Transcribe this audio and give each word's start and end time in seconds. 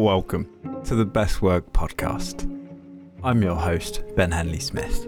Welcome 0.00 0.48
to 0.84 0.94
the 0.94 1.04
Best 1.04 1.42
Work 1.42 1.74
Podcast. 1.74 2.48
I'm 3.22 3.42
your 3.42 3.54
host, 3.54 4.02
Ben 4.16 4.30
Henley 4.30 4.58
Smith. 4.58 5.06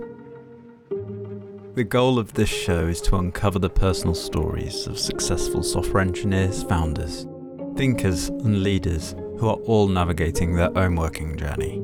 The 1.74 1.82
goal 1.82 2.18
of 2.18 2.34
this 2.34 2.50
show 2.50 2.88
is 2.88 3.00
to 3.02 3.16
uncover 3.16 3.58
the 3.58 3.70
personal 3.70 4.14
stories 4.14 4.86
of 4.86 4.98
successful 4.98 5.62
software 5.62 6.02
engineers, 6.02 6.62
founders, 6.64 7.26
thinkers, 7.74 8.28
and 8.28 8.62
leaders 8.62 9.14
who 9.38 9.48
are 9.48 9.56
all 9.64 9.88
navigating 9.88 10.54
their 10.54 10.76
own 10.76 10.96
working 10.96 11.38
journey. 11.38 11.82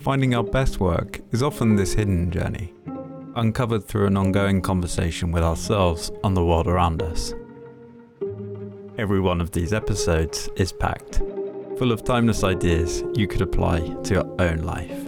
Finding 0.00 0.34
our 0.34 0.42
best 0.42 0.80
work 0.80 1.20
is 1.30 1.40
often 1.40 1.76
this 1.76 1.92
hidden 1.92 2.32
journey, 2.32 2.74
uncovered 3.36 3.84
through 3.84 4.08
an 4.08 4.16
ongoing 4.16 4.60
conversation 4.60 5.30
with 5.30 5.44
ourselves 5.44 6.10
and 6.24 6.36
the 6.36 6.44
world 6.44 6.66
around 6.66 7.00
us. 7.00 7.32
Every 9.00 9.18
one 9.18 9.40
of 9.40 9.50
these 9.52 9.72
episodes 9.72 10.50
is 10.56 10.72
packed, 10.72 11.22
full 11.78 11.90
of 11.90 12.04
timeless 12.04 12.44
ideas 12.44 13.02
you 13.14 13.26
could 13.26 13.40
apply 13.40 13.80
to 13.80 14.12
your 14.12 14.26
own 14.38 14.58
life. 14.58 15.06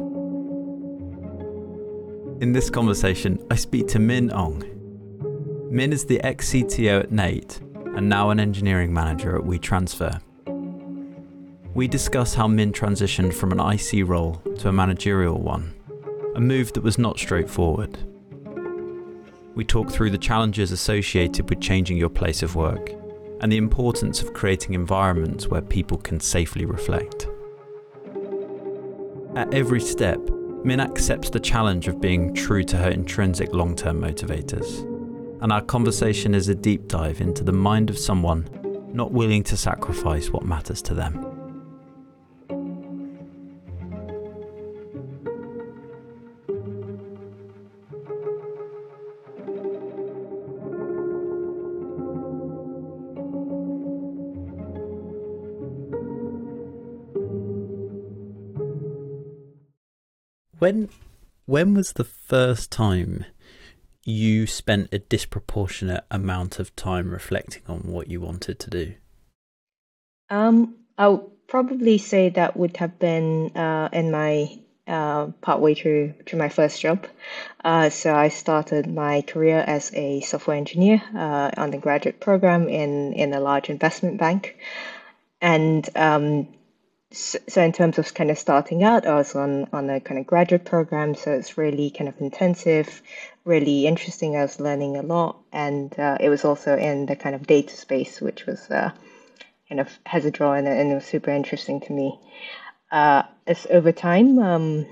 In 2.40 2.54
this 2.54 2.70
conversation, 2.70 3.38
I 3.50 3.56
speak 3.56 3.88
to 3.88 3.98
Min 3.98 4.32
Ong. 4.32 4.64
Min 5.70 5.92
is 5.92 6.06
the 6.06 6.22
ex 6.22 6.50
CTO 6.52 7.00
at 7.00 7.12
Nate 7.12 7.60
and 7.94 8.08
now 8.08 8.30
an 8.30 8.40
engineering 8.40 8.94
manager 8.94 9.36
at 9.36 9.44
WeTransfer. 9.44 10.22
We 11.74 11.86
discuss 11.86 12.32
how 12.32 12.48
Min 12.48 12.72
transitioned 12.72 13.34
from 13.34 13.52
an 13.52 13.60
IC 13.60 14.08
role 14.08 14.36
to 14.56 14.70
a 14.70 14.72
managerial 14.72 15.38
one, 15.38 15.74
a 16.34 16.40
move 16.40 16.72
that 16.72 16.82
was 16.82 16.96
not 16.96 17.18
straightforward. 17.18 17.98
We 19.54 19.66
talk 19.66 19.90
through 19.90 20.12
the 20.12 20.16
challenges 20.16 20.72
associated 20.72 21.50
with 21.50 21.60
changing 21.60 21.98
your 21.98 22.08
place 22.08 22.42
of 22.42 22.56
work 22.56 23.01
and 23.42 23.52
the 23.52 23.56
importance 23.56 24.22
of 24.22 24.32
creating 24.32 24.74
environments 24.74 25.48
where 25.48 25.60
people 25.60 25.98
can 25.98 26.20
safely 26.20 26.64
reflect. 26.64 27.28
At 29.34 29.52
every 29.52 29.80
step, 29.80 30.20
Min 30.64 30.78
accepts 30.78 31.28
the 31.30 31.40
challenge 31.40 31.88
of 31.88 32.00
being 32.00 32.32
true 32.34 32.62
to 32.64 32.76
her 32.76 32.90
intrinsic 32.90 33.52
long 33.52 33.74
term 33.74 34.00
motivators. 34.00 34.88
And 35.42 35.52
our 35.52 35.62
conversation 35.62 36.36
is 36.36 36.48
a 36.48 36.54
deep 36.54 36.86
dive 36.86 37.20
into 37.20 37.42
the 37.42 37.52
mind 37.52 37.90
of 37.90 37.98
someone 37.98 38.48
not 38.92 39.10
willing 39.10 39.42
to 39.44 39.56
sacrifice 39.56 40.30
what 40.30 40.44
matters 40.44 40.82
to 40.82 40.94
them. 40.94 41.31
When 60.62 60.90
when 61.44 61.74
was 61.74 61.94
the 61.94 62.04
first 62.04 62.70
time 62.70 63.24
you 64.04 64.46
spent 64.46 64.94
a 64.94 65.00
disproportionate 65.00 66.04
amount 66.08 66.60
of 66.60 66.76
time 66.76 67.10
reflecting 67.10 67.62
on 67.66 67.80
what 67.80 68.06
you 68.06 68.20
wanted 68.20 68.60
to 68.60 68.70
do? 68.70 68.94
Um, 70.30 70.76
I 70.96 71.08
would 71.08 71.48
probably 71.48 71.98
say 71.98 72.28
that 72.28 72.56
would 72.56 72.76
have 72.76 72.96
been 73.00 73.50
uh, 73.56 73.88
in 73.92 74.12
my 74.12 74.56
uh, 74.86 75.32
partway 75.40 75.74
through 75.74 76.14
to 76.26 76.36
my 76.36 76.48
first 76.48 76.80
job. 76.80 77.08
Uh, 77.64 77.90
so 77.90 78.14
I 78.14 78.28
started 78.28 78.86
my 78.86 79.22
career 79.22 79.64
as 79.66 79.92
a 79.94 80.20
software 80.20 80.56
engineer 80.56 81.02
uh, 81.12 81.50
on 81.56 81.72
the 81.72 81.78
graduate 81.78 82.20
program 82.20 82.68
in 82.68 83.14
in 83.14 83.34
a 83.34 83.40
large 83.40 83.68
investment 83.68 84.18
bank, 84.18 84.56
and 85.40 85.90
um, 85.96 86.46
so, 87.12 87.62
in 87.62 87.72
terms 87.72 87.98
of 87.98 88.14
kind 88.14 88.30
of 88.30 88.38
starting 88.38 88.82
out, 88.82 89.06
I 89.06 89.14
was 89.14 89.34
on 89.34 89.68
on 89.72 89.90
a 89.90 90.00
kind 90.00 90.18
of 90.18 90.26
graduate 90.26 90.64
program, 90.64 91.14
so 91.14 91.32
it's 91.32 91.58
really 91.58 91.90
kind 91.90 92.08
of 92.08 92.20
intensive, 92.20 93.02
really 93.44 93.86
interesting. 93.86 94.36
I 94.36 94.42
was 94.42 94.60
learning 94.60 94.96
a 94.96 95.02
lot, 95.02 95.38
and 95.52 95.96
uh, 95.98 96.16
it 96.20 96.28
was 96.28 96.44
also 96.44 96.76
in 96.76 97.06
the 97.06 97.16
kind 97.16 97.34
of 97.34 97.46
data 97.46 97.76
space, 97.76 98.20
which 98.20 98.46
was 98.46 98.70
uh, 98.70 98.92
kind 99.68 99.80
of 99.80 99.90
has 100.06 100.24
a 100.24 100.30
draw 100.30 100.54
in 100.54 100.66
it, 100.66 100.78
and 100.78 100.90
it 100.90 100.94
was 100.94 101.04
super 101.04 101.30
interesting 101.30 101.80
to 101.80 101.92
me. 101.92 102.18
Uh, 102.90 103.22
as 103.46 103.66
over 103.70 103.92
time, 103.92 104.38
um, 104.38 104.86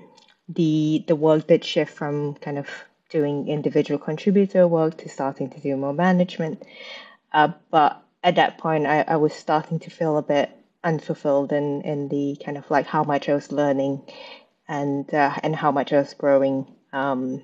the 0.49 1.05
the 1.07 1.17
work 1.17 1.47
did 1.47 1.65
shift 1.65 1.93
from 1.93 2.35
kind 2.35 2.59
of 2.59 2.69
doing 3.09 3.49
individual 3.49 3.99
contributor 3.99 4.69
work 4.69 4.97
to 4.99 5.09
starting 5.09 5.51
to 5.51 5.61
do 5.61 5.77
more 5.77 5.93
management. 5.93 6.63
Uh, 7.33 7.53
but 7.71 8.03
at 8.23 8.37
that 8.37 8.59
point, 8.59 8.87
I, 8.87 9.05
I 9.07 9.17
was 9.17 9.33
starting 9.33 9.79
to 9.81 9.91
feel 9.91 10.17
a 10.17 10.23
bit 10.23 10.51
unfulfilled 10.85 11.53
in 11.53 11.83
in 11.83 12.09
the 12.09 12.37
kind 12.45 12.57
of 12.57 12.71
like 12.71 12.87
how 12.87 13.05
much 13.05 13.29
I 13.29 13.35
was 13.35 13.53
learning 13.53 14.03
and 14.69 15.13
uh, 15.13 15.35
and 15.43 15.55
how 15.55 15.73
much 15.73 15.93
I 15.93 15.99
was 15.99 16.15
growing 16.15 16.67
um, 16.93 17.43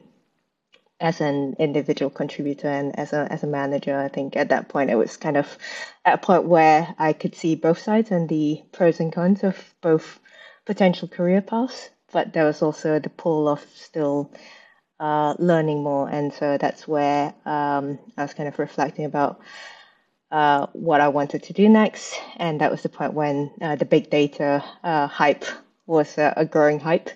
as 1.01 1.21
an 1.21 1.55
individual 1.59 2.11
contributor 2.11 2.69
and 2.69 2.99
as 2.99 3.13
a 3.13 3.27
as 3.31 3.43
a 3.43 3.47
manager. 3.47 3.99
I 3.99 4.09
think 4.09 4.37
at 4.37 4.49
that 4.49 4.69
point 4.69 4.91
it 4.91 4.97
was 4.97 5.17
kind 5.17 5.37
of 5.37 5.59
at 6.05 6.15
a 6.15 6.19
point 6.19 6.45
where 6.45 6.95
I 6.99 7.13
could 7.13 7.35
see 7.35 7.55
both 7.55 7.79
sides 7.79 8.11
and 8.11 8.29
the 8.29 8.63
pros 8.73 9.01
and 9.01 9.13
cons 9.13 9.45
of 9.45 9.57
both 9.81 10.21
potential 10.65 11.09
career 11.09 11.43
paths, 11.43 11.91
but 12.13 12.33
there 12.33 12.45
was 12.45 12.63
also 12.63 12.99
the 12.99 13.11
pull 13.11 13.49
of 13.49 13.65
still 13.75 14.33
uh, 14.99 15.35
learning 15.39 15.83
more, 15.83 16.09
and 16.09 16.33
so 16.33 16.57
that's 16.59 16.89
where 16.89 17.35
um, 17.45 17.99
I 18.17 18.23
was 18.23 18.35
kind 18.35 18.49
of 18.49 18.59
reflecting 18.59 19.05
about 19.05 19.41
uh, 20.31 20.67
what 20.73 21.01
I 21.01 21.09
wanted 21.09 21.45
to 21.45 21.53
do 21.53 21.69
next. 21.69 22.15
And 22.37 22.61
that 22.61 22.71
was 22.71 22.83
the 22.83 22.89
point 22.89 23.15
when 23.15 23.51
uh, 23.61 23.77
the 23.77 23.85
big 23.85 24.11
data 24.11 24.65
uh, 24.83 25.07
hype 25.07 25.45
was 25.87 26.19
a 26.19 26.45
growing 26.51 26.81
hype. 26.81 27.11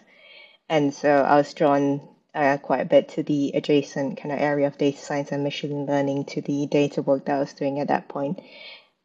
And 0.68 0.94
so 0.94 1.10
I 1.10 1.36
was 1.36 1.52
drawn 1.52 2.00
uh, 2.34 2.58
quite 2.58 2.82
a 2.82 2.84
bit 2.84 3.08
to 3.10 3.24
the 3.24 3.50
adjacent 3.54 4.18
kind 4.18 4.32
of 4.32 4.40
area 4.40 4.68
of 4.68 4.78
data 4.78 4.98
science 4.98 5.32
and 5.32 5.42
machine 5.42 5.86
learning 5.86 6.26
to 6.26 6.40
the 6.40 6.66
data 6.66 7.02
work 7.02 7.26
that 7.26 7.34
I 7.36 7.40
was 7.40 7.52
doing 7.52 7.80
at 7.80 7.88
that 7.88 8.08
point. 8.08 8.40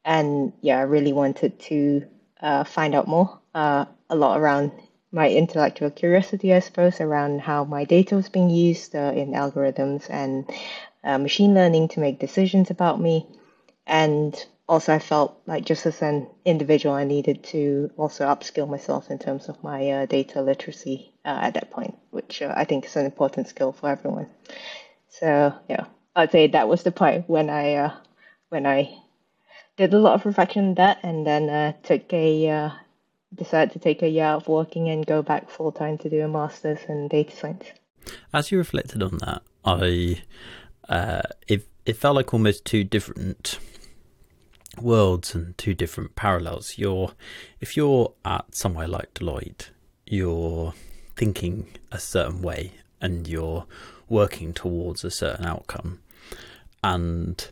And 0.04 0.54
yeah, 0.62 0.78
I 0.78 0.84
really 0.84 1.14
wanted 1.14 1.60
to 1.62 2.06
uh, 2.42 2.64
find 2.64 2.94
out 2.94 3.08
more, 3.08 3.40
a 3.56 3.88
lot 4.12 4.40
around 4.40 4.72
my 5.12 5.32
intellectual 5.32 5.90
curiosity, 5.90 6.54
I 6.54 6.60
suppose, 6.60 7.02
around 7.02 7.42
how 7.42 7.64
my 7.64 7.86
data 7.86 8.16
was 8.16 8.30
being 8.30 8.52
used 8.52 8.94
in 8.94 9.32
algorithms 9.32 10.08
and 10.12 10.46
machine 11.24 11.56
learning 11.56 11.88
to 11.90 12.02
make 12.02 12.20
decisions 12.20 12.70
about 12.70 13.02
me 13.02 13.26
and 13.88 14.46
also 14.68 14.94
I 14.94 15.00
felt 15.00 15.42
like 15.46 15.66
just 15.66 15.86
as 15.86 16.02
an 16.02 16.28
individual, 16.44 16.96
I 16.96 17.04
needed 17.04 17.44
to 17.46 17.92
also 17.98 18.26
upskill 18.26 18.68
myself 18.68 19.12
in 19.12 19.20
terms 19.20 19.48
of 19.48 19.64
my 19.64 19.90
uh, 19.90 20.06
data 20.06 20.42
literacy 20.42 21.14
uh, 21.24 21.40
at 21.42 21.54
that 21.54 21.72
point, 21.72 21.96
which 22.12 22.42
uh, 22.42 22.54
I 22.56 22.66
think 22.66 22.86
is 22.86 22.96
an 22.96 23.06
important 23.06 23.48
skill 23.48 23.72
for 23.72 23.90
everyone. 23.90 24.28
So 25.10 25.54
yeah, 25.70 25.86
I'd 26.16 26.32
say 26.32 26.48
that 26.48 26.68
was 26.68 26.84
the 26.84 26.92
point 26.92 27.30
when 27.30 27.50
I 27.50 27.76
uh, 27.76 27.94
when 28.50 28.66
I 28.66 28.98
did 29.78 29.94
a 29.94 30.00
lot 30.00 30.16
of 30.16 30.26
reflection 30.26 30.70
on 30.70 30.74
that, 30.76 31.00
and 31.04 31.26
then 31.28 31.50
uh, 31.50 31.74
took 31.84 32.12
a 32.12 32.50
uh, 32.50 32.70
decided 33.34 33.74
to 33.74 33.80
take 33.80 34.02
a 34.02 34.10
year 34.10 34.26
of 34.26 34.48
working 34.48 34.90
and 34.90 35.06
go 35.06 35.22
back 35.22 35.50
full 35.50 35.72
time 35.72 35.98
to 36.00 36.10
do 36.10 36.24
a 36.24 36.28
master's 36.28 36.80
in 36.88 37.08
data 37.08 37.36
science. 37.36 37.66
As 38.34 38.52
you 38.52 38.58
reflected 38.58 39.04
on 39.04 39.18
that, 39.20 39.44
I 39.64 40.22
it 41.48 41.68
it 41.86 41.98
felt 41.98 42.16
like 42.16 42.34
almost 42.34 42.66
two 42.66 42.84
different 42.84 43.60
worlds 44.82 45.36
and 45.36 45.58
two 45.58 45.74
different 45.74 46.16
parallels. 46.16 46.78
You're 46.78 47.12
if 47.60 47.76
you're 47.78 48.14
at 48.24 48.56
somewhere 48.56 48.88
like 48.88 49.14
Deloitte, 49.14 49.70
you're 50.06 50.74
thinking 51.16 51.68
a 51.92 52.00
certain 52.00 52.42
way 52.42 52.74
and 53.02 53.28
you're 53.28 53.66
working 54.10 54.54
towards 54.54 55.04
a 55.04 55.12
certain 55.12 55.46
outcome. 55.46 56.00
And 56.84 57.50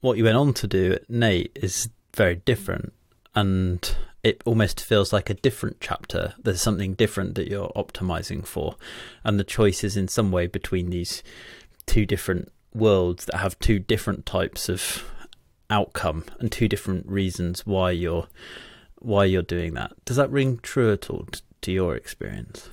what 0.00 0.16
you 0.16 0.24
went 0.24 0.36
on 0.36 0.54
to 0.54 0.66
do 0.66 0.92
at 0.92 1.10
Nate 1.10 1.52
is 1.60 1.88
very 2.14 2.36
different 2.36 2.92
and 3.34 3.94
it 4.22 4.42
almost 4.44 4.80
feels 4.80 5.12
like 5.12 5.30
a 5.30 5.34
different 5.34 5.78
chapter. 5.80 6.34
There's 6.42 6.60
something 6.60 6.94
different 6.94 7.34
that 7.36 7.48
you're 7.48 7.72
optimizing 7.76 8.46
for. 8.46 8.76
And 9.22 9.38
the 9.38 9.44
choice 9.44 9.84
is 9.84 9.96
in 9.96 10.08
some 10.08 10.32
way 10.32 10.46
between 10.46 10.90
these 10.90 11.22
two 11.86 12.04
different 12.04 12.50
worlds 12.74 13.26
that 13.26 13.38
have 13.38 13.58
two 13.58 13.78
different 13.78 14.26
types 14.26 14.68
of 14.68 15.04
outcome 15.70 16.24
and 16.38 16.50
two 16.50 16.68
different 16.68 17.06
reasons 17.06 17.66
why 17.66 17.90
you're 17.90 18.26
why 19.00 19.24
you're 19.24 19.42
doing 19.42 19.74
that. 19.74 19.92
Does 20.04 20.16
that 20.16 20.30
ring 20.30 20.58
true 20.62 20.92
at 20.92 21.08
all 21.08 21.26
to 21.62 21.72
your 21.72 21.94
experience? 21.94 22.68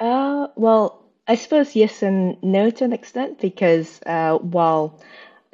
Uh, 0.00 0.48
well, 0.56 1.04
I 1.26 1.34
suppose 1.34 1.76
yes 1.76 2.02
and 2.02 2.42
no 2.42 2.70
to 2.70 2.84
an 2.84 2.92
extent 2.92 3.40
because 3.40 4.00
uh, 4.06 4.38
while 4.38 5.00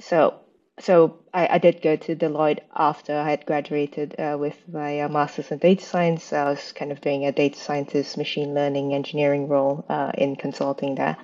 so 0.01 0.35
so 0.81 1.19
I, 1.33 1.55
I 1.55 1.59
did 1.59 1.83
go 1.83 1.97
to 1.97 2.17
Deloitte 2.17 2.61
after 2.75 3.17
I 3.17 3.31
had 3.31 3.47
graduated 3.47 4.15
uh, 4.19 4.37
with 4.39 4.57
my 4.69 5.01
uh, 5.01 5.09
master's 5.09 5.51
in 5.51 5.59
data 5.59 5.85
science. 5.85 6.33
I 6.33 6.51
was 6.51 6.73
kind 6.73 6.91
of 6.91 7.01
doing 7.01 7.27
a 7.27 7.33
data 7.33 7.59
scientist, 7.59 8.17
machine 8.17 8.55
learning, 8.55 8.93
engineering 8.93 9.49
role 9.49 9.85
uh, 9.89 10.13
in 10.17 10.37
consulting 10.37 10.95
there, 10.97 11.17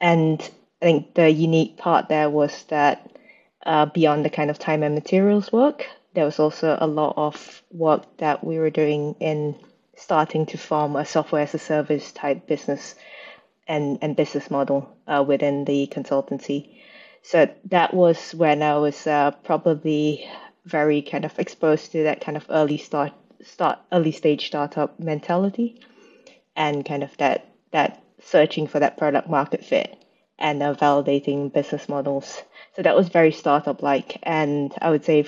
and 0.00 0.40
I 0.82 0.84
think 0.84 1.14
the 1.14 1.30
unique 1.30 1.76
part 1.76 2.08
there 2.08 2.28
was 2.28 2.64
that 2.64 3.13
uh, 3.64 3.86
beyond 3.86 4.24
the 4.24 4.30
kind 4.30 4.50
of 4.50 4.58
time 4.58 4.82
and 4.82 4.94
materials 4.94 5.52
work, 5.52 5.86
there 6.14 6.24
was 6.24 6.38
also 6.38 6.76
a 6.80 6.86
lot 6.86 7.14
of 7.16 7.62
work 7.70 8.04
that 8.18 8.44
we 8.44 8.58
were 8.58 8.70
doing 8.70 9.16
in 9.20 9.54
starting 9.96 10.46
to 10.46 10.58
form 10.58 10.96
a 10.96 11.04
software 11.04 11.42
as 11.42 11.54
a 11.54 11.58
service 11.58 12.12
type 12.12 12.46
business 12.46 12.94
and, 13.66 13.98
and 14.02 14.16
business 14.16 14.50
model 14.50 14.96
uh, 15.06 15.24
within 15.26 15.64
the 15.64 15.86
consultancy. 15.92 16.70
So 17.22 17.48
that 17.70 17.94
was 17.94 18.34
when 18.34 18.62
I 18.62 18.76
was 18.78 19.06
uh, 19.06 19.30
probably 19.44 20.28
very 20.66 21.02
kind 21.02 21.24
of 21.24 21.38
exposed 21.38 21.92
to 21.92 22.04
that 22.04 22.20
kind 22.20 22.36
of 22.36 22.46
early 22.50 22.78
start 22.78 23.12
start 23.42 23.78
early 23.92 24.12
stage 24.12 24.46
startup 24.46 24.98
mentality 24.98 25.78
and 26.56 26.84
kind 26.84 27.02
of 27.02 27.14
that 27.18 27.46
that 27.72 28.02
searching 28.22 28.66
for 28.66 28.80
that 28.80 28.96
product 28.96 29.28
market 29.28 29.64
fit 29.64 29.98
and 30.38 30.62
uh, 30.62 30.74
validating 30.74 31.52
business 31.52 31.88
models. 31.88 32.42
So 32.76 32.82
that 32.82 32.96
was 32.96 33.08
very 33.08 33.32
startup 33.32 33.82
like, 33.82 34.18
and 34.22 34.72
I 34.80 34.90
would 34.90 35.04
say 35.04 35.26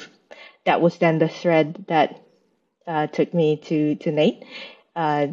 that 0.64 0.80
was 0.80 0.98
then 0.98 1.18
the 1.18 1.28
thread 1.28 1.84
that 1.88 2.20
uh, 2.86 3.06
took 3.06 3.32
me 3.34 3.56
to 3.56 3.94
to 3.96 4.12
Nate 4.12 4.44
uh, 4.94 5.28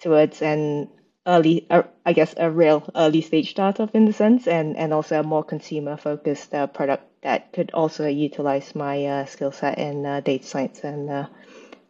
towards 0.00 0.42
an 0.42 0.88
early, 1.26 1.66
uh, 1.70 1.82
I 2.04 2.12
guess, 2.12 2.34
a 2.36 2.50
real 2.50 2.88
early 2.94 3.20
stage 3.20 3.50
startup 3.50 3.94
in 3.94 4.06
the 4.06 4.12
sense, 4.12 4.46
and 4.46 4.76
and 4.76 4.92
also 4.92 5.20
a 5.20 5.22
more 5.22 5.44
consumer 5.44 5.96
focused 5.96 6.54
uh, 6.54 6.66
product 6.66 7.04
that 7.22 7.52
could 7.52 7.70
also 7.72 8.06
utilize 8.06 8.74
my 8.74 9.04
uh, 9.04 9.24
skill 9.26 9.52
set 9.52 9.78
in 9.78 10.04
uh, 10.04 10.20
data 10.20 10.46
science 10.46 10.80
and 10.82 11.28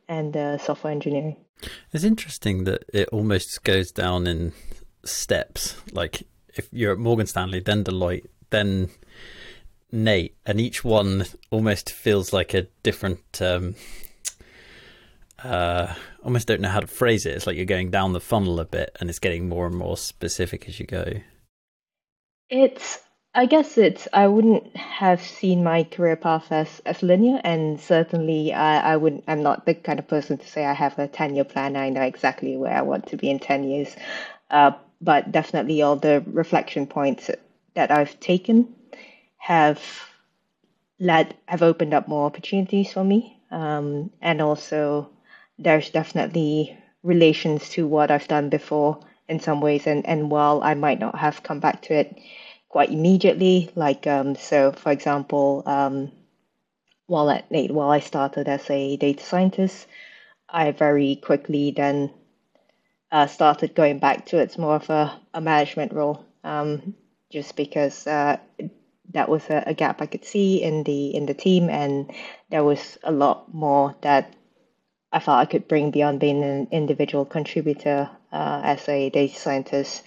and 0.09 0.61
software 0.61 0.93
engineering. 0.93 1.37
It's 1.93 2.05
interesting 2.05 2.65
that 2.65 2.85
it 2.93 3.09
almost 3.11 3.63
goes 3.65 3.91
down 3.93 4.27
in 4.27 4.53
steps. 5.05 5.77
Like 5.93 6.27
if 6.57 6.69
you're 6.73 6.93
at 6.93 6.99
Morgan 6.99 7.27
Stanley, 7.27 7.61
then 7.61 7.85
Deloitte, 7.85 8.27
then 8.51 8.91
Nate, 9.93 10.37
and 10.47 10.61
each 10.61 10.85
one 10.85 11.27
almost 11.51 11.91
feels 11.91 12.33
like 12.33 12.55
a 12.55 12.63
different. 12.83 13.41
Um, 13.41 13.75
uh, 15.43 15.95
almost 16.23 16.49
don't 16.49 16.61
know 16.61 16.69
how 16.69 16.81
to 16.81 16.87
phrase 16.87 17.27
it. 17.27 17.35
It's 17.35 17.47
like 17.47 17.57
you're 17.57 17.67
going 17.67 17.91
down 17.91 18.13
the 18.13 18.21
funnel 18.21 18.59
a 18.61 18.65
bit, 18.65 18.97
and 19.01 19.11
it's 19.11 19.19
getting 19.19 19.49
more 19.49 19.67
and 19.67 19.77
more 19.77 19.97
specific 19.97 20.69
as 20.69 20.81
you 20.81 20.87
go. 20.87 21.05
It's 22.51 23.01
I 23.37 23.47
guess 23.47 23.77
it's 23.77 24.07
I 24.13 24.29
wouldn't 24.29 24.77
have 24.77 25.21
seen 25.21 25.65
my 25.65 25.83
career 25.83 26.15
path 26.15 26.53
as, 26.53 26.81
as 26.87 27.03
linear 27.03 27.41
and 27.43 27.81
certainly 27.81 28.53
I, 28.53 28.93
I 28.93 28.97
wouldn't 28.97 29.25
I'm 29.27 29.43
not 29.43 29.67
the 29.67 29.75
kind 29.75 29.99
of 29.99 30.07
person 30.07 30.39
to 30.39 30.47
say 30.47 30.65
I 30.65 30.73
have 30.73 30.97
a 31.01 31.09
ten 31.09 31.35
year 31.35 31.45
plan. 31.45 31.75
I 31.77 31.89
know 31.89 32.03
exactly 32.03 32.57
where 32.57 32.77
I 32.77 32.83
want 32.83 33.09
to 33.09 33.17
be 33.17 33.29
in 33.31 33.41
ten 33.41 33.65
years. 33.65 33.97
Uh, 34.51 34.73
but 35.05 35.31
definitely 35.31 35.83
all 35.83 35.97
the 35.97 36.25
reflection 36.27 36.87
points 36.87 37.31
that 37.75 37.91
I've 37.91 38.19
taken 38.21 38.75
have 39.37 39.81
led 40.99 41.35
have 41.47 41.63
opened 41.63 41.93
up 41.93 42.09
more 42.09 42.27
opportunities 42.27 42.93
for 42.93 43.05
me. 43.05 43.39
Um, 43.51 44.11
and 44.23 44.41
also 44.41 45.11
there's 45.59 45.91
definitely 45.91 46.77
relations 47.03 47.69
to 47.71 47.87
what 47.87 48.11
I've 48.11 48.29
done 48.29 48.49
before 48.49 49.01
in 49.29 49.41
some 49.41 49.61
ways 49.61 49.87
and, 49.87 50.07
and 50.07 50.31
while 50.31 50.63
I 50.63 50.75
might 50.75 50.99
not 50.99 51.17
have 51.19 51.43
come 51.43 51.61
back 51.61 51.83
to 51.83 51.95
it 51.95 52.19
quite 52.69 52.91
immediately. 52.91 53.71
Like 53.75 54.07
um, 54.07 54.35
so, 54.37 54.73
for 54.73 54.91
example, 54.91 55.63
um, 55.67 56.11
while 57.07 57.31
at 57.31 57.45
while 57.51 57.91
I 57.91 58.01
started 58.01 58.49
as 58.49 58.69
a 58.71 58.97
data 58.97 59.23
scientist, 59.23 59.87
I 60.49 60.71
very 60.73 61.17
quickly 61.17 61.71
then 61.71 62.11
uh, 63.15 63.29
started 63.29 63.77
going 63.77 64.01
back 64.01 64.27
to 64.27 64.39
it's 64.39 64.59
more 64.59 64.75
of 64.75 64.91
a, 64.91 65.21
a 65.35 65.41
management 65.41 65.93
role, 65.93 66.27
um, 66.43 66.97
just 67.31 67.55
because 67.55 68.09
uh, 68.09 68.37
that 69.13 69.29
was 69.29 69.45
a, 69.51 69.63
a, 69.69 69.73
gap 69.73 70.03
I 70.03 70.07
could 70.07 70.25
see 70.25 70.61
in 70.61 70.83
the 70.83 71.15
in 71.15 71.27
the 71.27 71.33
team, 71.33 71.71
and 71.71 72.13
there 72.51 72.65
was 72.65 72.99
a 73.05 73.13
lot 73.13 73.55
more 73.55 73.95
that 74.01 74.35
I 75.13 75.21
thought 75.21 75.39
I 75.39 75.45
could 75.45 75.69
bring 75.69 75.93
beyond 75.93 76.19
being 76.19 76.43
an 76.43 76.67
individual 76.73 77.25
contributor 77.25 78.11
uh, 78.33 78.61
as 78.65 78.89
a 78.89 79.11
data 79.11 79.39
scientist 79.39 80.03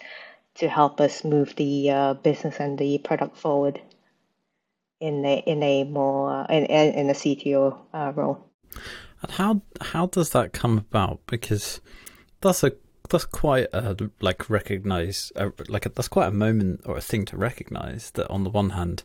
to 0.55 0.67
help 0.67 0.99
us 0.99 1.23
move 1.23 1.55
the 1.55 1.89
uh, 1.89 2.13
business 2.15 2.59
and 2.59 2.77
the 2.77 2.97
product 2.97 3.37
forward 3.37 3.79
in 4.99 5.23
a 5.23 5.37
in 5.45 5.63
a 5.63 5.85
more 5.85 6.45
in 6.49 6.65
in 6.65 7.09
a 7.09 7.13
CTO 7.13 7.77
uh, 7.93 8.11
role. 8.13 8.49
And 9.21 9.31
how 9.31 9.61
how 9.79 10.07
does 10.07 10.31
that 10.31 10.51
come 10.51 10.77
about? 10.77 11.21
Because 11.25 11.79
that's 12.41 12.65
a 12.65 12.73
that's 13.09 13.25
quite 13.25 13.67
a 13.73 13.95
like 14.21 14.49
recognize 14.49 15.31
like 15.67 15.85
a, 15.85 15.89
that's 15.89 16.07
quite 16.07 16.27
a 16.27 16.31
moment 16.31 16.81
or 16.85 16.97
a 16.97 17.01
thing 17.01 17.25
to 17.25 17.37
recognize 17.37 18.11
that 18.11 18.27
on 18.29 18.43
the 18.43 18.49
one 18.49 18.71
hand 18.71 19.03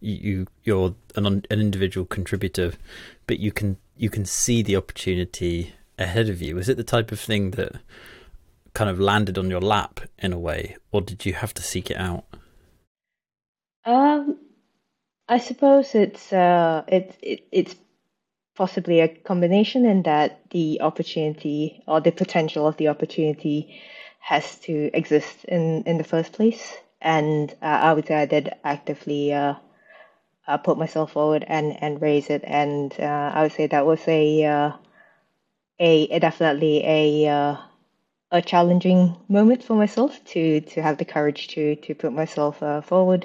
you 0.00 0.46
you're 0.64 0.94
an 1.16 1.26
an 1.26 1.44
individual 1.50 2.06
contributor 2.06 2.72
but 3.26 3.38
you 3.38 3.52
can 3.52 3.76
you 3.96 4.10
can 4.10 4.24
see 4.24 4.62
the 4.62 4.76
opportunity 4.76 5.74
ahead 5.98 6.28
of 6.28 6.40
you 6.40 6.58
is 6.58 6.68
it 6.68 6.76
the 6.76 6.84
type 6.84 7.10
of 7.12 7.20
thing 7.20 7.52
that 7.52 7.76
kind 8.78 8.88
of 8.88 9.00
landed 9.00 9.36
on 9.36 9.50
your 9.50 9.60
lap 9.60 10.00
in 10.18 10.32
a 10.32 10.38
way, 10.38 10.76
or 10.92 11.00
did 11.00 11.26
you 11.26 11.32
have 11.32 11.52
to 11.52 11.62
seek 11.62 11.90
it 11.90 11.96
out? 11.96 12.24
Um, 13.84 14.38
I 15.28 15.38
suppose 15.38 15.96
it's 15.96 16.32
uh, 16.32 16.84
it, 16.86 17.16
it 17.20 17.48
it's 17.50 17.74
possibly 18.58 18.98
a 18.98 19.06
combination 19.08 19.86
in 19.86 20.02
that 20.02 20.40
the 20.50 20.80
opportunity 20.80 21.80
or 21.86 22.00
the 22.00 22.10
potential 22.10 22.66
of 22.66 22.76
the 22.76 22.88
opportunity 22.88 23.80
has 24.18 24.58
to 24.58 24.90
exist 24.92 25.44
in 25.44 25.84
in 25.84 25.96
the 25.96 26.10
first 26.12 26.32
place, 26.32 26.76
and 27.00 27.54
uh, 27.62 27.78
I 27.88 27.92
would 27.92 28.06
say 28.08 28.16
I 28.16 28.26
did 28.26 28.50
actively 28.64 29.32
uh, 29.32 29.54
uh, 30.48 30.58
put 30.58 30.76
myself 30.76 31.12
forward 31.12 31.44
and 31.46 31.80
and 31.82 32.02
raise 32.02 32.30
it, 32.30 32.42
and 32.44 32.92
uh, 32.98 33.30
I 33.36 33.42
would 33.42 33.52
say 33.52 33.68
that 33.68 33.86
was 33.86 34.02
a 34.08 34.44
uh, 34.44 34.72
a, 35.78 35.92
a 36.16 36.18
definitely 36.18 36.82
a 36.84 37.28
uh, 37.28 37.56
a 38.32 38.42
challenging 38.42 39.16
moment 39.28 39.62
for 39.62 39.76
myself 39.76 40.18
to 40.32 40.60
to 40.72 40.82
have 40.82 40.98
the 40.98 41.04
courage 41.14 41.46
to 41.54 41.76
to 41.76 41.94
put 41.94 42.12
myself 42.12 42.58
forward. 42.84 43.24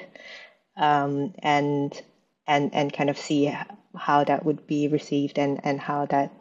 Um, 0.78 1.34
and 1.40 1.92
and 2.46 2.74
and 2.74 2.94
kind 2.94 3.10
of 3.10 3.18
see 3.18 3.52
how 3.96 4.24
that 4.24 4.46
would 4.46 4.66
be 4.68 4.88
received 4.88 5.38
and 5.38 5.60
and 5.64 5.80
how 5.80 6.06
that 6.08 6.32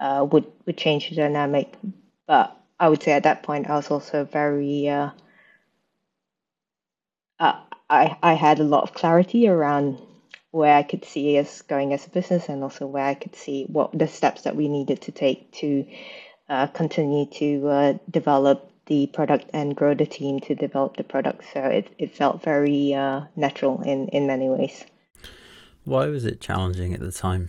uh, 0.00 0.26
would 0.30 0.46
would 0.66 0.76
change 0.76 1.10
the 1.10 1.16
dynamic. 1.16 1.72
But 2.26 2.56
I 2.78 2.88
would 2.88 3.02
say 3.02 3.12
at 3.12 3.24
that 3.24 3.42
point 3.42 3.68
I 3.68 3.76
was 3.76 3.90
also 3.90 4.24
very 4.24 4.88
uh, 4.88 5.10
uh 7.40 7.60
I 7.90 8.16
I 8.22 8.34
had 8.34 8.60
a 8.60 8.64
lot 8.64 8.82
of 8.82 8.94
clarity 8.94 9.48
around 9.48 9.98
where 10.50 10.74
I 10.74 10.82
could 10.82 11.04
see 11.04 11.38
us 11.38 11.62
going 11.62 11.92
as 11.92 12.06
a 12.06 12.10
business 12.10 12.48
and 12.48 12.62
also 12.62 12.86
where 12.86 13.04
I 13.04 13.14
could 13.14 13.36
see 13.36 13.64
what 13.64 13.96
the 13.98 14.08
steps 14.08 14.42
that 14.42 14.56
we 14.56 14.68
needed 14.68 15.02
to 15.02 15.12
take 15.12 15.52
to 15.60 15.86
uh, 16.48 16.66
continue 16.68 17.26
to 17.26 17.68
uh, 17.68 17.94
develop 18.10 18.70
the 18.86 19.06
product 19.08 19.50
and 19.52 19.76
grow 19.76 19.94
the 19.94 20.06
team 20.06 20.40
to 20.40 20.54
develop 20.54 20.96
the 20.96 21.04
product. 21.04 21.44
So 21.52 21.60
it, 21.60 21.92
it 21.98 22.14
felt 22.14 22.42
very 22.42 22.94
uh, 22.94 23.22
natural 23.34 23.82
in, 23.82 24.08
in 24.08 24.26
many 24.26 24.48
ways. 24.48 24.84
Why 25.86 26.06
was 26.06 26.24
it 26.24 26.40
challenging 26.40 26.92
at 26.94 27.00
the 27.00 27.12
time? 27.12 27.48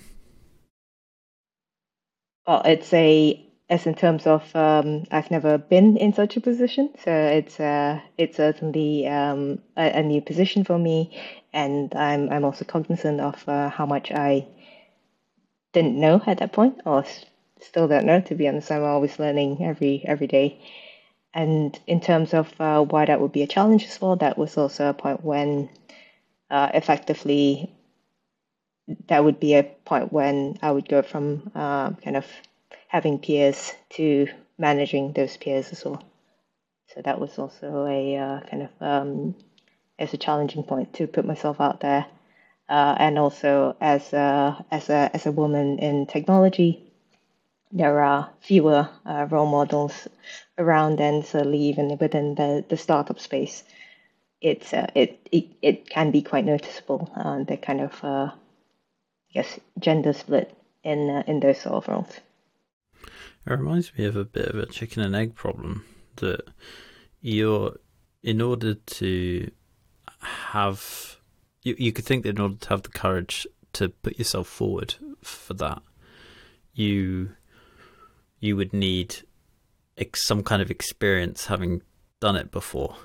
Well, 2.45 2.61
it's 2.65 2.93
a 2.93 3.43
as 3.67 3.87
in 3.87 3.95
terms 3.95 4.27
of 4.27 4.55
um, 4.55 5.05
I've 5.09 5.31
never 5.31 5.57
been 5.57 5.97
in 5.97 6.13
such 6.13 6.37
a 6.37 6.41
position, 6.41 6.93
so 7.03 7.11
it's 7.11 7.59
uh, 7.59 7.99
it's 8.15 8.37
certainly 8.37 9.07
um, 9.07 9.59
a, 9.75 9.99
a, 9.99 10.03
new 10.03 10.21
position 10.21 10.63
for 10.63 10.77
me, 10.77 11.19
and 11.51 11.93
I'm 11.95 12.29
I'm 12.29 12.45
also 12.45 12.63
cognizant 12.63 13.19
of 13.21 13.43
uh, 13.49 13.69
how 13.69 13.87
much 13.87 14.11
I 14.11 14.45
didn't 15.73 15.99
know 15.99 16.21
at 16.27 16.37
that 16.37 16.53
point, 16.53 16.81
or 16.85 17.05
still 17.59 17.87
don't 17.87 18.05
know 18.05 18.21
to 18.21 18.35
be 18.35 18.47
honest. 18.47 18.71
I'm 18.71 18.83
always 18.83 19.17
learning 19.17 19.63
every 19.63 20.03
every 20.05 20.27
day. 20.27 20.61
And 21.33 21.77
in 21.87 22.01
terms 22.01 22.35
of 22.35 22.53
uh, 22.61 22.83
why 22.83 23.05
that 23.05 23.19
would 23.19 23.31
be 23.31 23.41
a 23.41 23.47
challenge 23.47 23.85
as 23.85 23.99
well, 23.99 24.15
that 24.17 24.37
was 24.37 24.57
also 24.57 24.89
a 24.89 24.93
point 24.93 25.23
when 25.23 25.69
uh, 26.51 26.69
effectively 26.75 27.76
that 29.07 29.23
would 29.23 29.39
be 29.39 29.55
a 29.55 29.63
point 29.63 30.11
when 30.13 30.57
I 30.61 30.71
would 30.71 30.87
go 30.87 31.01
from 31.01 31.51
uh, 31.55 31.91
kind 31.91 32.15
of 32.15 32.25
having 32.87 33.19
peers 33.19 33.73
to 33.91 34.27
managing 34.57 35.13
those 35.13 35.37
peers 35.37 35.71
as 35.71 35.83
well. 35.83 36.03
So 36.93 37.01
that 37.01 37.19
was 37.19 37.37
also 37.37 37.85
a 37.85 38.17
uh, 38.17 38.39
kind 38.49 38.63
of 38.63 38.69
um, 38.81 39.35
as 39.99 40.13
a 40.13 40.17
challenging 40.17 40.63
point 40.63 40.93
to 40.93 41.07
put 41.07 41.25
myself 41.25 41.59
out 41.59 41.81
there, 41.81 42.05
uh, 42.69 42.95
and 42.97 43.19
also 43.19 43.75
as 43.81 44.13
a 44.13 44.65
as 44.71 44.89
a 44.89 45.11
as 45.13 45.25
a 45.25 45.31
woman 45.31 45.79
in 45.79 46.05
technology, 46.05 46.91
there 47.71 48.01
are 48.01 48.29
fewer 48.39 48.89
uh, 49.05 49.27
role 49.29 49.45
models 49.45 50.07
around 50.57 50.99
and 51.01 51.25
certainly 51.25 51.59
even 51.59 51.97
within 51.97 52.35
the, 52.35 52.63
the 52.69 52.77
startup 52.77 53.19
space 53.19 53.63
it's 54.41 54.73
uh, 54.73 54.87
it, 54.95 55.19
it 55.31 55.45
it 55.61 55.89
can 55.89 56.11
be 56.11 56.21
quite 56.21 56.45
noticeable 56.45 57.11
the 57.47 57.57
kind 57.57 57.81
of 57.81 58.03
guess 59.37 59.59
gender 59.77 60.13
split 60.13 60.57
in 60.83 61.09
uh, 61.09 61.23
in 61.27 61.39
those 61.39 61.59
sort 61.61 61.75
of 61.75 61.87
roles. 61.87 62.19
It 63.45 63.51
reminds 63.51 63.95
me 63.97 64.05
of 64.05 64.15
a 64.15 64.25
bit 64.25 64.47
of 64.47 64.55
a 64.55 64.65
chicken 64.65 65.03
and 65.03 65.15
egg 65.15 65.35
problem 65.35 65.85
that 66.17 66.41
you're 67.21 67.77
in 68.23 68.41
order 68.41 68.73
to 68.73 69.51
have 70.21 71.17
you, 71.61 71.75
you 71.77 71.93
could 71.93 72.05
think 72.05 72.23
that 72.23 72.35
in 72.35 72.41
order 72.41 72.55
to 72.55 72.69
have 72.69 72.81
the 72.81 72.89
courage 72.89 73.45
to 73.73 73.89
put 73.89 74.17
yourself 74.17 74.47
forward 74.47 74.95
for 75.21 75.53
that, 75.53 75.83
you 76.73 77.31
you 78.39 78.55
would 78.55 78.73
need 78.73 79.17
some 80.15 80.43
kind 80.43 80.61
of 80.61 80.71
experience 80.71 81.45
having 81.45 81.81
done 82.19 82.35
it 82.35 82.51
before. 82.51 82.95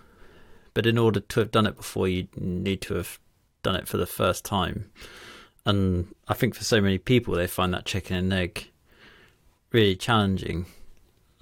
But 0.74 0.86
in 0.86 0.96
order 0.96 1.20
to 1.20 1.40
have 1.40 1.50
done 1.50 1.66
it 1.66 1.76
before, 1.76 2.08
you 2.08 2.28
need 2.36 2.80
to 2.82 2.94
have 2.94 3.18
done 3.62 3.76
it 3.76 3.86
for 3.86 3.98
the 3.98 4.06
first 4.06 4.44
time. 4.44 4.90
And 5.64 6.14
I 6.28 6.34
think 6.34 6.54
for 6.54 6.64
so 6.64 6.80
many 6.80 6.98
people, 6.98 7.34
they 7.34 7.46
find 7.46 7.72
that 7.74 7.84
chicken 7.84 8.16
and 8.16 8.32
egg 8.32 8.68
really 9.70 9.96
challenging 9.96 10.66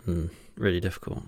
and 0.06 0.30
really 0.56 0.80
difficult. 0.80 1.22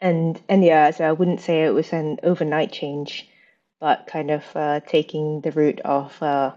And 0.00 0.40
and 0.48 0.64
yeah, 0.64 0.90
so 0.90 1.04
I 1.04 1.12
wouldn't 1.12 1.40
say 1.40 1.64
it 1.64 1.74
was 1.74 1.92
an 1.92 2.18
overnight 2.22 2.72
change, 2.72 3.28
but 3.80 4.06
kind 4.06 4.30
of 4.30 4.44
uh, 4.54 4.80
taking 4.86 5.40
the 5.40 5.50
route 5.50 5.80
of 5.80 6.22
uh, 6.22 6.52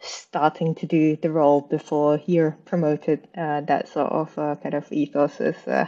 starting 0.00 0.74
to 0.76 0.86
do 0.86 1.16
the 1.16 1.30
role 1.30 1.62
before 1.62 2.20
you're 2.26 2.56
promoted. 2.66 3.26
Uh, 3.36 3.62
that 3.62 3.88
sort 3.88 4.12
of 4.12 4.38
uh, 4.38 4.56
kind 4.56 4.74
of 4.74 4.92
ethos 4.92 5.40
is, 5.40 5.56
uh, 5.66 5.86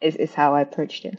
is 0.00 0.16
is 0.16 0.32
how 0.32 0.54
I 0.54 0.62
approached 0.62 1.04
it. 1.04 1.18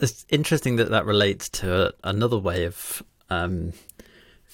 It's 0.00 0.26
interesting 0.28 0.76
that 0.76 0.90
that 0.90 1.06
relates 1.06 1.48
to 1.50 1.94
another 2.02 2.38
way 2.38 2.64
of 2.64 3.04
um, 3.30 3.72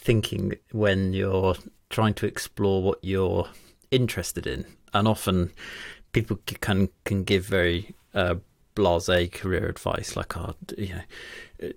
thinking 0.01 0.55
when 0.73 1.13
you're 1.13 1.55
trying 1.91 2.15
to 2.15 2.27
explore 2.27 2.83
what 2.83 2.99
you're 3.03 3.49
interested 3.91 4.47
in, 4.47 4.65
and 4.93 5.07
often 5.07 5.53
people 6.13 6.39
can 6.47 6.89
can 7.05 7.25
give 7.25 7.45
very 7.45 7.95
uh, 8.15 8.37
blasé 8.75 9.31
career 9.31 9.67
advice, 9.67 10.17
like, 10.17 10.37
"Oh, 10.37 10.55
you 10.79 10.95
know, 10.95 11.71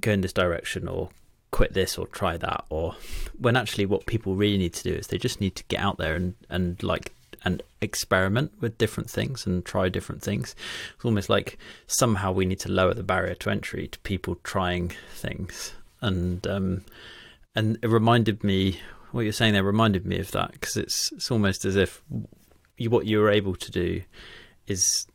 go 0.00 0.12
in 0.12 0.20
this 0.20 0.32
direction," 0.32 0.88
or 0.88 1.10
quit 1.52 1.72
this 1.72 1.96
or 1.96 2.06
try 2.08 2.36
that 2.36 2.64
or 2.68 2.94
when 3.38 3.56
actually 3.56 3.86
what 3.86 4.04
people 4.04 4.34
really 4.34 4.58
need 4.58 4.74
to 4.74 4.82
do 4.82 4.92
is 4.92 5.06
they 5.06 5.16
just 5.16 5.40
need 5.40 5.56
to 5.56 5.64
get 5.68 5.80
out 5.80 5.96
there 5.96 6.14
and 6.14 6.34
and 6.50 6.82
like 6.82 7.14
and 7.46 7.62
experiment 7.80 8.52
with 8.60 8.76
different 8.76 9.08
things 9.08 9.46
and 9.46 9.64
try 9.64 9.88
different 9.88 10.20
things. 10.20 10.54
It's 10.96 11.04
almost 11.04 11.30
like 11.30 11.56
somehow 11.86 12.32
we 12.32 12.44
need 12.44 12.60
to 12.60 12.70
lower 12.70 12.92
the 12.92 13.02
barrier 13.02 13.36
to 13.36 13.50
entry 13.50 13.86
to 13.88 13.98
people 14.00 14.36
trying 14.42 14.92
things 15.14 15.72
and 16.06 16.46
um 16.46 16.84
and 17.54 17.78
it 17.82 17.88
reminded 17.88 18.42
me 18.42 18.80
what 19.12 19.22
you're 19.22 19.32
saying 19.32 19.52
there 19.52 19.62
reminded 19.62 20.06
me 20.06 20.18
of 20.18 20.30
that 20.30 20.52
because 20.52 20.76
it's 20.76 21.12
it's 21.12 21.30
almost 21.30 21.64
as 21.64 21.76
if 21.76 22.02
you, 22.78 22.90
what 22.90 23.06
you 23.06 23.18
were 23.18 23.30
able 23.30 23.54
to 23.54 23.70
do 23.70 24.02
is 24.66 25.06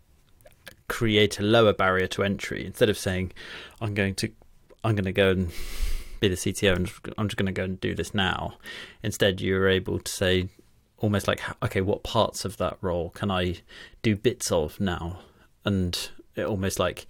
create 0.88 1.40
a 1.40 1.44
lower 1.44 1.74
barrier 1.74 2.08
to 2.08 2.24
entry 2.24 2.66
instead 2.66 2.90
of 2.90 2.98
saying 2.98 3.32
i'm 3.80 3.94
going 3.94 4.14
to 4.14 4.30
i'm 4.84 4.96
going 4.96 5.06
to 5.06 5.12
go 5.12 5.32
and 5.32 5.52
be 6.22 6.30
the 6.30 6.36
CTO 6.36 6.76
and 6.76 6.92
I'm 7.18 7.28
just 7.28 7.36
going 7.36 7.48
to 7.48 7.52
go 7.52 7.66
and 7.66 7.82
do 7.82 7.94
this 7.94 8.14
now. 8.14 8.54
Instead, 9.04 9.42
you're 9.42 9.68
able 9.68 10.00
to 10.00 10.12
say 10.12 10.48
almost 11.00 11.28
like, 11.28 11.42
okay, 11.64 11.82
what 11.82 12.04
parts 12.04 12.46
of 12.46 12.58
that 12.58 12.78
role 12.80 13.10
can 13.10 13.30
I 13.30 13.58
do 14.04 14.16
bits 14.16 14.52
of 14.52 14.80
now? 14.80 15.20
And 15.66 16.10
it 16.36 16.46
almost 16.46 16.80
like 16.80 17.08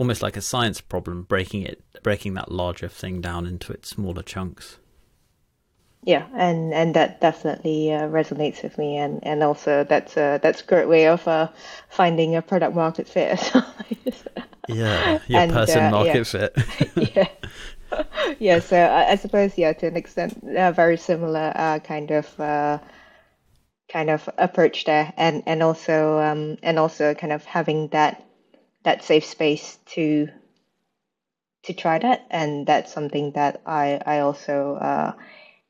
almost 0.00 0.22
like 0.22 0.34
a 0.34 0.40
science 0.40 0.80
problem, 0.80 1.24
breaking 1.24 1.60
it, 1.60 1.84
breaking 2.02 2.32
that 2.32 2.50
larger 2.50 2.88
thing 2.88 3.20
down 3.20 3.44
into 3.44 3.70
its 3.70 3.90
smaller 3.90 4.22
chunks. 4.22 4.78
Yeah, 6.04 6.26
and, 6.34 6.72
and 6.72 6.94
that 6.94 7.20
definitely 7.20 7.92
uh, 7.92 8.08
resonates 8.08 8.62
with 8.62 8.78
me, 8.78 8.96
and, 8.96 9.20
and 9.22 9.42
also 9.42 9.84
that's 9.84 10.16
a 10.16 10.40
that's 10.42 10.62
a 10.62 10.64
great 10.64 10.88
way 10.88 11.06
of 11.06 11.28
uh, 11.28 11.48
finding 11.90 12.34
a 12.34 12.40
product 12.40 12.74
market 12.74 13.06
fit. 13.08 13.52
yeah, 14.68 15.18
your 15.26 15.40
and, 15.40 15.52
person 15.52 15.84
uh, 15.84 15.90
market 15.90 16.32
yeah. 16.32 16.48
fit. 16.48 17.14
yeah, 17.14 17.28
yeah, 18.38 18.58
so 18.58 18.78
I, 18.78 19.10
I, 19.10 19.16
suppose 19.16 19.58
yeah, 19.58 19.74
to 19.74 19.86
an 19.88 19.96
extent, 19.98 20.42
uh, 20.56 20.72
very 20.72 20.96
similar 20.96 21.52
uh, 21.54 21.78
kind 21.80 22.10
of 22.10 22.40
uh, 22.40 22.78
kind 23.92 24.08
of 24.08 24.30
approach 24.38 24.86
there, 24.86 25.12
and 25.18 25.42
and 25.44 25.62
also 25.62 26.18
um, 26.20 26.56
and 26.62 26.78
also 26.78 27.12
kind 27.12 27.34
of 27.34 27.44
having 27.44 27.88
that 27.88 28.24
that 28.84 29.04
safe 29.04 29.24
space 29.26 29.78
to 29.94 30.28
to 31.64 31.74
try 31.74 31.98
that, 31.98 32.26
and 32.30 32.66
that's 32.66 32.92
something 32.92 33.32
that 33.32 33.62
I 33.66 34.00
I 34.06 34.20
also 34.20 34.74
uh, 34.76 35.12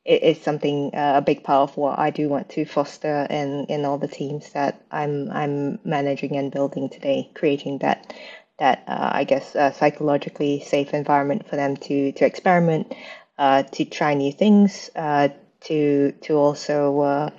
it 0.05 0.23
is 0.23 0.41
something 0.41 0.91
uh, 0.95 1.13
a 1.17 1.21
big 1.21 1.43
part 1.43 1.69
of 1.69 1.77
what 1.77 1.99
I 1.99 2.09
do 2.11 2.29
want 2.29 2.49
to 2.51 2.65
foster 2.65 3.27
in 3.29 3.65
in 3.67 3.85
all 3.85 3.97
the 3.99 4.07
teams 4.07 4.51
that 4.51 4.81
I'm 4.91 5.29
I'm 5.31 5.79
managing 5.85 6.37
and 6.37 6.51
building 6.51 6.89
today, 6.89 7.31
creating 7.35 7.79
that 7.79 8.13
that 8.59 8.83
uh, 8.87 9.11
I 9.13 9.23
guess 9.25 9.55
uh, 9.55 9.71
psychologically 9.71 10.61
safe 10.61 10.93
environment 10.93 11.47
for 11.49 11.55
them 11.57 11.77
to 11.77 12.11
to 12.13 12.25
experiment, 12.25 12.93
uh, 13.37 13.63
to 13.63 13.85
try 13.85 14.13
new 14.15 14.31
things, 14.33 14.89
uh, 14.95 15.29
to 15.61 16.13
to 16.23 16.35
also 16.35 16.99
uh, 17.01 17.29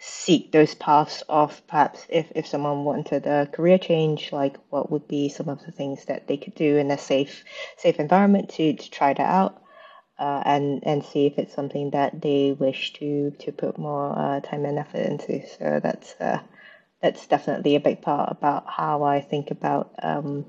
seek 0.00 0.50
those 0.50 0.74
paths 0.74 1.22
of 1.28 1.64
perhaps 1.66 2.06
if, 2.08 2.32
if 2.34 2.46
someone 2.46 2.84
wanted 2.84 3.26
a 3.26 3.46
career 3.46 3.78
change, 3.78 4.32
like 4.32 4.56
what 4.70 4.90
would 4.90 5.06
be 5.06 5.28
some 5.28 5.48
of 5.48 5.64
the 5.66 5.72
things 5.72 6.06
that 6.06 6.26
they 6.26 6.38
could 6.38 6.54
do 6.54 6.78
in 6.78 6.90
a 6.90 6.98
safe 6.98 7.44
safe 7.76 8.00
environment 8.00 8.48
to, 8.48 8.72
to 8.74 8.90
try 8.90 9.12
that 9.12 9.20
out. 9.20 9.62
Uh, 10.18 10.42
and 10.44 10.86
and 10.86 11.02
see 11.02 11.24
if 11.26 11.38
it's 11.38 11.54
something 11.54 11.90
that 11.90 12.20
they 12.20 12.52
wish 12.52 12.92
to 12.92 13.30
to 13.38 13.52
put 13.52 13.78
more 13.78 14.40
time 14.44 14.66
and 14.66 14.78
effort 14.78 15.06
into. 15.06 15.46
So 15.58 15.80
that's 15.82 16.14
that's 17.00 17.26
definitely 17.26 17.76
a 17.76 17.80
big 17.80 18.02
part 18.02 18.30
about 18.30 18.64
how 18.68 19.02
I 19.02 19.20
think 19.20 19.50
about 19.50 19.94
um, 20.02 20.46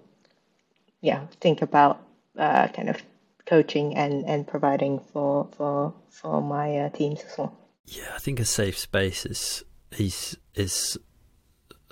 yeah 1.01 1.25
think 1.39 1.61
about 1.61 2.01
uh, 2.37 2.67
kind 2.69 2.89
of 2.89 3.01
coaching 3.45 3.95
and, 3.95 4.25
and 4.25 4.47
providing 4.47 4.99
for 4.99 5.47
for 5.57 5.93
for 6.09 6.41
my 6.41 6.77
uh, 6.79 6.89
teams 6.89 7.21
as 7.23 7.37
well. 7.37 7.60
Yeah, 7.91 8.13
I 8.15 8.19
think 8.19 8.39
a 8.39 8.45
safe 8.45 8.77
space 8.77 9.25
is 9.25 9.65
is 9.97 10.37
is 10.55 10.97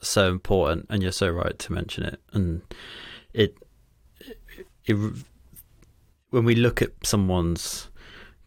so 0.01 0.29
important, 0.29 0.85
and 0.89 1.03
you're 1.03 1.11
so 1.11 1.29
right 1.29 1.59
to 1.59 1.73
mention 1.73 2.05
it. 2.05 2.21
And 2.31 2.61
it, 3.33 3.57
it, 4.21 4.39
it 4.85 4.95
when 6.29 6.45
we 6.45 6.55
look 6.55 6.81
at 6.81 6.91
someone's 7.03 7.89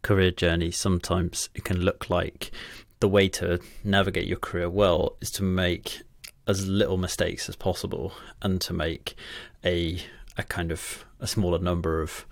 career 0.00 0.30
journey, 0.30 0.70
sometimes 0.70 1.50
it 1.54 1.62
can 1.62 1.78
look 1.78 2.08
like 2.08 2.52
the 3.00 3.08
way 3.08 3.28
to 3.28 3.60
navigate 3.84 4.26
your 4.26 4.38
career 4.38 4.70
well 4.70 5.16
is 5.20 5.30
to 5.32 5.42
make 5.42 6.00
as 6.46 6.66
little 6.66 6.96
mistakes 6.96 7.50
as 7.50 7.56
possible 7.56 8.14
and 8.40 8.62
to 8.62 8.72
make 8.72 9.14
a 9.62 10.00
a 10.38 10.42
kind 10.42 10.72
of 10.72 11.04
a 11.20 11.26
smaller 11.26 11.58
number 11.58 12.00
of 12.00 12.24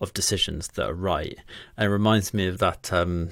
of 0.00 0.14
decisions 0.14 0.68
that 0.68 0.88
are 0.88 0.94
right. 0.94 1.38
And 1.76 1.88
it 1.88 1.90
reminds 1.90 2.32
me 2.32 2.46
of 2.46 2.56
that. 2.56 2.90
Um, 2.90 3.28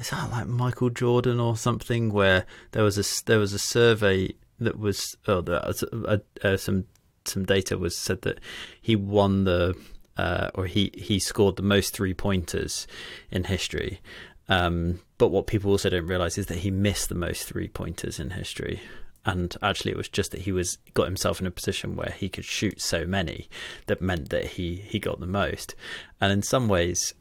is 0.00 0.10
that 0.10 0.30
like 0.30 0.46
Michael 0.46 0.90
Jordan 0.90 1.40
or 1.40 1.56
something 1.56 2.12
where 2.12 2.46
there 2.72 2.84
was 2.84 2.98
a 2.98 3.24
there 3.26 3.38
was 3.38 3.52
a 3.52 3.58
survey 3.58 4.34
that 4.58 4.78
was 4.78 5.16
oh 5.26 5.40
there, 5.40 5.64
uh, 5.64 6.18
uh, 6.42 6.56
some 6.56 6.84
some 7.24 7.44
data 7.44 7.78
was 7.78 7.96
said 7.96 8.22
that 8.22 8.40
he 8.80 8.96
won 8.96 9.44
the 9.44 9.76
uh, 10.16 10.50
or 10.54 10.66
he 10.66 10.90
he 10.94 11.18
scored 11.18 11.56
the 11.56 11.62
most 11.62 11.94
three 11.94 12.14
pointers 12.14 12.86
in 13.30 13.44
history. 13.44 14.00
Um, 14.48 15.00
but 15.18 15.28
what 15.28 15.46
people 15.46 15.70
also 15.70 15.88
don't 15.88 16.06
realize 16.06 16.36
is 16.36 16.46
that 16.46 16.58
he 16.58 16.70
missed 16.70 17.08
the 17.08 17.14
most 17.14 17.44
three 17.44 17.68
pointers 17.68 18.18
in 18.18 18.30
history 18.30 18.80
and 19.24 19.56
actually 19.62 19.92
it 19.92 19.96
was 19.96 20.08
just 20.08 20.32
that 20.32 20.42
he 20.42 20.52
was 20.52 20.78
got 20.94 21.04
himself 21.04 21.40
in 21.40 21.46
a 21.46 21.50
position 21.50 21.96
where 21.96 22.14
he 22.18 22.28
could 22.28 22.44
shoot 22.44 22.80
so 22.80 23.06
many 23.06 23.48
that 23.86 24.02
meant 24.02 24.30
that 24.30 24.44
he 24.44 24.76
he 24.76 24.98
got 24.98 25.20
the 25.20 25.26
most 25.26 25.74
and 26.20 26.32
in 26.32 26.42
some 26.42 26.68
ways 26.68 27.14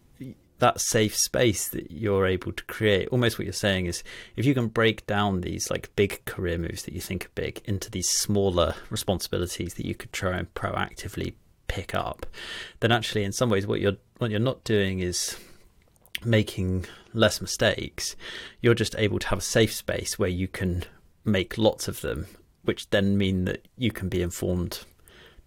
that 0.62 0.80
safe 0.80 1.16
space 1.16 1.68
that 1.70 1.92
you're 1.92 2.26
able 2.26 2.52
to 2.52 2.64
create 2.64 3.08
almost 3.10 3.38
what 3.38 3.46
you're 3.46 3.54
saying 3.54 3.86
is 3.86 4.04
if 4.36 4.46
you 4.46 4.54
can 4.54 4.68
break 4.68 5.06
down 5.06 5.42
these 5.42 5.70
like 5.70 5.94
big 5.96 6.24
career 6.26 6.58
moves 6.58 6.84
that 6.84 6.94
you 6.94 7.02
think 7.02 7.26
are 7.26 7.36
big 7.36 7.62
into 7.66 7.92
these 7.92 8.10
smaller 8.10 8.74
responsibilities 8.90 9.74
that 9.76 9.86
you 9.86 9.94
could 9.94 10.14
try 10.14 10.38
and 10.38 10.54
proactively 10.54 11.34
pick 11.68 11.94
up 11.94 12.26
then 12.80 12.92
actually 12.92 13.24
in 13.24 13.32
some 13.32 13.50
ways 13.50 13.68
what 13.68 13.80
you're 13.82 13.98
what 14.18 14.32
you're 14.32 14.40
not 14.40 14.64
doing 14.64 15.00
is 15.00 15.38
making 16.24 16.86
less 17.14 17.42
mistakes 17.42 18.16
you're 18.62 18.74
just 18.74 18.96
able 18.98 19.20
to 19.20 19.28
have 19.28 19.40
a 19.40 19.42
safe 19.42 19.74
space 19.74 20.18
where 20.18 20.30
you 20.30 20.48
can 20.48 20.84
make 21.26 21.58
lots 21.58 21.88
of 21.88 22.02
them, 22.02 22.28
which 22.64 22.90
then 22.90 23.18
mean 23.18 23.46
that 23.46 23.68
you 23.78 23.92
can 23.92 24.10
be 24.10 24.22
informed 24.22 24.86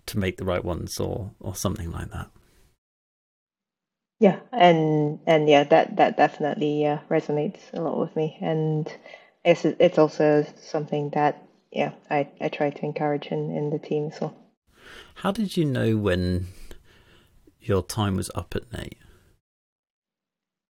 to 0.06 0.18
make 0.18 0.36
the 0.36 0.44
right 0.44 0.64
ones 0.64 1.00
or 1.00 1.32
or 1.40 1.54
something 1.54 1.90
like 1.90 2.10
that. 2.10 2.30
Yeah, 4.20 4.40
and 4.52 5.18
and 5.26 5.48
yeah, 5.48 5.64
that 5.64 5.96
that 5.96 6.16
definitely 6.16 6.86
uh, 6.86 6.98
resonates 7.10 7.72
a 7.72 7.80
lot 7.80 7.98
with 7.98 8.14
me, 8.16 8.38
and 8.40 8.90
it's 9.44 9.64
it's 9.64 9.98
also 9.98 10.46
something 10.60 11.10
that 11.10 11.42
yeah 11.72 11.92
I 12.10 12.28
I 12.40 12.48
try 12.48 12.70
to 12.70 12.84
encourage 12.84 13.26
in 13.26 13.50
in 13.50 13.70
the 13.70 13.78
team 13.78 14.10
as 14.12 14.20
well. 14.20 14.34
How 15.16 15.32
did 15.32 15.56
you 15.56 15.64
know 15.64 15.96
when 15.96 16.46
your 17.60 17.82
time 17.82 18.16
was 18.16 18.30
up 18.34 18.54
at 18.54 18.72
Nate? 18.72 18.98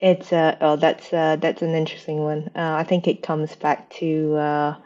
It's 0.00 0.32
uh 0.32 0.56
oh 0.60 0.76
that's 0.76 1.12
uh 1.12 1.36
that's 1.36 1.62
an 1.62 1.74
interesting 1.74 2.18
one. 2.18 2.50
Uh, 2.54 2.74
I 2.74 2.84
think 2.84 3.06
it 3.06 3.22
comes 3.22 3.54
back 3.56 3.90
to 3.94 4.36
uh 4.36 4.76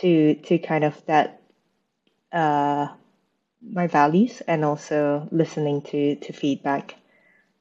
to 0.00 0.34
to 0.34 0.58
kind 0.58 0.84
of 0.84 1.04
that 1.06 1.40
uh, 2.32 2.88
my 3.62 3.86
values 3.86 4.42
and 4.46 4.64
also 4.64 5.28
listening 5.30 5.82
to 5.82 6.16
to 6.16 6.32
feedback. 6.32 6.96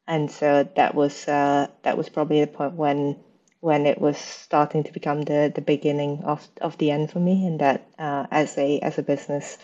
And 0.08 0.30
so 0.32 0.68
that 0.76 0.96
was 0.96 1.28
uh, 1.28 1.68
that 1.84 1.98
was 1.98 2.10
probably 2.10 2.42
the 2.42 2.48
point 2.48 2.74
when 2.74 3.18
when 3.62 3.86
it 3.86 4.00
was 4.02 4.18
starting 4.18 4.84
to 4.84 4.92
become 4.92 5.22
the, 5.22 5.50
the 5.56 5.62
beginning 5.62 6.22
of, 6.26 6.46
of 6.60 6.78
the 6.80 6.92
end 6.92 7.10
for 7.10 7.20
me 7.20 7.48
and 7.48 7.62
that 7.62 7.88
uh, 7.98 8.28
as 8.30 8.58
a 8.58 8.80
as 8.80 8.98
a 8.98 9.04
business 9.04 9.58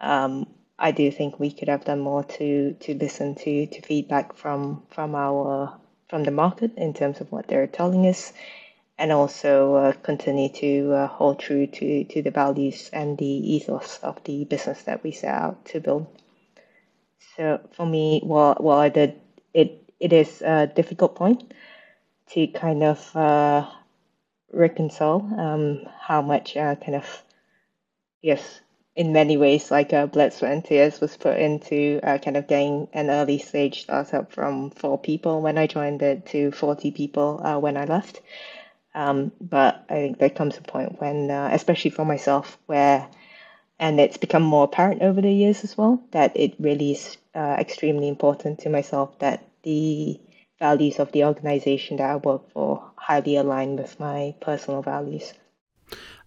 um, 0.00 0.46
I 0.78 0.90
do 0.92 1.10
think 1.10 1.40
we 1.40 1.50
could 1.50 1.68
have 1.68 1.84
done 1.84 2.00
more 2.00 2.24
to 2.24 2.74
to 2.74 2.94
listen 2.94 3.34
to 3.36 3.66
to 3.66 3.82
feedback 3.82 4.34
from 4.34 4.82
from 4.90 5.14
our 5.14 5.78
from 6.08 6.24
the 6.24 6.30
market 6.30 6.72
in 6.76 6.92
terms 6.92 7.20
of 7.20 7.32
what 7.32 7.48
they're 7.48 7.66
telling 7.66 8.06
us 8.06 8.32
and 8.98 9.12
also 9.12 9.74
uh, 9.76 9.92
continue 9.92 10.50
to 10.50 10.92
uh, 10.92 11.06
hold 11.06 11.38
true 11.38 11.66
to 11.66 12.04
to 12.04 12.22
the 12.22 12.30
values 12.30 12.90
and 12.92 13.16
the 13.16 13.54
ethos 13.54 13.98
of 14.02 14.22
the 14.24 14.44
business 14.44 14.82
that 14.82 15.02
we 15.02 15.12
set 15.12 15.34
out 15.34 15.64
to 15.64 15.80
build. 15.80 16.06
So 17.36 17.60
for 17.72 17.86
me 17.86 18.20
while 18.22 18.56
while 18.60 18.78
I 18.78 18.90
did 18.90 19.18
it 19.54 19.82
it 20.00 20.12
is 20.12 20.42
a 20.42 20.66
difficult 20.66 21.14
point 21.14 21.52
to 22.28 22.46
kind 22.48 22.82
of 22.82 23.16
uh, 23.16 23.68
reconcile 24.52 25.22
um, 25.38 25.86
how 26.00 26.22
much 26.22 26.56
uh, 26.56 26.74
kind 26.76 26.96
of 26.96 27.22
yes 28.22 28.60
in 28.96 29.12
many 29.12 29.36
ways 29.36 29.70
like 29.70 29.92
uh, 29.92 30.06
blood 30.06 30.32
sweat 30.32 30.52
and 30.52 30.64
tears 30.64 31.00
was 31.00 31.16
put 31.16 31.38
into 31.38 32.00
uh, 32.02 32.18
kind 32.18 32.36
of 32.36 32.46
getting 32.48 32.88
an 32.92 33.08
early 33.10 33.38
stage 33.38 33.82
startup 33.82 34.32
from 34.32 34.70
four 34.70 34.98
people 34.98 35.40
when 35.40 35.56
I 35.58 35.66
joined 35.66 36.02
it 36.02 36.26
to 36.26 36.50
40 36.50 36.90
people 36.90 37.40
uh, 37.44 37.58
when 37.58 37.76
I 37.76 37.84
left. 37.84 38.20
Um, 38.94 39.30
but 39.40 39.84
I 39.88 39.94
think 39.94 40.18
there 40.18 40.30
comes 40.30 40.58
a 40.58 40.62
point 40.62 41.00
when 41.00 41.30
uh, 41.30 41.50
especially 41.52 41.92
for 41.92 42.04
myself 42.04 42.58
where 42.66 43.08
and 43.80 43.98
it's 43.98 44.18
become 44.18 44.42
more 44.42 44.64
apparent 44.64 45.02
over 45.02 45.20
the 45.20 45.32
years 45.32 45.64
as 45.64 45.76
well 45.76 46.00
that 46.12 46.36
it 46.36 46.54
really 46.60 46.92
is 46.92 47.16
uh, 47.34 47.56
extremely 47.58 48.08
important 48.08 48.60
to 48.60 48.68
myself 48.68 49.18
that 49.18 49.42
the 49.62 50.20
values 50.58 51.00
of 51.00 51.10
the 51.12 51.24
organization 51.24 51.96
that 51.96 52.10
I 52.10 52.16
work 52.16 52.52
for 52.52 52.92
highly 52.96 53.36
align 53.36 53.76
with 53.76 53.98
my 53.98 54.34
personal 54.40 54.82
values. 54.82 55.32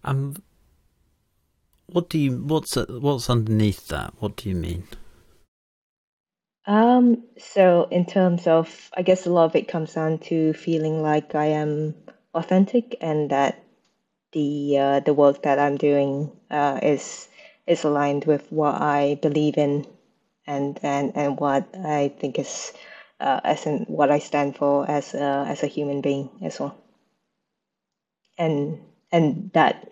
Um, 0.02 0.34
what 1.86 2.10
do 2.10 2.18
you 2.18 2.38
what's 2.38 2.74
what's 2.74 3.30
underneath 3.30 3.86
that? 3.88 4.14
What 4.18 4.36
do 4.36 4.48
you 4.48 4.56
mean? 4.56 4.84
Um, 6.66 7.24
so 7.38 7.86
in 7.90 8.06
terms 8.06 8.46
of, 8.46 8.90
I 8.96 9.02
guess 9.02 9.26
a 9.26 9.30
lot 9.30 9.44
of 9.44 9.54
it 9.54 9.68
comes 9.68 9.94
down 9.94 10.18
to 10.30 10.54
feeling 10.54 11.02
like 11.02 11.34
I 11.34 11.46
am 11.46 11.94
authentic 12.32 12.96
and 13.00 13.30
that 13.30 13.62
the 14.32 14.78
uh, 14.78 15.00
the 15.00 15.14
work 15.14 15.42
that 15.42 15.58
I'm 15.58 15.76
doing 15.76 16.32
uh, 16.50 16.80
is 16.82 17.28
is 17.66 17.84
aligned 17.84 18.24
with 18.24 18.50
what 18.50 18.80
I 18.80 19.18
believe 19.22 19.56
in 19.56 19.86
and 20.46 20.78
and 20.82 21.12
and 21.16 21.38
what 21.38 21.68
I 21.74 22.12
think 22.18 22.38
is 22.38 22.72
uh, 23.20 23.40
as 23.44 23.66
in 23.66 23.84
what 23.88 24.10
I 24.10 24.18
stand 24.18 24.56
for 24.56 24.88
as 24.88 25.14
a, 25.14 25.46
as 25.48 25.62
a 25.62 25.66
human 25.66 26.00
being 26.00 26.30
as 26.42 26.60
well. 26.60 26.76
And 28.36 28.80
and 29.12 29.50
that 29.54 29.90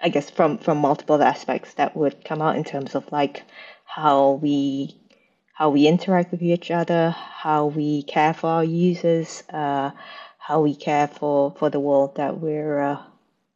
I 0.00 0.08
guess 0.08 0.30
from 0.30 0.58
from 0.58 0.78
multiple 0.78 1.22
aspects 1.22 1.74
that 1.74 1.96
would 1.96 2.24
come 2.24 2.42
out 2.42 2.56
in 2.56 2.64
terms 2.64 2.94
of 2.94 3.10
like 3.12 3.44
how 3.84 4.32
we 4.42 4.96
how 5.52 5.70
we 5.70 5.86
interact 5.86 6.32
with 6.32 6.42
each 6.42 6.70
other, 6.70 7.10
how 7.10 7.66
we 7.66 8.02
care 8.02 8.34
for 8.34 8.48
our 8.48 8.64
users, 8.64 9.44
uh, 9.52 9.90
how 10.38 10.60
we 10.62 10.74
care 10.74 11.06
for, 11.06 11.54
for 11.56 11.70
the 11.70 11.78
world 11.78 12.16
that 12.16 12.40
we're 12.40 12.80
uh, 12.80 13.02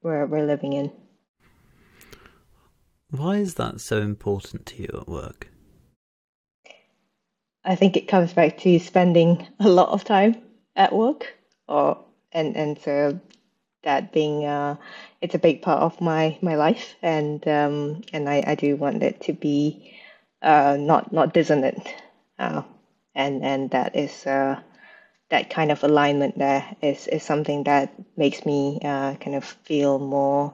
we're 0.02 0.26
we're 0.26 0.46
living 0.46 0.74
in. 0.74 0.92
Why 3.16 3.36
is 3.36 3.54
that 3.54 3.80
so 3.80 4.00
important 4.02 4.66
to 4.66 4.82
you 4.82 4.88
at 4.92 5.08
work? 5.08 5.48
I 7.64 7.74
think 7.74 7.96
it 7.96 8.08
comes 8.08 8.32
back 8.34 8.58
to 8.58 8.78
spending 8.78 9.46
a 9.60 9.68
lot 9.68 9.88
of 9.88 10.04
time 10.04 10.36
at 10.74 10.92
work, 10.92 11.34
or 11.66 12.04
and 12.32 12.56
and 12.56 12.78
so 12.78 13.18
that 13.84 14.12
being 14.12 14.44
uh, 14.44 14.76
it's 15.22 15.34
a 15.34 15.38
big 15.38 15.62
part 15.62 15.82
of 15.82 16.00
my 16.00 16.38
my 16.42 16.56
life, 16.56 16.94
and 17.00 17.46
um, 17.48 18.02
and 18.12 18.28
I, 18.28 18.44
I 18.46 18.54
do 18.54 18.76
want 18.76 19.02
it 19.02 19.22
to 19.22 19.32
be 19.32 19.94
uh, 20.42 20.76
not 20.78 21.12
not 21.12 21.32
dissonant, 21.32 21.94
uh, 22.38 22.62
and 23.14 23.42
and 23.42 23.70
that 23.70 23.96
is 23.96 24.26
uh, 24.26 24.60
that 25.30 25.48
kind 25.48 25.72
of 25.72 25.82
alignment 25.82 26.38
there 26.38 26.76
is 26.82 27.06
is 27.08 27.22
something 27.22 27.64
that 27.64 27.94
makes 28.16 28.44
me 28.44 28.78
uh, 28.84 29.14
kind 29.14 29.36
of 29.36 29.44
feel 29.44 29.98
more 29.98 30.52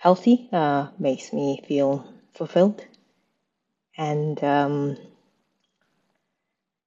healthy, 0.00 0.48
uh, 0.50 0.88
makes 0.98 1.30
me 1.30 1.62
feel 1.68 2.10
fulfilled, 2.32 2.82
and 3.98 4.42
um, 4.42 4.96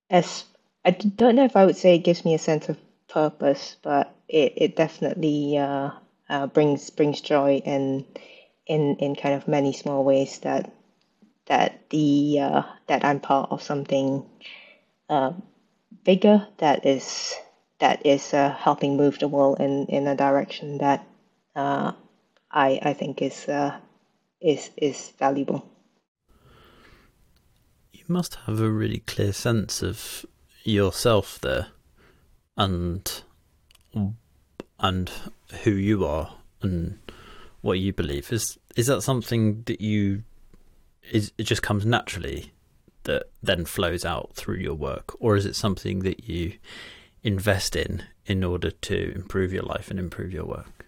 as 0.10 0.45
I 0.84 0.91
don't 0.91 1.36
know 1.36 1.45
if 1.45 1.56
I 1.56 1.65
would 1.65 1.78
say 1.78 1.95
it 1.95 2.04
gives 2.04 2.26
me 2.26 2.34
a 2.34 2.39
sense 2.39 2.69
of 2.69 2.78
purpose, 3.08 3.78
but 3.84 4.15
it, 4.28 4.54
it 4.58 4.76
definitely 4.76 5.58
uh, 5.60 5.91
uh, 6.28 6.47
brings 6.47 6.89
brings 6.89 7.21
joy 7.21 7.62
in 7.63 8.06
in 8.65 8.95
in 8.97 9.15
kind 9.15 9.36
of 9.36 9.47
many 9.47 9.73
small 9.73 10.04
ways 10.04 10.39
that 10.39 10.71
that 11.45 11.88
the 11.91 12.39
uh, 12.41 12.63
that 12.88 13.06
I'm 13.06 13.19
part 13.19 13.52
of 13.52 13.62
something 13.62 14.26
uh, 15.08 15.34
bigger 16.04 16.47
that 16.58 16.84
is 16.84 17.36
that 17.78 18.06
is 18.08 18.34
uh, 18.34 18.56
helping 18.58 18.97
move 18.97 19.19
the 19.19 19.28
world 19.28 19.60
in, 19.60 19.86
in 19.86 20.08
a 20.08 20.15
direction 20.15 20.80
that 20.80 21.06
uh, 21.56 21.91
I 22.53 22.79
I 22.83 22.93
think 22.93 23.21
is 23.21 23.49
uh, 23.49 23.79
is 24.39 24.69
is 24.77 25.13
valuable. 25.17 25.65
You 27.91 28.03
must 28.07 28.35
have 28.45 28.59
a 28.59 28.69
really 28.69 28.99
clear 28.99 29.33
sense 29.33 29.81
of 29.81 30.25
yourself 30.63 31.39
there 31.41 31.67
and 32.55 33.23
and 34.79 35.09
who 35.63 35.71
you 35.71 36.05
are 36.05 36.35
and 36.61 36.99
what 37.61 37.79
you 37.79 37.91
believe. 37.91 38.31
Is 38.31 38.59
is 38.75 38.87
that 38.87 39.01
something 39.01 39.63
that 39.63 39.81
you 39.81 40.23
is 41.11 41.31
it 41.37 41.43
just 41.43 41.63
comes 41.63 41.85
naturally 41.85 42.53
that 43.03 43.23
then 43.41 43.65
flows 43.65 44.05
out 44.05 44.35
through 44.35 44.57
your 44.57 44.75
work? 44.75 45.15
Or 45.19 45.35
is 45.35 45.45
it 45.45 45.55
something 45.55 45.99
that 45.99 46.29
you 46.29 46.53
invest 47.23 47.75
in 47.75 48.03
in 48.25 48.43
order 48.43 48.69
to 48.69 49.13
improve 49.15 49.51
your 49.51 49.63
life 49.63 49.89
and 49.89 49.99
improve 49.99 50.31
your 50.31 50.45
work 50.45 50.83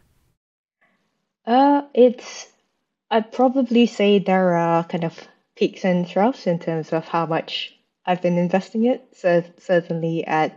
uh 1.45 1.81
it's 1.93 2.47
i'd 3.11 3.31
probably 3.31 3.85
say 3.85 4.19
there 4.19 4.55
are 4.55 4.83
kind 4.83 5.03
of 5.03 5.27
peaks 5.55 5.85
and 5.85 6.07
troughs 6.07 6.47
in 6.47 6.59
terms 6.59 6.91
of 6.93 7.05
how 7.07 7.25
much 7.25 7.75
I've 8.05 8.21
been 8.21 8.37
investing 8.37 8.85
it. 8.85 9.03
So 9.13 9.43
certainly 9.57 10.25
at 10.25 10.53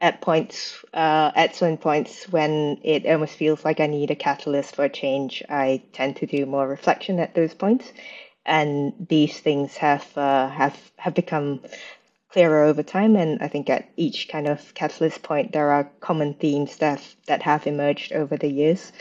at 0.00 0.20
points 0.20 0.84
uh, 0.94 1.32
at 1.34 1.56
certain 1.56 1.76
points 1.76 2.28
when 2.28 2.78
it 2.84 3.04
almost 3.06 3.34
feels 3.34 3.64
like 3.64 3.80
I 3.80 3.86
need 3.86 4.10
a 4.12 4.14
catalyst 4.16 4.76
for 4.76 4.84
a 4.84 4.88
change, 4.88 5.42
I 5.48 5.82
tend 5.92 6.16
to 6.16 6.26
do 6.26 6.46
more 6.46 6.68
reflection 6.68 7.18
at 7.18 7.34
those 7.34 7.52
points, 7.52 7.92
and 8.46 8.92
these 9.08 9.38
things 9.40 9.76
have 9.76 10.06
uh, 10.16 10.48
have 10.48 10.78
have 10.96 11.14
become 11.14 11.60
clearer 12.30 12.64
over 12.64 12.82
time. 12.82 13.16
And 13.16 13.42
I 13.42 13.48
think 13.48 13.68
at 13.70 13.88
each 13.96 14.28
kind 14.28 14.46
of 14.46 14.74
catalyst 14.74 15.22
point, 15.22 15.52
there 15.52 15.70
are 15.72 15.90
common 16.00 16.34
themes 16.34 16.76
that 16.76 17.02
that 17.26 17.42
have 17.42 17.66
emerged 17.66 18.12
over 18.12 18.36
the 18.36 18.48
years. 18.50 18.92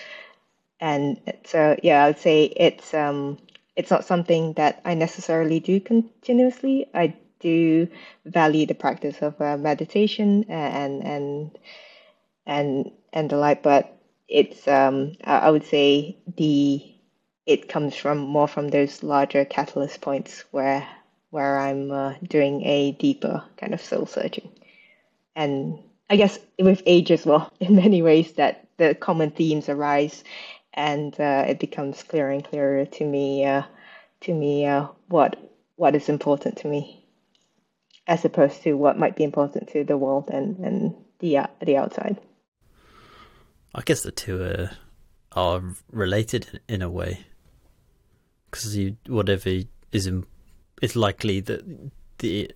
And 0.80 1.20
so 1.46 1.78
yeah, 1.84 2.04
I 2.04 2.08
would 2.08 2.20
say 2.20 2.46
it's 2.46 2.94
um, 2.94 3.38
it's 3.76 3.92
not 3.92 4.06
something 4.06 4.54
that 4.54 4.82
I 4.86 4.94
necessarily 4.94 5.60
do 5.60 5.80
continuously. 5.80 6.88
I 6.94 7.16
do 7.40 7.88
value 8.26 8.66
the 8.66 8.76
practice 8.76 9.22
of 9.22 9.40
uh, 9.42 9.58
meditation 9.58 10.46
and 10.50 11.04
and 11.04 11.58
and 12.46 12.92
and 13.14 13.30
the 13.30 13.38
like, 13.38 13.64
but 13.64 13.98
it's 14.28 14.68
um 14.68 15.14
I 15.24 15.50
would 15.50 15.66
say 15.66 16.18
the 16.38 16.84
it 17.46 17.70
comes 17.70 17.96
from 17.96 18.18
more 18.20 18.48
from 18.48 18.70
those 18.70 19.04
larger 19.04 19.46
catalyst 19.46 20.02
points 20.02 20.44
where 20.52 20.88
where 21.30 21.60
I'm 21.60 21.92
uh, 21.92 22.14
doing 22.24 22.64
a 22.66 22.92
deeper 22.94 23.44
kind 23.58 23.74
of 23.74 23.82
soul 23.82 24.06
searching, 24.06 24.50
and 25.36 25.80
I 26.10 26.18
guess 26.18 26.40
with 26.60 26.82
age 26.86 27.12
as 27.12 27.26
well, 27.26 27.52
in 27.60 27.76
many 27.76 28.02
ways 28.02 28.34
that 28.34 28.68
the 28.78 28.96
common 28.96 29.32
themes 29.32 29.70
arise 29.70 30.24
and 30.78 31.20
uh, 31.20 31.44
it 31.48 31.60
becomes 31.60 32.04
clearer 32.04 32.30
and 32.30 32.46
clearer 32.46 32.86
to 32.86 33.04
me 33.04 33.44
uh, 33.44 33.64
to 34.22 34.34
me 34.34 34.66
uh, 34.66 34.88
what 35.08 35.36
what 35.76 35.96
is 35.96 36.08
important 36.08 36.58
to 36.60 36.68
me 36.68 37.04
as 38.08 38.24
opposed 38.24 38.62
to 38.64 38.74
what 38.74 38.98
might 38.98 39.16
be 39.16 39.24
important 39.24 39.68
to 39.70 39.84
the 39.84 39.98
world 39.98 40.30
and 40.30 40.58
and 40.60 40.96
the 41.20 41.40
uh, 41.40 41.48
the 41.62 41.76
outside. 41.76 42.22
I 43.76 43.82
guess 43.82 44.02
the 44.02 44.12
two 44.12 44.42
are, 44.42 44.72
are 45.34 45.62
related 45.92 46.62
in 46.68 46.82
a 46.82 46.90
way. 46.90 47.26
Because 48.50 48.76
you 48.78 48.98
whatever 49.08 49.50
is 49.92 50.10
it's 50.82 50.96
likely 50.96 51.42
that 51.42 51.92
the 52.20 52.52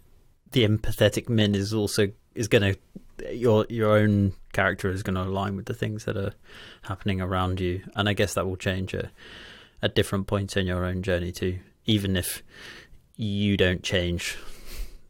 the 0.51 0.67
empathetic 0.67 1.27
min 1.27 1.55
is 1.55 1.73
also 1.73 2.11
is 2.35 2.47
going 2.47 2.73
to 2.73 3.35
your 3.35 3.65
your 3.69 3.97
own 3.97 4.33
character 4.51 4.89
is 4.89 5.03
going 5.03 5.15
to 5.15 5.23
align 5.23 5.55
with 5.55 5.65
the 5.65 5.73
things 5.73 6.05
that 6.05 6.17
are 6.17 6.33
happening 6.83 7.21
around 7.21 7.59
you, 7.59 7.81
and 7.95 8.07
I 8.07 8.13
guess 8.13 8.33
that 8.33 8.45
will 8.45 8.57
change 8.57 8.93
at 8.93 9.09
at 9.83 9.95
different 9.95 10.27
points 10.27 10.55
in 10.55 10.67
your 10.67 10.85
own 10.85 11.01
journey 11.01 11.31
too. 11.31 11.59
Even 11.85 12.15
if 12.15 12.43
you 13.15 13.57
don't 13.57 13.83
change, 13.83 14.37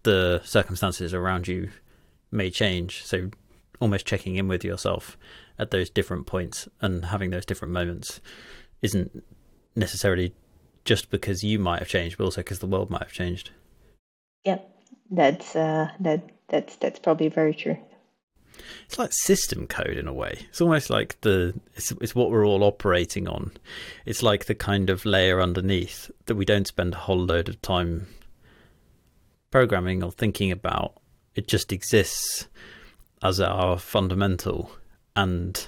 the 0.04 0.41
circumstances 0.43 1.13
around 1.13 1.47
you 1.47 1.69
may 2.32 2.49
change. 2.49 3.04
So 3.04 3.30
almost 3.80 4.06
checking 4.06 4.36
in 4.36 4.47
with 4.47 4.63
yourself 4.63 5.17
at 5.60 5.71
those 5.71 5.89
different 5.89 6.27
points 6.27 6.67
and 6.82 7.06
having 7.06 7.32
those 7.32 7.45
different 7.45 7.73
moments 7.73 8.21
isn't 8.82 9.23
necessarily 9.75 10.34
just 10.86 11.12
because 11.12 11.43
you 11.43 11.60
might 11.60 11.80
have 11.80 11.88
changed, 11.88 12.17
but 12.17 12.25
also 12.25 12.41
because 12.41 12.60
the 12.60 12.67
world 12.67 12.89
might 12.89 13.04
have 13.04 13.12
changed. 13.12 13.51
Yep, 14.45 14.67
that's 15.12 15.56
uh, 15.56 15.89
that 15.99 16.23
that's 16.49 16.75
that's 16.77 16.99
probably 16.99 17.27
very 17.27 17.54
true. 17.54 17.77
It's 18.85 18.99
like 18.99 19.11
system 19.13 19.67
code 19.67 19.97
in 19.97 20.07
a 20.07 20.13
way. 20.13 20.45
It's 20.49 20.61
almost 20.61 20.89
like 20.89 21.19
the 21.21 21.53
it's, 21.75 21.91
it's 21.93 22.15
what 22.15 22.31
we're 22.31 22.45
all 22.45 22.63
operating 22.63 23.27
on. 23.27 23.51
It's 24.05 24.23
like 24.23 24.45
the 24.45 24.55
kind 24.55 24.89
of 24.89 25.05
layer 25.05 25.41
underneath 25.41 26.11
that 26.25 26.35
we 26.35 26.45
don't 26.45 26.67
spend 26.67 26.93
a 26.93 26.97
whole 26.97 27.23
load 27.25 27.49
of 27.49 27.61
time 27.61 28.07
programming 29.49 30.03
or 30.03 30.11
thinking 30.11 30.51
about. 30.51 30.99
It 31.35 31.47
just 31.47 31.71
exists 31.71 32.47
as 33.23 33.39
our 33.39 33.77
fundamental, 33.77 34.71
and 35.15 35.67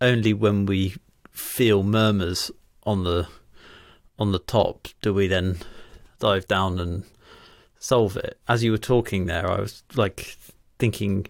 only 0.00 0.32
when 0.32 0.66
we 0.66 0.96
feel 1.30 1.82
murmurs 1.82 2.50
on 2.84 3.04
the 3.04 3.26
on 4.18 4.32
the 4.32 4.38
top 4.38 4.88
do 5.00 5.12
we 5.12 5.26
then 5.26 5.56
dive 6.20 6.46
down 6.46 6.78
and 6.78 7.04
solve 7.78 8.16
it. 8.16 8.38
As 8.48 8.62
you 8.62 8.70
were 8.70 8.78
talking 8.78 9.26
there, 9.26 9.50
I 9.50 9.60
was 9.60 9.82
like 9.94 10.36
thinking 10.78 11.26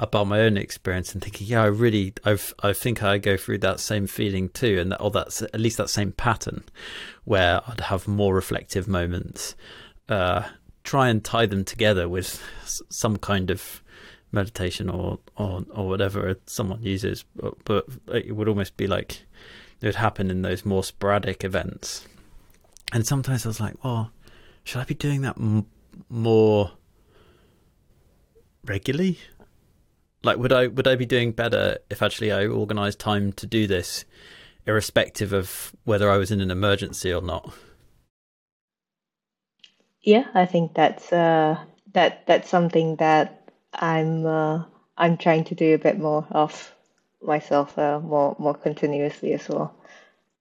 about 0.00 0.26
my 0.26 0.40
own 0.40 0.56
experience 0.56 1.12
and 1.12 1.22
thinking, 1.22 1.46
yeah, 1.46 1.62
I 1.62 1.66
really, 1.66 2.14
I've, 2.24 2.54
I 2.62 2.72
think 2.72 3.02
I 3.02 3.18
go 3.18 3.36
through 3.36 3.58
that 3.58 3.80
same 3.80 4.06
feeling 4.06 4.48
too, 4.48 4.78
and 4.80 4.92
that, 4.92 5.00
or 5.00 5.10
that's 5.10 5.42
at 5.42 5.60
least 5.60 5.76
that 5.76 5.90
same 5.90 6.12
pattern, 6.12 6.64
where 7.24 7.60
I'd 7.66 7.80
have 7.82 8.08
more 8.08 8.34
reflective 8.34 8.88
moments, 8.88 9.54
uh, 10.08 10.44
try 10.84 11.08
and 11.08 11.22
tie 11.22 11.44
them 11.44 11.64
together 11.64 12.08
with 12.08 12.42
some 12.64 13.18
kind 13.18 13.50
of 13.50 13.82
meditation 14.32 14.88
or 14.88 15.18
or 15.36 15.64
or 15.70 15.88
whatever 15.88 16.34
someone 16.46 16.82
uses, 16.82 17.26
but, 17.36 17.62
but 17.64 17.84
it 18.14 18.34
would 18.34 18.48
almost 18.48 18.78
be 18.78 18.86
like 18.86 19.26
it 19.82 19.86
would 19.86 19.96
happen 19.96 20.30
in 20.30 20.40
those 20.40 20.64
more 20.64 20.82
sporadic 20.82 21.44
events, 21.44 22.08
and 22.90 23.06
sometimes 23.06 23.44
I 23.44 23.50
was 23.50 23.60
like, 23.60 23.84
well, 23.84 24.12
should 24.64 24.80
I 24.80 24.84
be 24.84 24.94
doing 24.94 25.20
that 25.22 25.36
m- 25.36 25.66
more 26.08 26.72
regularly? 28.64 29.18
Like, 30.22 30.36
would 30.36 30.52
I 30.52 30.66
would 30.66 30.86
I 30.86 30.96
be 30.96 31.06
doing 31.06 31.32
better 31.32 31.78
if 31.88 32.02
actually 32.02 32.32
I 32.32 32.46
organised 32.46 32.98
time 32.98 33.32
to 33.34 33.46
do 33.46 33.66
this, 33.66 34.04
irrespective 34.66 35.32
of 35.32 35.74
whether 35.84 36.10
I 36.10 36.18
was 36.18 36.30
in 36.30 36.40
an 36.40 36.50
emergency 36.50 37.12
or 37.12 37.22
not? 37.22 37.52
Yeah, 40.02 40.26
I 40.34 40.46
think 40.46 40.74
that's 40.74 41.12
uh, 41.12 41.58
that 41.92 42.26
that's 42.26 42.48
something 42.48 42.96
that 42.96 43.50
I'm 43.74 44.26
uh, 44.26 44.64
I'm 44.96 45.16
trying 45.16 45.44
to 45.44 45.54
do 45.54 45.74
a 45.74 45.78
bit 45.78 45.98
more 45.98 46.26
of 46.30 46.74
myself, 47.22 47.78
uh, 47.78 48.00
more 48.00 48.36
more 48.38 48.54
continuously 48.54 49.32
as 49.32 49.48
well. 49.48 49.74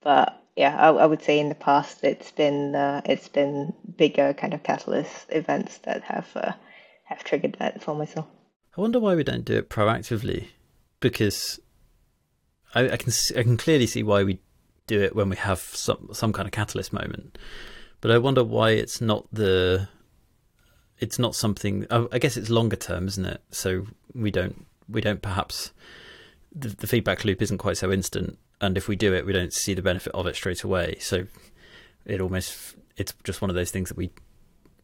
But 0.02 0.42
yeah, 0.56 0.76
I, 0.76 0.90
I 0.90 1.06
would 1.06 1.22
say 1.22 1.40
in 1.40 1.50
the 1.50 1.56
past 1.56 2.04
it's 2.04 2.32
been 2.32 2.76
uh, 2.76 3.02
it's 3.06 3.30
been 3.30 3.74
bigger 3.98 4.34
kind 4.34 4.54
of 4.54 4.64
catalyst 4.64 5.28
events 5.30 5.78
that 5.80 6.04
have 6.04 6.30
uh, 6.36 6.54
have 7.06 7.24
triggered 7.24 7.58
that 7.60 7.82
for 7.82 7.96
myself. 7.96 8.28
I 8.78 8.82
wonder 8.82 9.00
why 9.00 9.16
we 9.16 9.24
don't 9.24 9.46
do 9.46 9.58
it 9.58 9.70
proactively, 9.70 10.48
because 11.00 11.60
I, 12.76 12.92
I 12.92 12.98
can 12.98 13.12
I 13.36 13.44
can 13.44 13.58
clearly 13.58 13.88
see 13.88 14.04
why 14.04 14.24
we 14.24 14.40
do 14.88 15.02
it 15.02 15.16
when 15.16 15.30
we 15.30 15.36
have 15.36 15.60
some 15.60 16.10
some 16.14 16.34
kind 16.34 16.48
of 16.48 16.52
catalyst 16.52 16.94
moment, 16.94 17.38
but 18.02 18.12
I 18.12 18.18
wonder 18.18 18.44
why 18.44 18.72
it's 18.72 19.02
not 19.02 19.28
the 19.32 19.88
it's 21.00 21.20
not 21.20 21.36
something. 21.36 21.88
I 21.90 22.20
guess 22.20 22.38
it's 22.38 22.50
longer 22.50 22.76
term, 22.76 23.08
isn't 23.08 23.26
it? 23.26 23.42
So 23.52 23.88
we 24.14 24.32
don't 24.32 24.66
we 24.88 25.02
don't 25.02 25.22
perhaps 25.22 25.72
the, 26.54 26.70
the 26.70 26.88
feedback 26.88 27.26
loop 27.26 27.42
isn't 27.42 27.58
quite 27.58 27.78
so 27.78 27.92
instant, 27.92 28.38
and 28.62 28.78
if 28.78 28.88
we 28.88 28.96
do 28.96 29.14
it, 29.14 29.26
we 29.26 29.34
don't 29.34 29.54
see 29.54 29.74
the 29.74 29.82
benefit 29.82 30.14
of 30.14 30.28
it 30.28 30.36
straight 30.36 30.64
away. 30.64 30.98
So 31.00 31.26
it 32.06 32.22
almost 32.22 32.76
it's 32.98 33.14
just 33.24 33.42
one 33.42 33.50
of 33.50 33.56
those 33.56 33.72
things 33.72 33.90
that 33.90 33.98
we 33.98 34.12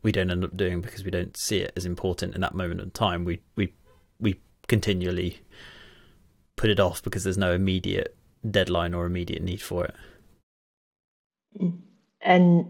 we 0.05 0.11
don't 0.11 0.29
end 0.29 0.43
up 0.43 0.55
doing 0.55 0.81
because 0.81 1.03
we 1.03 1.09
don't 1.09 1.35
see 1.35 1.57
it 1.57 1.73
as 1.75 1.83
important 1.83 2.35
in 2.35 2.41
that 2.41 2.53
moment 2.53 2.79
in 2.79 2.91
time. 2.91 3.25
We 3.25 3.41
we 3.55 3.73
we 4.19 4.39
continually 4.67 5.39
put 6.55 6.69
it 6.69 6.79
off 6.79 7.01
because 7.01 7.23
there's 7.23 7.39
no 7.39 7.53
immediate 7.53 8.15
deadline 8.49 8.93
or 8.93 9.07
immediate 9.07 9.41
need 9.41 9.63
for 9.63 9.85
it. 9.85 9.95
And 12.21 12.69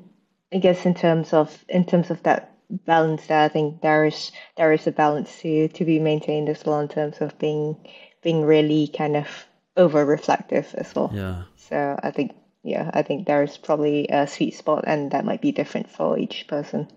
I 0.54 0.60
guess 0.60 0.86
in 0.86 0.94
terms 0.94 1.34
of 1.34 1.66
in 1.68 1.84
terms 1.84 2.10
of 2.10 2.24
that 2.24 2.56
balance 2.70 3.28
there, 3.28 3.44
I 3.44 3.50
think 3.50 3.82
there 3.82 4.06
is 4.06 4.32
there 4.56 4.72
is 4.72 4.88
a 4.88 4.94
balance 4.94 5.38
to 5.42 5.68
to 5.68 5.84
be 5.84 6.00
maintained 6.00 6.48
as 6.48 6.64
well 6.64 6.80
in 6.80 6.88
terms 6.88 7.18
of 7.20 7.38
being 7.38 7.76
being 8.24 8.46
really 8.46 8.88
kind 8.88 9.18
of 9.18 9.28
over 9.76 10.06
reflective 10.06 10.74
as 10.76 10.96
well. 10.96 11.12
Yeah. 11.14 11.44
So 11.58 12.00
I 12.02 12.12
think 12.12 12.32
yeah, 12.64 12.90
I 12.94 13.02
think 13.02 13.28
there's 13.28 13.58
probably 13.58 14.08
a 14.08 14.26
sweet 14.26 14.56
spot 14.56 14.86
and 14.88 15.12
that 15.12 15.26
might 15.26 15.42
be 15.42 15.52
different 15.52 15.90
for 15.92 16.18
each 16.18 16.48
person. 16.48 16.88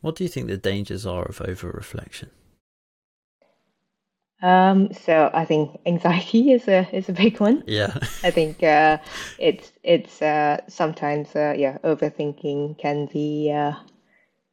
What 0.00 0.16
do 0.16 0.24
you 0.24 0.28
think 0.28 0.48
the 0.48 0.56
dangers 0.56 1.06
are 1.06 1.24
of 1.24 1.40
over 1.42 1.68
reflection? 1.68 2.30
Um, 4.42 4.92
so 4.94 5.30
I 5.34 5.44
think 5.44 5.78
anxiety 5.84 6.52
is 6.56 6.66
a 6.66 6.88
is 6.94 7.08
a 7.08 7.12
big 7.12 7.40
one. 7.40 7.62
Yeah. 7.66 7.94
I 8.24 8.30
think 8.30 8.62
uh, 8.62 8.98
it's 9.38 9.72
it's 9.82 10.22
uh, 10.22 10.60
sometimes 10.68 11.34
uh, 11.36 11.54
yeah 11.56 11.78
overthinking 11.84 12.78
can 12.78 13.06
be 13.06 13.52
uh, 13.52 13.74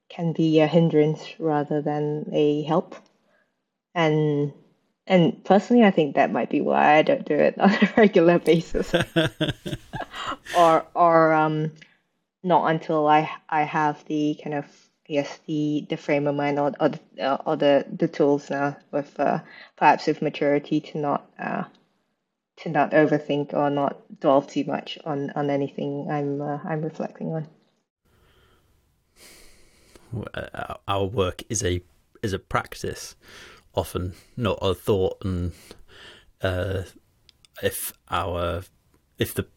can 0.10 0.34
be 0.34 0.60
a 0.60 0.68
hindrance 0.68 1.26
rather 1.40 1.82
than 1.82 2.30
a 2.34 2.64
help, 2.64 2.96
and 3.96 4.52
and 5.06 5.44
personally 5.46 5.86
I 5.86 5.92
think 5.92 6.16
that 6.16 6.32
might 6.32 6.50
be 6.50 6.60
why 6.60 6.98
I 6.98 7.02
don't 7.02 7.26
do 7.26 7.36
it 7.36 7.58
on 7.60 7.72
a 7.72 7.94
regular 7.96 8.40
basis, 8.40 8.94
or 10.58 10.86
or 10.94 11.34
um, 11.34 11.72
not 12.44 12.72
until 12.72 13.08
I 13.08 13.30
I 13.48 13.64
have 13.64 14.04
the 14.06 14.38
kind 14.44 14.56
of 14.56 14.66
yes 15.08 15.40
the 15.48 15.86
the 15.90 15.98
frame 15.98 16.28
of 16.28 16.36
mind 16.36 16.60
or 16.60 16.72
or, 16.80 16.90
the, 16.90 17.00
uh, 17.22 17.38
or 17.46 17.56
the 17.56 17.86
the 17.92 18.08
tools 18.08 18.50
now 18.50 18.76
with 18.92 19.20
uh, 19.20 19.40
perhaps 19.76 20.08
with 20.08 20.22
maturity 20.22 20.82
to 20.82 20.98
not 20.98 21.30
uh, 21.40 21.64
to 22.58 22.70
not 22.70 22.92
overthink 22.92 23.54
or 23.54 23.70
not 23.70 23.98
dwell 24.20 24.42
too 24.42 24.64
much 24.66 24.98
on 25.06 25.32
on 25.36 25.50
anything 25.50 26.08
I'm 26.10 26.42
uh, 26.42 26.60
I'm 26.64 26.82
reflecting 26.82 27.34
on. 27.34 27.48
Uh, 30.34 30.76
our 30.88 31.06
work 31.06 31.44
is 31.50 31.64
a 31.64 31.82
is 32.24 32.34
a 32.34 32.40
practice, 32.40 33.16
often 33.74 34.14
not 34.36 34.58
a 34.62 34.74
thought, 34.74 35.18
and 35.24 35.52
uh, 36.42 36.84
if 37.62 37.94
our 38.10 38.64
if 39.18 39.34
the 39.34 39.48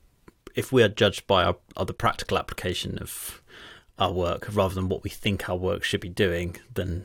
if 0.55 0.73
we 0.73 0.83
are 0.83 0.89
judged 0.89 1.27
by 1.27 1.45
our, 1.45 1.57
our 1.77 1.85
the 1.85 1.95
practical 1.95 2.37
application 2.37 2.99
of 2.99 3.40
our 4.01 4.13
work 4.13 4.49
rather 4.53 4.75
than 4.75 4.89
what 4.89 5.05
we 5.05 5.11
think 5.11 5.49
our 5.49 5.57
work 5.57 5.85
should 5.85 6.01
be 6.01 6.09
doing, 6.09 6.57
then 6.75 7.05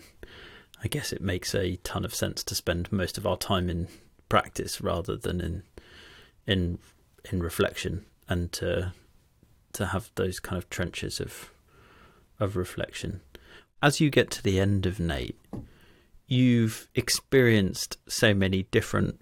I 0.83 0.87
guess 0.87 1.11
it 1.11 1.21
makes 1.21 1.53
a 1.53 1.75
ton 1.77 2.05
of 2.05 2.15
sense 2.15 2.43
to 2.45 2.55
spend 2.55 2.91
most 2.91 3.17
of 3.17 3.27
our 3.27 3.37
time 3.37 3.69
in 3.69 3.87
practice 4.29 4.81
rather 4.81 5.15
than 5.15 5.41
in 5.41 5.63
in 6.47 6.79
in 7.31 7.43
reflection 7.43 8.05
and 8.29 8.51
to 8.53 8.93
to 9.73 9.87
have 9.87 10.09
those 10.15 10.39
kind 10.39 10.57
of 10.57 10.69
trenches 10.69 11.19
of 11.19 11.51
of 12.39 12.55
reflection. 12.55 13.21
As 13.81 13.99
you 13.99 14.09
get 14.09 14.31
to 14.31 14.43
the 14.43 14.59
end 14.59 14.85
of 14.85 14.99
Nate, 14.99 15.39
you've 16.27 16.87
experienced 16.95 17.97
so 18.07 18.33
many 18.33 18.63
different 18.63 19.19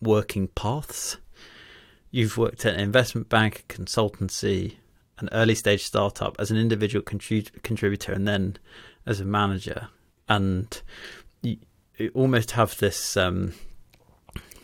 working 0.00 0.48
paths. 0.48 1.18
You've 2.10 2.38
worked 2.38 2.64
at 2.64 2.74
an 2.74 2.80
investment 2.80 3.28
bank, 3.28 3.64
consultancy, 3.68 4.76
an 5.18 5.28
early 5.32 5.54
stage 5.54 5.82
startup 5.82 6.36
as 6.38 6.50
an 6.50 6.56
individual 6.56 7.02
contrib- 7.02 7.62
contributor 7.62 8.12
and 8.12 8.26
then 8.26 8.56
as 9.06 9.20
a 9.20 9.24
manager. 9.24 9.88
And 10.28 10.80
you, 11.42 11.58
you 11.98 12.10
almost 12.14 12.52
have 12.52 12.76
this 12.78 13.16
um, 13.16 13.54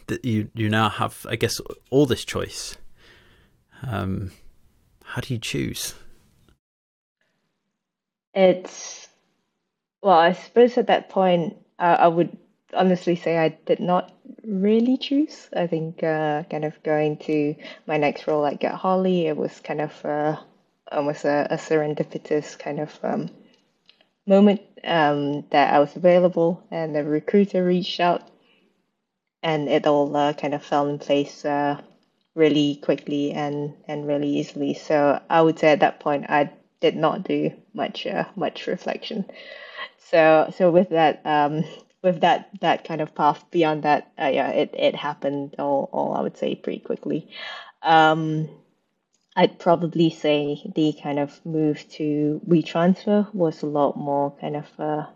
that 0.07 0.25
you 0.25 0.51
you 0.55 0.69
now 0.69 0.89
have 0.89 1.27
I 1.29 1.37
guess 1.37 1.61
all 1.91 2.07
this 2.07 2.25
choice. 2.25 2.77
Um, 3.87 4.33
how 5.05 5.21
do 5.21 5.33
you 5.33 5.41
choose? 5.41 5.95
It's 8.35 9.09
well 10.03 10.19
I 10.19 10.33
suppose 10.33 10.77
at 10.79 10.87
that 10.89 11.09
point 11.09 11.57
uh, 11.79 11.97
I 11.99 12.09
would 12.09 12.37
honestly 12.75 13.17
say 13.17 13.39
I 13.39 13.49
did 13.49 13.81
not 13.81 14.13
really 14.45 14.97
choose. 14.97 15.49
I 15.55 15.67
think 15.67 16.03
uh, 16.03 16.45
kind 16.45 16.65
of 16.65 16.83
going 16.83 17.19
to 17.19 17.55
my 17.87 17.97
next 17.97 18.27
role 18.27 18.47
at 18.47 18.61
Get 18.61 18.75
Harley, 18.75 19.27
it 19.27 19.37
was 19.37 19.61
kind 19.61 19.81
of 19.81 20.05
uh, 20.05 20.37
almost 20.91 21.25
a, 21.25 21.47
a 21.51 21.57
serendipitous 21.57 22.59
kind 22.59 22.81
of 22.81 22.99
um, 23.03 23.31
moment 24.27 24.61
um, 24.85 25.45
that 25.51 25.73
I 25.75 25.79
was 25.79 25.97
available, 25.97 26.63
and 26.71 26.95
the 26.95 27.05
recruiter 27.05 27.65
reached 27.65 28.01
out, 28.01 28.29
and 29.43 29.69
it 29.69 29.87
all 29.87 30.15
uh, 30.17 30.33
kind 30.33 30.55
of 30.55 30.65
fell 30.65 30.89
in 30.89 30.99
place 30.99 31.45
uh, 31.45 31.81
really 32.35 32.77
quickly 32.77 33.33
and 33.33 33.75
and 33.89 34.07
really 34.07 34.29
easily. 34.39 34.75
So 34.75 35.21
I 35.29 35.43
would 35.43 35.59
say 35.59 35.73
at 35.73 35.81
that 35.81 36.01
point 36.01 36.27
I 36.29 36.51
did 36.81 36.97
not 36.97 37.25
do 37.25 37.53
much 37.75 38.07
uh, 38.07 38.25
much 38.37 38.67
reflection. 38.67 39.25
So 39.99 40.53
so 40.57 40.71
with 40.71 40.91
that. 40.91 41.21
Um, 41.25 41.65
with 42.03 42.21
that 42.21 42.49
that 42.61 42.85
kind 42.85 43.01
of 43.01 43.15
path 43.15 43.45
beyond 43.51 43.83
that, 43.83 44.11
uh, 44.21 44.31
yeah, 44.33 44.51
it 44.51 44.75
it 44.77 44.95
happened 44.95 45.55
all, 45.59 45.89
all 45.93 46.15
I 46.15 46.23
would 46.23 46.37
say 46.37 46.55
pretty 46.55 46.81
quickly. 46.81 47.29
Um, 47.83 48.49
I'd 49.37 49.59
probably 49.59 50.11
say 50.11 50.61
the 50.75 50.93
kind 51.03 51.19
of 51.19 51.45
move 51.47 51.89
to 51.91 52.41
WeTransfer 52.49 53.33
was 53.35 53.63
a 53.63 53.67
lot 53.67 53.97
more 53.97 54.33
kind 54.41 54.57
of 54.57 54.67
uh, 54.79 55.07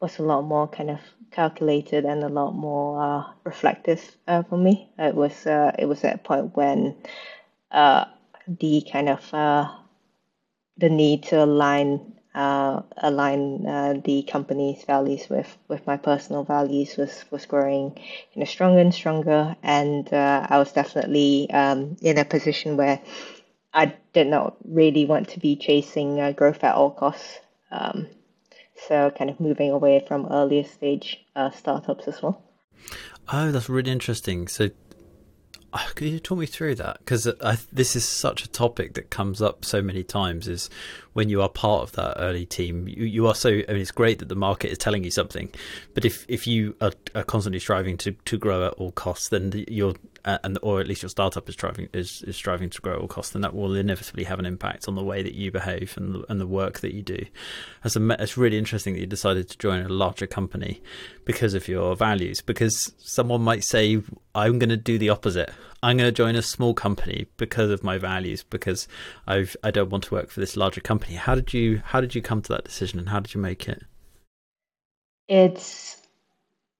was 0.00 0.18
a 0.18 0.22
lot 0.22 0.42
more 0.42 0.68
kind 0.68 0.90
of 0.90 1.00
calculated 1.30 2.04
and 2.04 2.22
a 2.22 2.28
lot 2.28 2.52
more 2.52 3.02
uh, 3.02 3.24
reflective 3.44 4.16
uh, 4.26 4.42
for 4.42 4.58
me. 4.58 4.88
It 4.98 5.14
was 5.14 5.46
uh, 5.46 5.72
it 5.78 5.86
was 5.86 6.04
at 6.04 6.16
a 6.16 6.18
point 6.18 6.56
when 6.56 6.96
uh, 7.70 8.04
the 8.46 8.84
kind 8.90 9.08
of 9.08 9.30
the 10.78 10.88
need 10.88 11.24
to 11.24 11.42
align 11.42 12.17
uh, 12.34 12.82
align 12.98 13.66
uh, 13.66 14.00
the 14.04 14.22
company's 14.22 14.84
values 14.84 15.28
with, 15.28 15.56
with 15.68 15.86
my 15.86 15.96
personal 15.96 16.44
values 16.44 16.96
was, 16.96 17.24
was 17.30 17.46
growing 17.46 17.98
you 18.32 18.40
know 18.40 18.44
stronger 18.44 18.80
and 18.80 18.94
stronger 18.94 19.56
and 19.62 20.12
uh, 20.12 20.46
I 20.48 20.58
was 20.58 20.72
definitely 20.72 21.50
um, 21.50 21.96
in 22.02 22.18
a 22.18 22.24
position 22.24 22.76
where 22.76 23.00
I 23.72 23.94
did 24.12 24.28
not 24.28 24.56
really 24.64 25.06
want 25.06 25.30
to 25.30 25.40
be 25.40 25.56
chasing 25.56 26.20
uh, 26.20 26.32
growth 26.32 26.62
at 26.62 26.74
all 26.74 26.90
costs 26.90 27.38
um, 27.70 28.06
so 28.86 29.10
kind 29.10 29.30
of 29.30 29.40
moving 29.40 29.70
away 29.70 30.04
from 30.06 30.28
earlier 30.30 30.64
stage 30.64 31.24
uh, 31.34 31.50
startups 31.50 32.06
as 32.08 32.22
well 32.22 32.42
oh 33.32 33.50
that's 33.50 33.68
really 33.68 33.90
interesting 33.90 34.48
so 34.48 34.70
Ah, 35.70 35.90
could 35.94 36.08
you 36.08 36.18
talk 36.18 36.38
me 36.38 36.46
through 36.46 36.76
that? 36.76 36.98
Because 37.00 37.24
this 37.70 37.94
is 37.94 38.04
such 38.04 38.42
a 38.42 38.48
topic 38.48 38.94
that 38.94 39.10
comes 39.10 39.42
up 39.42 39.66
so 39.66 39.82
many 39.82 40.02
times. 40.02 40.48
Is 40.48 40.70
when 41.18 41.28
you 41.28 41.42
are 41.42 41.48
part 41.48 41.82
of 41.82 41.90
that 41.96 42.14
early 42.20 42.46
team, 42.46 42.86
you, 42.86 43.04
you 43.04 43.26
are 43.26 43.34
so. 43.34 43.48
I 43.48 43.72
mean, 43.72 43.78
it's 43.78 43.90
great 43.90 44.20
that 44.20 44.28
the 44.28 44.36
market 44.36 44.70
is 44.70 44.78
telling 44.78 45.02
you 45.02 45.10
something, 45.10 45.52
but 45.92 46.04
if 46.04 46.24
if 46.28 46.46
you 46.46 46.76
are, 46.80 46.92
are 47.16 47.24
constantly 47.24 47.58
striving 47.58 47.96
to 47.98 48.12
to 48.12 48.38
grow 48.38 48.68
at 48.68 48.74
all 48.74 48.92
costs, 48.92 49.30
then 49.30 49.64
you're 49.66 49.94
and 50.24 50.58
or 50.62 50.78
at 50.78 50.86
least 50.86 51.02
your 51.02 51.08
startup 51.08 51.48
is 51.48 51.56
striving 51.56 51.88
is, 51.92 52.22
is 52.22 52.36
striving 52.36 52.70
to 52.70 52.80
grow 52.80 52.94
at 52.94 53.00
all 53.00 53.08
costs, 53.08 53.32
then 53.32 53.42
that 53.42 53.52
will 53.52 53.74
inevitably 53.74 54.22
have 54.24 54.38
an 54.38 54.46
impact 54.46 54.86
on 54.86 54.94
the 54.94 55.02
way 55.02 55.24
that 55.24 55.34
you 55.34 55.50
behave 55.50 55.96
and 55.96 56.14
the, 56.14 56.24
and 56.28 56.40
the 56.40 56.46
work 56.46 56.78
that 56.80 56.94
you 56.94 57.02
do. 57.02 57.24
It's 57.84 58.36
really 58.36 58.56
interesting 58.56 58.94
that 58.94 59.00
you 59.00 59.06
decided 59.06 59.48
to 59.48 59.58
join 59.58 59.84
a 59.84 59.88
larger 59.88 60.28
company 60.28 60.80
because 61.24 61.52
of 61.54 61.66
your 61.66 61.96
values. 61.96 62.40
Because 62.42 62.92
someone 62.98 63.42
might 63.42 63.64
say, 63.64 64.00
"I'm 64.36 64.60
going 64.60 64.70
to 64.70 64.76
do 64.76 64.98
the 64.98 65.10
opposite. 65.10 65.50
I'm 65.82 65.96
going 65.96 66.08
to 66.08 66.12
join 66.12 66.36
a 66.36 66.42
small 66.42 66.74
company 66.74 67.26
because 67.36 67.70
of 67.70 67.84
my 67.84 67.98
values. 67.98 68.42
Because 68.42 68.88
I've 69.26 69.56
I 69.62 69.70
don't 69.70 69.90
want 69.90 70.04
to 70.04 70.14
work 70.14 70.30
for 70.30 70.40
this 70.40 70.56
larger 70.56 70.80
company." 70.80 71.14
How 71.14 71.34
did 71.34 71.54
you 71.54 71.82
How 71.84 72.00
did 72.00 72.14
you 72.14 72.22
come 72.22 72.42
to 72.42 72.52
that 72.52 72.64
decision, 72.64 72.98
and 72.98 73.08
how 73.08 73.20
did 73.20 73.34
you 73.34 73.40
make 73.40 73.68
it? 73.68 73.82
It's 75.28 75.96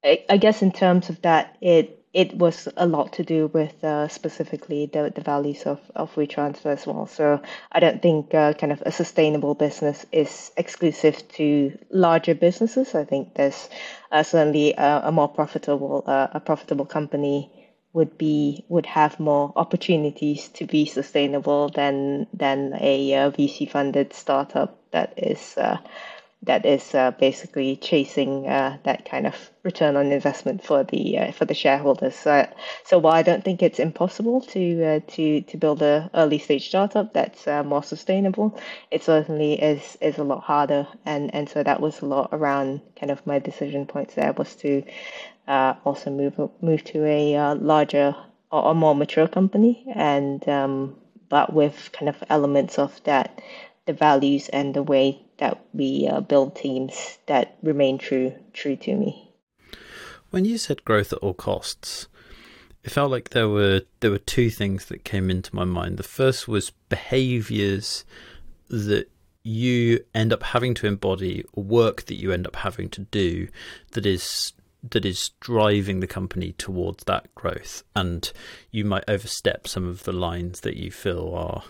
I 0.04 0.36
guess 0.36 0.62
in 0.62 0.72
terms 0.72 1.10
of 1.10 1.20
that, 1.22 1.56
it 1.60 1.98
it 2.14 2.34
was 2.34 2.68
a 2.76 2.86
lot 2.86 3.12
to 3.12 3.22
do 3.22 3.48
with 3.48 3.84
uh, 3.84 4.08
specifically 4.08 4.86
the, 4.86 5.12
the 5.14 5.20
values 5.20 5.64
of, 5.64 5.78
of 5.94 6.14
WeTransfer 6.14 6.66
as 6.66 6.86
well. 6.86 7.06
So 7.06 7.40
I 7.70 7.80
don't 7.80 8.00
think 8.00 8.32
uh, 8.34 8.54
kind 8.54 8.72
of 8.72 8.82
a 8.86 8.90
sustainable 8.90 9.54
business 9.54 10.06
is 10.10 10.50
exclusive 10.56 11.28
to 11.32 11.78
larger 11.90 12.34
businesses. 12.34 12.94
I 12.94 13.04
think 13.04 13.34
there's 13.34 13.68
uh, 14.10 14.22
certainly 14.22 14.72
a, 14.72 15.02
a, 15.04 15.12
more 15.12 15.28
profitable 15.28 16.02
uh, 16.06 16.28
a 16.32 16.40
profitable 16.40 16.86
company 16.86 17.50
would 17.92 18.18
be 18.18 18.64
would 18.68 18.86
have 18.86 19.18
more 19.18 19.52
opportunities 19.56 20.48
to 20.48 20.66
be 20.66 20.84
sustainable 20.84 21.68
than 21.68 22.26
than 22.32 22.74
a 22.80 23.14
uh, 23.14 23.30
VC 23.30 23.70
funded 23.70 24.12
startup 24.12 24.78
that 24.90 25.14
is 25.16 25.56
uh, 25.56 25.78
that 26.42 26.64
is 26.64 26.94
uh, 26.94 27.10
basically 27.12 27.76
chasing 27.76 28.46
uh, 28.46 28.78
that 28.84 29.04
kind 29.04 29.26
of 29.26 29.50
return 29.64 29.96
on 29.96 30.12
investment 30.12 30.62
for 30.64 30.84
the 30.84 31.18
uh, 31.18 31.32
for 31.32 31.44
the 31.44 31.54
shareholders. 31.54 32.14
so 32.14 32.98
while 32.98 33.14
I 33.14 33.22
don't 33.22 33.44
think 33.44 33.62
it's 33.62 33.80
impossible 33.80 34.40
to 34.42 34.84
uh, 34.84 35.00
to 35.14 35.40
to 35.40 35.56
build 35.56 35.82
a 35.82 36.08
early 36.14 36.38
stage 36.38 36.68
startup 36.68 37.12
that's 37.12 37.46
uh, 37.48 37.64
more 37.64 37.82
sustainable, 37.82 38.58
it 38.90 39.02
certainly 39.02 39.60
is 39.60 39.98
is 40.00 40.18
a 40.18 40.24
lot 40.24 40.42
harder. 40.44 40.86
And 41.04 41.34
and 41.34 41.48
so 41.48 41.62
that 41.62 41.80
was 41.80 42.00
a 42.02 42.06
lot 42.06 42.28
around 42.32 42.82
kind 42.98 43.10
of 43.10 43.26
my 43.26 43.40
decision 43.40 43.86
points 43.86 44.14
there 44.14 44.32
was 44.32 44.54
to 44.56 44.84
uh, 45.48 45.74
also 45.84 46.10
move 46.10 46.38
move 46.60 46.84
to 46.84 47.04
a 47.04 47.54
larger 47.54 48.14
or 48.50 48.70
a 48.70 48.74
more 48.74 48.94
mature 48.94 49.28
company 49.28 49.84
and 49.94 50.48
um, 50.48 50.96
but 51.28 51.52
with 51.52 51.90
kind 51.92 52.08
of 52.08 52.22
elements 52.30 52.78
of 52.78 53.02
that 53.04 53.40
the 53.88 53.94
values 53.94 54.50
and 54.50 54.74
the 54.74 54.82
way 54.82 55.18
that 55.38 55.64
we 55.72 56.06
uh, 56.06 56.20
build 56.20 56.54
teams 56.54 57.18
that 57.26 57.56
remain 57.62 57.96
true 57.96 58.34
true 58.52 58.76
to 58.76 58.94
me. 58.94 59.32
When 60.30 60.44
you 60.44 60.58
said 60.58 60.84
growth 60.84 61.10
at 61.12 61.20
all 61.20 61.32
costs, 61.32 62.06
it 62.84 62.90
felt 62.90 63.10
like 63.10 63.30
there 63.30 63.48
were 63.48 63.80
there 64.00 64.10
were 64.10 64.18
two 64.18 64.50
things 64.50 64.84
that 64.86 65.04
came 65.04 65.30
into 65.30 65.56
my 65.56 65.64
mind. 65.64 65.96
The 65.96 66.02
first 66.02 66.46
was 66.46 66.70
behaviors 66.90 68.04
that 68.68 69.10
you 69.42 70.04
end 70.14 70.34
up 70.34 70.42
having 70.42 70.74
to 70.74 70.86
embody 70.86 71.42
or 71.54 71.64
work 71.64 72.04
that 72.06 72.20
you 72.20 72.30
end 72.30 72.46
up 72.46 72.56
having 72.56 72.90
to 72.90 73.00
do 73.00 73.48
that 73.92 74.04
is 74.04 74.52
that 74.90 75.06
is 75.06 75.30
driving 75.40 76.00
the 76.00 76.06
company 76.06 76.52
towards 76.52 77.04
that 77.04 77.34
growth 77.34 77.82
and 77.96 78.32
you 78.70 78.84
might 78.84 79.02
overstep 79.08 79.66
some 79.66 79.88
of 79.88 80.04
the 80.04 80.12
lines 80.12 80.60
that 80.60 80.76
you 80.76 80.90
feel 80.90 81.34
are 81.34 81.64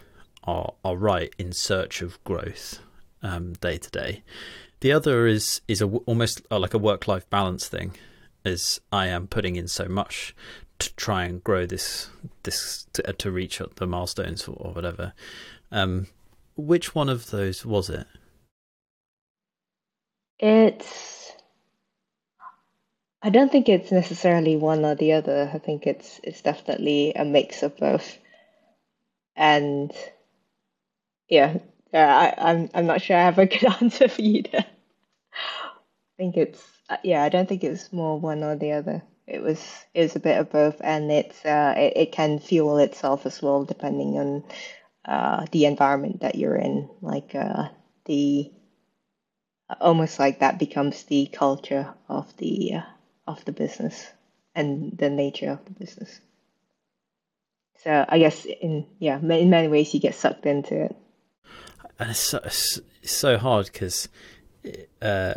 are 0.48 0.72
are 0.82 0.96
right 0.96 1.34
in 1.38 1.52
search 1.52 2.00
of 2.00 2.22
growth 2.24 2.80
um, 3.22 3.52
day 3.54 3.76
to 3.76 3.90
day. 3.90 4.22
The 4.80 4.92
other 4.92 5.26
is 5.26 5.60
is 5.68 5.82
a, 5.82 5.86
almost 5.86 6.40
uh, 6.50 6.58
like 6.58 6.74
a 6.74 6.78
work 6.78 7.06
life 7.06 7.28
balance 7.28 7.68
thing, 7.68 7.92
as 8.44 8.80
I 8.90 9.08
am 9.08 9.26
putting 9.26 9.56
in 9.56 9.68
so 9.68 9.86
much 9.86 10.34
to 10.78 10.94
try 10.94 11.24
and 11.24 11.44
grow 11.44 11.66
this 11.66 12.08
this 12.44 12.86
to, 12.94 13.08
uh, 13.08 13.12
to 13.18 13.30
reach 13.30 13.60
the 13.76 13.86
milestones 13.86 14.48
or, 14.48 14.72
whatever. 14.72 15.12
Um, 15.70 16.06
which 16.56 16.94
one 16.94 17.10
of 17.10 17.30
those 17.30 17.66
was 17.66 17.90
it? 17.90 18.06
It's. 20.38 21.32
I 23.20 23.30
don't 23.30 23.50
think 23.50 23.68
it's 23.68 23.90
necessarily 23.90 24.56
one 24.56 24.84
or 24.84 24.94
the 24.94 25.12
other. 25.12 25.50
I 25.52 25.58
think 25.58 25.86
it's 25.86 26.20
it's 26.22 26.40
definitely 26.40 27.12
a 27.14 27.24
mix 27.24 27.62
of 27.62 27.76
both. 27.76 28.16
And 29.36 29.92
yeah, 31.28 31.58
yeah, 31.92 32.16
I, 32.16 32.50
I'm 32.50 32.70
I'm 32.74 32.86
not 32.86 33.02
sure 33.02 33.16
I 33.16 33.24
have 33.24 33.38
a 33.38 33.46
good 33.46 33.64
answer 33.82 34.08
for 34.08 34.22
you 34.22 34.42
there. 34.42 34.66
I 35.34 36.16
think 36.16 36.36
it's 36.36 36.62
uh, 36.88 36.96
yeah, 37.02 37.22
I 37.22 37.28
don't 37.28 37.48
think 37.48 37.64
it's 37.64 37.92
more 37.92 38.18
one 38.18 38.42
or 38.42 38.56
the 38.56 38.72
other. 38.72 39.02
It 39.26 39.42
was 39.42 39.60
it 39.94 40.02
was 40.02 40.16
a 40.16 40.20
bit 40.20 40.38
of 40.38 40.50
both, 40.50 40.80
and 40.82 41.10
it's 41.10 41.44
uh, 41.44 41.74
it, 41.76 41.92
it 41.96 42.12
can 42.12 42.38
fuel 42.38 42.78
itself 42.78 43.26
as 43.26 43.40
well 43.42 43.64
depending 43.64 44.18
on 44.18 44.44
uh, 45.04 45.46
the 45.52 45.66
environment 45.66 46.20
that 46.20 46.34
you're 46.34 46.56
in. 46.56 46.88
Like 47.02 47.34
uh, 47.34 47.68
the 48.06 48.50
almost 49.80 50.18
like 50.18 50.40
that 50.40 50.58
becomes 50.58 51.04
the 51.04 51.26
culture 51.26 51.92
of 52.08 52.34
the 52.38 52.74
uh, 52.74 52.82
of 53.26 53.44
the 53.44 53.52
business 53.52 54.10
and 54.54 54.96
the 54.96 55.10
nature 55.10 55.50
of 55.50 55.64
the 55.66 55.72
business. 55.72 56.20
So 57.84 58.04
I 58.08 58.18
guess 58.18 58.44
in 58.44 58.86
yeah, 58.98 59.18
in 59.18 59.50
many 59.50 59.68
ways 59.68 59.92
you 59.94 60.00
get 60.00 60.14
sucked 60.14 60.46
into 60.46 60.84
it 60.84 60.96
and 61.98 62.10
it's 62.10 62.20
so, 62.20 62.40
it's 62.44 62.82
so 63.04 63.38
hard 63.38 63.66
because, 63.66 64.08
uh, 65.02 65.34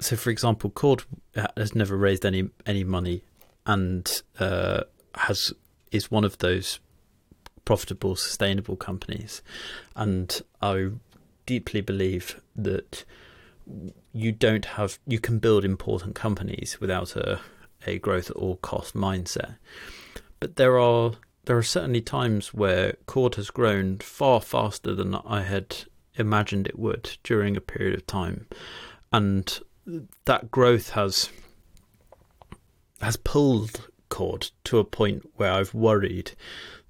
so 0.00 0.16
for 0.16 0.30
example, 0.30 0.70
Cord 0.70 1.04
has 1.56 1.74
never 1.74 1.96
raised 1.96 2.26
any 2.26 2.50
any 2.66 2.84
money, 2.84 3.22
and 3.66 4.22
uh, 4.38 4.82
has 5.14 5.52
is 5.90 6.10
one 6.10 6.24
of 6.24 6.38
those 6.38 6.80
profitable, 7.64 8.16
sustainable 8.16 8.76
companies, 8.76 9.42
and 9.96 10.42
I 10.60 10.90
deeply 11.46 11.80
believe 11.80 12.40
that 12.56 13.04
you 14.12 14.32
don't 14.32 14.64
have 14.64 14.98
you 15.06 15.18
can 15.18 15.38
build 15.38 15.64
important 15.64 16.14
companies 16.14 16.78
without 16.80 17.16
a 17.16 17.40
a 17.86 17.98
growth 17.98 18.30
at 18.30 18.36
all 18.36 18.56
cost 18.56 18.94
mindset, 18.94 19.56
but 20.40 20.56
there 20.56 20.78
are 20.78 21.12
there 21.44 21.56
are 21.56 21.62
certainly 21.62 22.00
times 22.00 22.54
where 22.54 22.96
Cord 23.06 23.34
has 23.34 23.50
grown 23.50 23.98
far 23.98 24.40
faster 24.40 24.94
than 24.94 25.14
I 25.14 25.42
had 25.42 25.76
imagined 26.16 26.66
it 26.66 26.78
would 26.78 27.16
during 27.22 27.56
a 27.56 27.60
period 27.60 27.94
of 27.94 28.06
time, 28.06 28.46
and 29.12 29.60
that 30.24 30.50
growth 30.50 30.90
has 30.90 31.30
has 33.00 33.16
pulled 33.16 33.88
Cord 34.08 34.50
to 34.64 34.78
a 34.78 34.84
point 34.84 35.28
where 35.36 35.52
I've 35.52 35.74
worried 35.74 36.32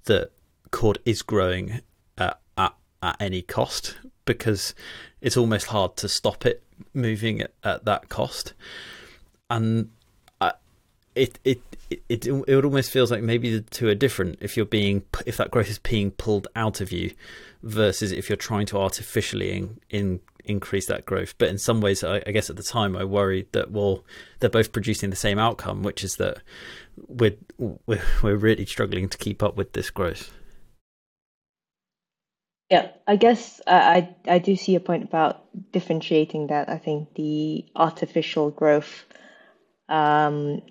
that 0.05 0.31
Cord 0.71 0.99
is 1.05 1.21
growing 1.21 1.81
at, 2.17 2.39
at, 2.57 2.75
at 3.01 3.15
any 3.19 3.41
cost 3.41 3.95
because 4.25 4.75
it's 5.21 5.37
almost 5.37 5.67
hard 5.67 5.95
to 5.97 6.09
stop 6.09 6.45
it 6.45 6.63
moving 6.93 7.41
at, 7.41 7.53
at 7.63 7.85
that 7.85 8.09
cost, 8.09 8.53
and 9.49 9.89
I, 10.41 10.53
it 11.15 11.39
it 11.43 11.61
it, 12.09 12.25
it 12.27 12.65
almost 12.65 12.91
feels 12.91 13.11
like 13.11 13.23
maybe 13.23 13.57
the 13.57 13.61
two 13.61 13.87
are 13.87 13.95
different. 13.95 14.37
If 14.41 14.57
you're 14.57 14.65
being 14.65 15.03
if 15.25 15.37
that 15.37 15.51
growth 15.51 15.69
is 15.69 15.79
being 15.79 16.11
pulled 16.11 16.47
out 16.55 16.81
of 16.81 16.91
you 16.91 17.13
versus 17.61 18.11
if 18.11 18.29
you're 18.29 18.35
trying 18.35 18.65
to 18.67 18.77
artificially 18.77 19.51
in, 19.51 19.79
in 19.89 20.19
increase 20.45 20.87
that 20.87 21.05
growth. 21.05 21.35
But 21.37 21.49
in 21.49 21.57
some 21.57 21.81
ways 21.81 22.03
I, 22.03 22.21
I, 22.27 22.31
guess 22.31 22.49
at 22.49 22.57
the 22.57 22.63
time 22.63 22.97
I 22.97 23.03
worried 23.03 23.47
that 23.53 23.71
well 23.71 24.03
they're 24.39 24.49
both 24.49 24.71
producing 24.71 25.09
the 25.09 25.15
same 25.15 25.39
outcome 25.39 25.83
which 25.83 26.03
is 26.03 26.17
that 26.17 26.39
we're 27.07 27.37
we're, 27.57 28.01
we're 28.21 28.35
really 28.35 28.65
struggling 28.65 29.09
to 29.09 29.17
keep 29.17 29.41
up 29.41 29.55
with 29.55 29.73
this 29.73 29.89
growth. 29.89 30.31
Yeah 32.69 32.89
I 33.07 33.15
guess 33.15 33.61
I 33.67 34.09
I 34.27 34.39
do 34.39 34.55
see 34.55 34.75
a 34.75 34.79
point 34.79 35.03
about 35.03 35.43
differentiating 35.71 36.47
that. 36.47 36.69
I 36.69 36.77
think 36.77 37.13
the 37.15 37.65
artificial 37.75 38.49
growth 38.51 39.05
um, 39.89 40.61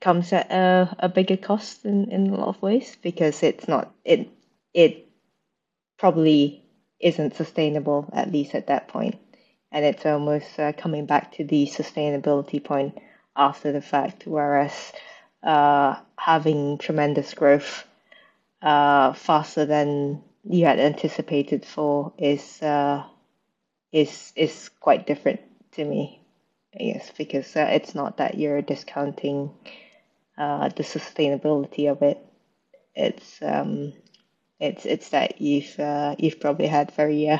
comes 0.00 0.32
at 0.32 0.50
a, 0.50 0.96
a 0.98 1.08
bigger 1.08 1.36
cost 1.36 1.84
in, 1.84 2.10
in 2.10 2.30
a 2.30 2.36
lot 2.36 2.48
of 2.48 2.62
ways 2.62 2.96
because 3.02 3.42
it's 3.42 3.68
not 3.68 3.92
it 4.04 4.28
it 4.72 5.06
probably 5.98 6.64
isn't 6.98 7.36
sustainable 7.36 8.08
at 8.12 8.32
least 8.32 8.54
at 8.54 8.66
that 8.68 8.88
point. 8.88 9.16
And 9.72 9.84
it's 9.84 10.04
almost 10.04 10.58
uh, 10.58 10.72
coming 10.72 11.06
back 11.06 11.32
to 11.32 11.44
the 11.44 11.66
sustainability 11.66 12.62
point 12.62 12.98
after 13.36 13.72
the 13.72 13.80
fact 13.80 14.26
whereas 14.26 14.92
uh, 15.42 15.96
having 16.16 16.78
tremendous 16.78 17.32
growth 17.34 17.84
uh, 18.62 19.12
faster 19.12 19.64
than 19.64 20.22
you 20.44 20.66
had 20.66 20.80
anticipated 20.80 21.64
for 21.64 22.12
is 22.18 22.60
uh, 22.62 23.04
is 23.92 24.32
is 24.36 24.70
quite 24.80 25.06
different 25.06 25.40
to 25.72 25.84
me 25.84 26.20
I 26.74 26.84
guess 26.84 27.10
because 27.16 27.56
uh, 27.56 27.68
it's 27.70 27.94
not 27.94 28.18
that 28.18 28.38
you're 28.38 28.62
discounting 28.62 29.50
uh, 30.40 30.70
the 30.70 30.82
sustainability 30.82 31.90
of 31.90 32.00
it. 32.00 32.18
It's 32.94 33.38
um, 33.42 33.92
it's 34.58 34.86
it's 34.86 35.10
that 35.10 35.40
you've 35.40 35.78
uh, 35.78 36.16
you've 36.18 36.40
probably 36.40 36.66
had 36.66 36.90
very 36.92 37.28
uh, 37.28 37.38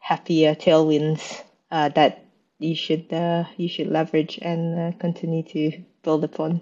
happy 0.00 0.46
uh, 0.46 0.54
tailwinds 0.54 1.42
uh, 1.70 1.88
that 1.90 2.26
you 2.58 2.76
should 2.76 3.12
uh, 3.12 3.44
you 3.56 3.68
should 3.68 3.88
leverage 3.88 4.38
and 4.42 4.98
continue 5.00 5.42
to 5.42 5.82
build 6.02 6.22
upon. 6.22 6.60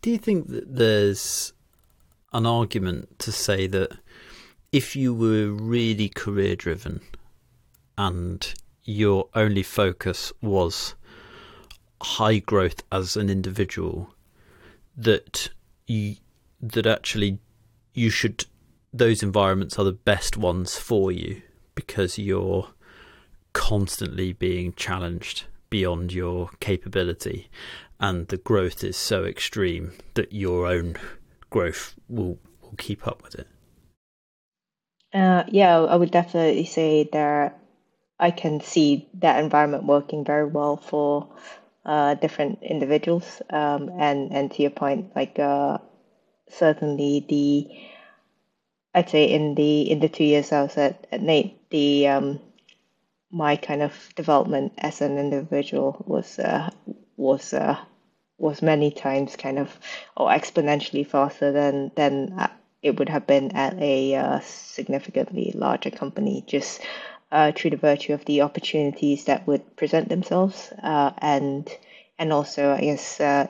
Do 0.00 0.10
you 0.12 0.18
think 0.18 0.46
that 0.48 0.76
there's 0.76 1.52
an 2.32 2.46
argument 2.46 3.18
to 3.18 3.32
say 3.32 3.66
that 3.66 3.90
if 4.70 4.94
you 4.94 5.12
were 5.12 5.48
really 5.48 6.08
career 6.08 6.54
driven 6.54 7.00
and 7.98 8.54
your 8.84 9.28
only 9.34 9.64
focus 9.64 10.32
was 10.40 10.94
high 12.02 12.38
growth 12.38 12.82
as 12.92 13.16
an 13.16 13.30
individual 13.30 14.14
that 14.96 15.50
you 15.86 16.16
that 16.60 16.86
actually 16.86 17.38
you 17.94 18.10
should 18.10 18.44
those 18.92 19.22
environments 19.22 19.78
are 19.78 19.84
the 19.84 19.92
best 19.92 20.36
ones 20.36 20.76
for 20.76 21.12
you 21.12 21.42
because 21.74 22.18
you're 22.18 22.68
constantly 23.52 24.32
being 24.32 24.72
challenged 24.74 25.44
beyond 25.70 26.12
your 26.12 26.50
capability 26.60 27.48
and 27.98 28.28
the 28.28 28.36
growth 28.36 28.84
is 28.84 28.96
so 28.96 29.24
extreme 29.24 29.92
that 30.14 30.32
your 30.32 30.66
own 30.66 30.96
growth 31.50 31.94
will 32.08 32.38
will 32.60 32.74
keep 32.78 33.06
up 33.06 33.22
with 33.22 33.34
it. 33.34 33.46
Uh, 35.14 35.44
yeah 35.48 35.78
i 35.78 35.96
would 35.96 36.10
definitely 36.10 36.66
say 36.66 37.08
that 37.12 37.58
i 38.18 38.30
can 38.30 38.60
see 38.60 39.08
that 39.14 39.42
environment 39.42 39.84
working 39.84 40.24
very 40.24 40.44
well 40.46 40.76
for 40.76 41.28
uh, 41.86 42.14
different 42.14 42.62
individuals. 42.62 43.40
Um, 43.48 43.90
and 43.98 44.32
and 44.32 44.50
to 44.52 44.62
your 44.62 44.72
point, 44.72 45.14
like 45.16 45.38
uh, 45.38 45.78
certainly 46.50 47.24
the 47.28 47.68
I'd 48.94 49.08
say 49.08 49.24
in 49.24 49.54
the 49.54 49.90
in 49.90 50.00
the 50.00 50.08
two 50.08 50.24
years 50.24 50.52
I 50.52 50.62
was 50.62 50.76
at, 50.76 51.06
at 51.12 51.22
Nate, 51.22 51.70
the 51.70 52.08
um, 52.08 52.40
my 53.30 53.56
kind 53.56 53.82
of 53.82 53.92
development 54.16 54.72
as 54.78 55.00
an 55.00 55.18
individual 55.18 56.04
was 56.06 56.38
uh, 56.38 56.70
was 57.16 57.54
uh, 57.54 57.78
was 58.38 58.62
many 58.62 58.90
times 58.90 59.36
kind 59.36 59.58
of 59.58 59.78
or 60.16 60.28
exponentially 60.28 61.06
faster 61.06 61.52
than 61.52 61.92
than 61.94 62.48
it 62.82 62.98
would 62.98 63.08
have 63.08 63.26
been 63.26 63.52
at 63.52 63.74
a 63.78 64.14
uh, 64.14 64.40
significantly 64.40 65.52
larger 65.54 65.90
company. 65.90 66.44
Just 66.46 66.80
uh, 67.30 67.52
through 67.52 67.70
the 67.70 67.76
virtue 67.76 68.12
of 68.12 68.24
the 68.24 68.42
opportunities 68.42 69.24
that 69.24 69.46
would 69.46 69.76
present 69.76 70.08
themselves, 70.08 70.72
uh, 70.82 71.12
and 71.18 71.68
and 72.18 72.32
also 72.32 72.72
I 72.72 72.80
guess 72.80 73.20
uh, 73.20 73.46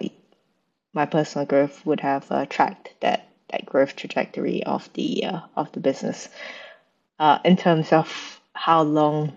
my 0.92 1.06
personal 1.06 1.46
growth 1.46 1.84
would 1.84 2.00
have 2.00 2.30
uh, 2.30 2.46
tracked 2.46 2.94
that 3.00 3.28
that 3.50 3.66
growth 3.66 3.96
trajectory 3.96 4.64
of 4.64 4.90
the 4.94 5.24
uh, 5.24 5.40
of 5.56 5.70
the 5.72 5.80
business. 5.80 6.28
Uh, 7.18 7.38
in 7.44 7.56
terms 7.56 7.92
of 7.92 8.40
how 8.52 8.82
long 8.82 9.32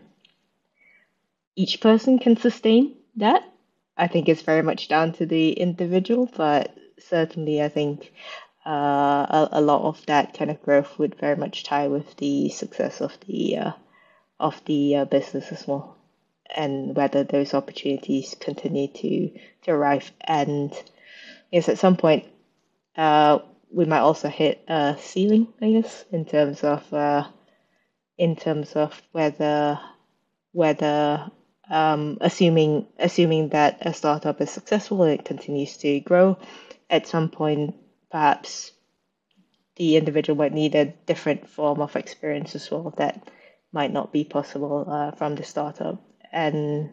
each 1.55 1.79
person 1.81 2.19
can 2.19 2.35
sustain 2.37 2.95
that, 3.17 3.43
I 3.97 4.07
think 4.07 4.29
it's 4.29 4.41
very 4.41 4.63
much 4.63 4.87
down 4.87 5.13
to 5.13 5.25
the 5.25 5.51
individual, 5.51 6.29
but 6.35 6.73
certainly 6.99 7.61
I 7.61 7.69
think 7.69 8.11
uh, 8.65 8.69
a, 8.69 9.49
a 9.53 9.61
lot 9.61 9.83
of 9.83 10.05
that 10.05 10.33
kind 10.33 10.51
of 10.51 10.61
growth 10.61 10.97
would 10.99 11.15
very 11.15 11.35
much 11.35 11.63
tie 11.63 11.87
with 11.87 12.15
the 12.17 12.49
success 12.49 13.01
of 13.01 13.17
the 13.27 13.57
uh, 13.57 13.71
of 14.39 14.63
the 14.65 14.97
uh, 14.97 15.05
business 15.05 15.51
as 15.51 15.67
well, 15.67 15.97
and 16.55 16.95
whether 16.95 17.23
those 17.23 17.53
opportunities 17.53 18.35
continue 18.39 18.87
to 18.87 19.31
to 19.63 19.71
arrive. 19.71 20.11
And 20.21 20.73
yes, 21.51 21.69
at 21.69 21.79
some 21.79 21.97
point, 21.97 22.25
uh, 22.95 23.39
we 23.71 23.85
might 23.85 23.99
also 23.99 24.29
hit 24.29 24.63
a 24.67 24.97
ceiling, 24.99 25.47
I 25.61 25.71
guess, 25.71 26.05
in 26.11 26.25
terms 26.25 26.63
of 26.63 26.93
uh, 26.93 27.27
in 28.17 28.35
terms 28.35 28.73
of 28.73 29.01
whether 29.11 29.79
whether 30.51 31.29
um, 31.69 32.17
assuming 32.21 32.87
assuming 32.97 33.49
that 33.49 33.77
a 33.81 33.93
startup 33.93 34.41
is 34.41 34.49
successful 34.49 35.03
and 35.03 35.19
it 35.19 35.25
continues 35.25 35.77
to 35.77 35.99
grow, 35.99 36.37
at 36.89 37.07
some 37.07 37.29
point 37.29 37.75
perhaps 38.11 38.71
the 39.75 39.95
individual 39.95 40.37
might 40.37 40.53
need 40.53 40.75
a 40.75 40.85
different 41.05 41.47
form 41.47 41.79
of 41.79 41.95
experience 41.95 42.55
as 42.55 42.69
well 42.69 42.93
that 42.97 43.29
might 43.71 43.93
not 43.93 44.11
be 44.11 44.23
possible 44.23 44.85
uh, 44.87 45.11
from 45.11 45.35
the 45.35 45.43
startup. 45.43 46.01
And 46.31 46.91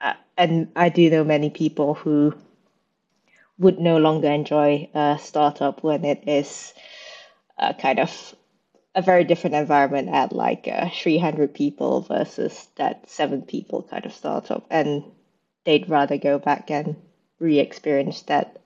uh, 0.00 0.14
and 0.36 0.72
I 0.76 0.88
do 0.88 1.10
know 1.10 1.24
many 1.24 1.50
people 1.50 1.94
who 1.94 2.34
would 3.58 3.78
no 3.78 3.98
longer 3.98 4.30
enjoy 4.30 4.88
a 4.94 5.18
startup 5.20 5.82
when 5.82 6.04
it 6.04 6.26
is 6.26 6.74
uh, 7.58 7.72
kind 7.72 8.00
of 8.00 8.34
a 8.94 9.02
very 9.02 9.24
different 9.24 9.56
environment 9.56 10.08
at 10.08 10.32
like 10.32 10.68
uh, 10.68 10.88
300 10.90 11.54
people 11.54 12.00
versus 12.02 12.68
that 12.76 13.08
seven 13.08 13.42
people 13.42 13.82
kind 13.82 14.06
of 14.06 14.12
startup. 14.12 14.66
And 14.70 15.04
they'd 15.64 15.88
rather 15.88 16.16
go 16.18 16.38
back 16.38 16.70
and 16.70 16.96
re 17.38 17.58
experience 17.58 18.22
that 18.22 18.58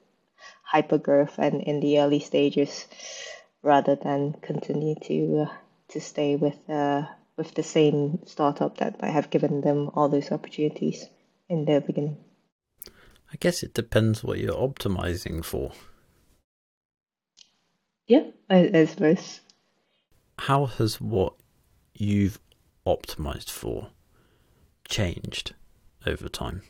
hyper 0.63 0.99
growth 0.99 1.39
and 1.39 1.63
in 1.63 1.81
the 1.81 2.01
early 2.01 2.21
stages 2.21 2.87
rather 3.63 3.97
than 3.97 4.35
continue 4.43 4.95
to 5.03 5.47
uh, 5.49 5.55
to 5.89 6.01
stay 6.01 6.37
with 6.37 6.59
uh, 6.69 7.07
with 7.39 7.55
the 7.55 7.63
same 7.63 8.19
startup 8.27 8.77
that 8.79 9.01
might 9.01 9.13
have 9.13 9.31
given 9.31 9.63
them 9.63 9.91
all 9.95 10.09
those 10.09 10.31
opportunities 10.33 11.07
in 11.49 11.65
the 11.65 11.81
beginning. 11.81 12.19
I 13.33 13.37
guess 13.39 13.63
it 13.63 13.73
depends 13.73 14.25
what 14.25 14.39
you're 14.39 14.55
optimizing 14.55 15.45
for. 15.45 15.73
Yeah, 18.07 18.25
I, 18.51 18.71
I 18.75 18.85
suppose. 18.87 19.41
How 20.39 20.67
has 20.67 21.01
what 21.01 21.35
you've 21.95 22.39
optimized 22.87 23.51
for 23.51 23.91
changed 24.87 25.55
over 26.07 26.29
time? 26.29 26.63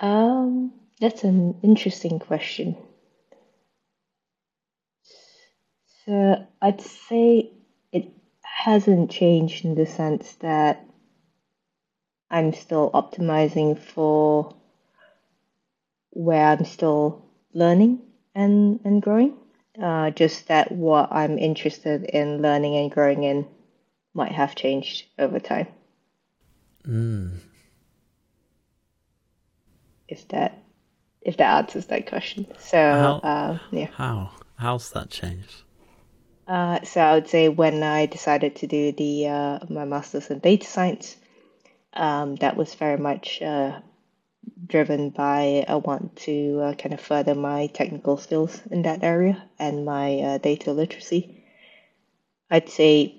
Um, 0.00 0.72
that's 1.00 1.22
an 1.22 1.60
interesting 1.62 2.18
question. 2.18 2.76
So 6.04 6.46
I'd 6.60 6.80
say 6.80 7.52
hasn't 8.62 9.10
changed 9.10 9.64
in 9.64 9.74
the 9.74 9.86
sense 9.86 10.34
that 10.34 10.84
I'm 12.30 12.52
still 12.52 12.90
optimizing 12.92 13.76
for 13.78 14.54
where 16.10 16.46
I'm 16.46 16.64
still 16.64 17.24
learning 17.52 18.00
and, 18.34 18.78
and 18.84 19.02
growing. 19.02 19.36
Uh, 19.80 20.10
just 20.10 20.48
that 20.48 20.70
what 20.70 21.10
I'm 21.10 21.38
interested 21.38 22.04
in 22.04 22.40
learning 22.40 22.76
and 22.76 22.90
growing 22.90 23.24
in 23.24 23.46
might 24.14 24.32
have 24.32 24.54
changed 24.54 25.06
over 25.18 25.40
time. 25.40 25.66
Mm. 26.86 27.38
If 30.06 30.28
that 30.28 30.58
if 31.22 31.36
that 31.38 31.56
answers 31.56 31.86
that 31.86 32.06
question. 32.06 32.46
So 32.58 32.76
how, 32.76 33.28
uh, 33.28 33.58
yeah. 33.70 33.86
How 33.94 34.30
how's 34.56 34.90
that 34.90 35.08
changed? 35.08 35.62
Uh, 36.52 36.84
so 36.84 37.00
I 37.00 37.14
would 37.14 37.28
say 37.28 37.48
when 37.48 37.82
I 37.82 38.04
decided 38.04 38.56
to 38.56 38.66
do 38.66 38.92
the 38.92 39.26
uh, 39.26 39.58
my 39.70 39.86
master's 39.86 40.28
in 40.28 40.38
data 40.40 40.66
science, 40.66 41.16
um, 41.94 42.36
that 42.36 42.58
was 42.58 42.74
very 42.74 42.98
much 42.98 43.40
uh, 43.40 43.80
driven 44.66 45.08
by 45.08 45.64
a 45.66 45.78
want 45.78 46.14
to 46.28 46.60
uh, 46.60 46.74
kind 46.74 46.92
of 46.92 47.00
further 47.00 47.34
my 47.34 47.68
technical 47.68 48.18
skills 48.18 48.60
in 48.70 48.82
that 48.82 49.02
area 49.02 49.42
and 49.58 49.86
my 49.86 50.18
uh, 50.18 50.36
data 50.36 50.74
literacy. 50.74 51.42
I'd 52.50 52.68
say 52.68 53.14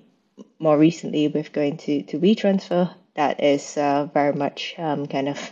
more 0.59 0.77
recently 0.77 1.27
with 1.27 1.53
going 1.53 1.77
to, 1.77 2.03
to 2.03 2.19
WeTransfer, 2.19 2.93
that 3.15 3.43
is 3.43 3.77
uh, 3.77 4.09
very 4.13 4.33
much 4.33 4.75
um, 4.77 5.07
kind 5.07 5.27
of 5.27 5.51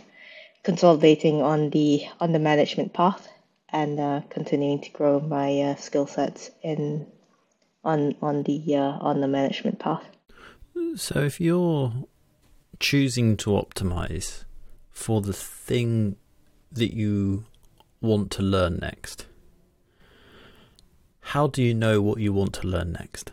consolidating 0.62 1.42
on 1.42 1.70
the 1.70 2.06
on 2.20 2.30
the 2.30 2.38
management 2.38 2.92
path 2.92 3.28
and 3.70 4.30
continuing 4.30 4.80
to 4.82 4.90
grow 4.90 5.18
my 5.18 5.74
skill 5.80 6.06
sets 6.06 6.48
in 6.62 7.08
on 7.84 8.14
on 8.22 8.42
the 8.44 8.76
uh, 8.76 8.98
on 9.00 9.20
the 9.20 9.28
management 9.28 9.78
path. 9.78 10.04
So 10.96 11.20
if 11.20 11.40
you're 11.40 11.92
choosing 12.78 13.36
to 13.38 13.50
optimize 13.50 14.44
for 14.90 15.20
the 15.20 15.32
thing 15.32 16.16
that 16.70 16.94
you 16.94 17.44
want 18.00 18.30
to 18.32 18.42
learn 18.42 18.78
next, 18.80 19.26
how 21.20 21.46
do 21.46 21.62
you 21.62 21.74
know 21.74 22.02
what 22.02 22.18
you 22.18 22.32
want 22.32 22.52
to 22.54 22.66
learn 22.66 22.92
next? 22.92 23.32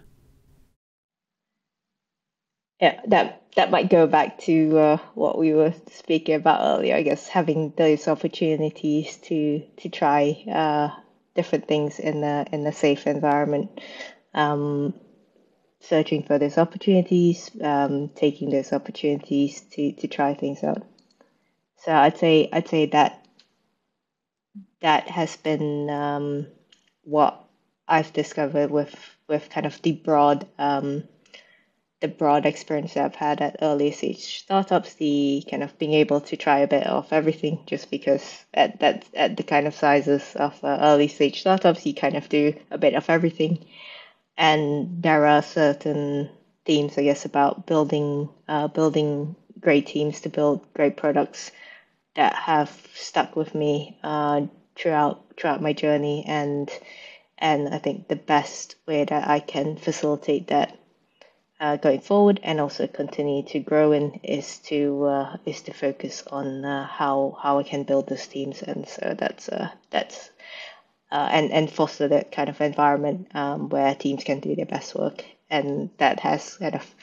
Yeah, 2.79 3.01
that 3.07 3.41
that 3.55 3.71
might 3.71 3.89
go 3.89 4.07
back 4.07 4.37
to 4.39 4.77
uh, 4.77 4.97
what 5.13 5.37
we 5.37 5.53
were 5.53 5.73
speaking 5.91 6.35
about 6.35 6.61
earlier. 6.61 6.95
I 6.95 7.01
guess 7.01 7.27
having 7.27 7.73
those 7.75 8.07
opportunities 8.07 9.17
to 9.23 9.61
to 9.77 9.89
try 9.89 10.43
uh, 10.49 10.89
different 11.35 11.67
things 11.67 11.99
in 11.99 12.21
the 12.21 12.45
in 12.53 12.65
a 12.65 12.71
safe 12.71 13.05
environment, 13.05 13.81
um, 14.33 14.93
searching 15.79 16.23
for 16.23 16.37
those 16.37 16.57
opportunities, 16.57 17.49
um, 17.61 18.09
taking 18.09 18.49
those 18.49 18.73
opportunities 18.73 19.61
to 19.71 19.91
to 19.93 20.07
try 20.07 20.33
things 20.33 20.63
out. 20.63 20.85
So 21.77 21.91
I'd 21.93 22.17
say 22.17 22.49
I'd 22.51 22.67
say 22.67 22.87
that 22.87 23.25
that 24.81 25.07
has 25.09 25.35
been 25.37 25.89
um, 25.89 26.47
what 27.03 27.43
I've 27.87 28.13
discovered 28.13 28.71
with 28.71 28.95
with 29.27 29.49
kind 29.49 29.65
of 29.65 29.81
the 29.81 29.93
broad 29.93 30.47
um, 30.57 31.03
the 32.01 32.07
broad 32.07 32.45
experience 32.45 32.93
that 32.93 33.05
I've 33.05 33.15
had 33.15 33.41
at 33.41 33.57
early 33.61 33.91
stage 33.91 34.39
startups, 34.39 34.93
the 34.93 35.43
kind 35.49 35.63
of 35.63 35.77
being 35.77 35.93
able 35.93 36.21
to 36.21 36.37
try 36.37 36.59
a 36.59 36.67
bit 36.67 36.87
of 36.87 37.11
everything, 37.11 37.59
just 37.65 37.91
because 37.91 38.45
at 38.53 38.79
that 38.79 39.05
at 39.13 39.35
the 39.35 39.43
kind 39.43 39.67
of 39.67 39.75
sizes 39.75 40.35
of 40.35 40.57
uh, 40.63 40.77
early 40.81 41.07
stage 41.09 41.41
startups, 41.41 41.85
you 41.85 41.93
kind 41.93 42.15
of 42.15 42.29
do 42.29 42.53
a 42.71 42.77
bit 42.77 42.93
of 42.93 43.09
everything, 43.09 43.65
and 44.39 45.03
there 45.03 45.27
are 45.27 45.43
certain 45.43 46.29
themes, 46.65 46.97
I 46.97 47.03
guess, 47.03 47.25
about 47.25 47.67
building 47.67 48.29
uh, 48.47 48.69
building 48.69 49.35
great 49.59 49.87
teams 49.87 50.21
to 50.21 50.29
build 50.29 50.65
great 50.73 50.97
products 50.97 51.51
that 52.15 52.33
have 52.35 52.71
stuck 52.95 53.35
with 53.35 53.53
me 53.55 53.99
uh, 54.03 54.47
throughout 54.75 55.23
throughout 55.37 55.61
my 55.61 55.73
journey, 55.73 56.25
and 56.27 56.71
and 57.37 57.69
I 57.69 57.79
think 57.79 58.07
the 58.07 58.15
best 58.15 58.75
way 58.87 59.05
that 59.05 59.27
I 59.27 59.41
can 59.41 59.75
facilitate 59.77 60.47
that 60.47 60.77
uh, 61.59 61.77
going 61.77 61.99
forward 62.01 62.39
and 62.43 62.61
also 62.61 62.87
continue 62.87 63.43
to 63.43 63.59
grow 63.59 63.91
in 63.91 64.21
is 64.23 64.59
to 64.59 65.05
uh, 65.05 65.37
is 65.45 65.61
to 65.63 65.73
focus 65.73 66.23
on 66.31 66.63
uh, 66.65 66.87
how 66.87 67.37
how 67.41 67.59
I 67.59 67.63
can 67.63 67.83
build 67.83 68.07
these 68.07 68.27
teams. 68.27 68.61
And 68.61 68.87
so 68.87 69.15
that's 69.17 69.49
uh, 69.49 69.69
that's 69.89 70.29
uh, 71.11 71.29
and 71.31 71.51
and 71.51 71.71
foster 71.71 72.07
that 72.07 72.31
kind 72.31 72.49
of 72.49 72.61
environment 72.61 73.27
um, 73.35 73.69
where 73.69 73.95
teams 73.95 74.23
can 74.23 74.39
do 74.39 74.55
their 74.55 74.65
best 74.65 74.95
work 74.95 75.23
and 75.49 75.89
that 75.97 76.19
has 76.19 76.57
kind 76.57 76.75
of 76.75 76.95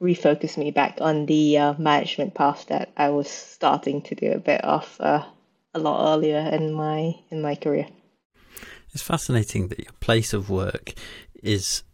refocused 0.00 0.56
me 0.56 0.70
back 0.70 0.98
on 1.00 1.26
the 1.26 1.58
uh, 1.58 1.74
management 1.78 2.34
path 2.34 2.66
that 2.68 2.90
I 2.96 3.10
was 3.10 3.28
starting 3.28 4.02
to 4.02 4.14
do 4.14 4.32
a 4.32 4.38
bit 4.38 4.62
of 4.62 4.96
a 5.74 5.78
lot 5.78 6.14
earlier 6.14 6.38
in 6.38 6.72
my 6.72 7.14
in 7.30 7.42
my 7.42 7.54
career. 7.54 7.86
It's 8.92 9.02
fascinating 9.02 9.68
that 9.68 9.78
your 9.78 9.92
place 10.00 10.32
of 10.32 10.50
work 10.50 10.94
is 11.42 11.84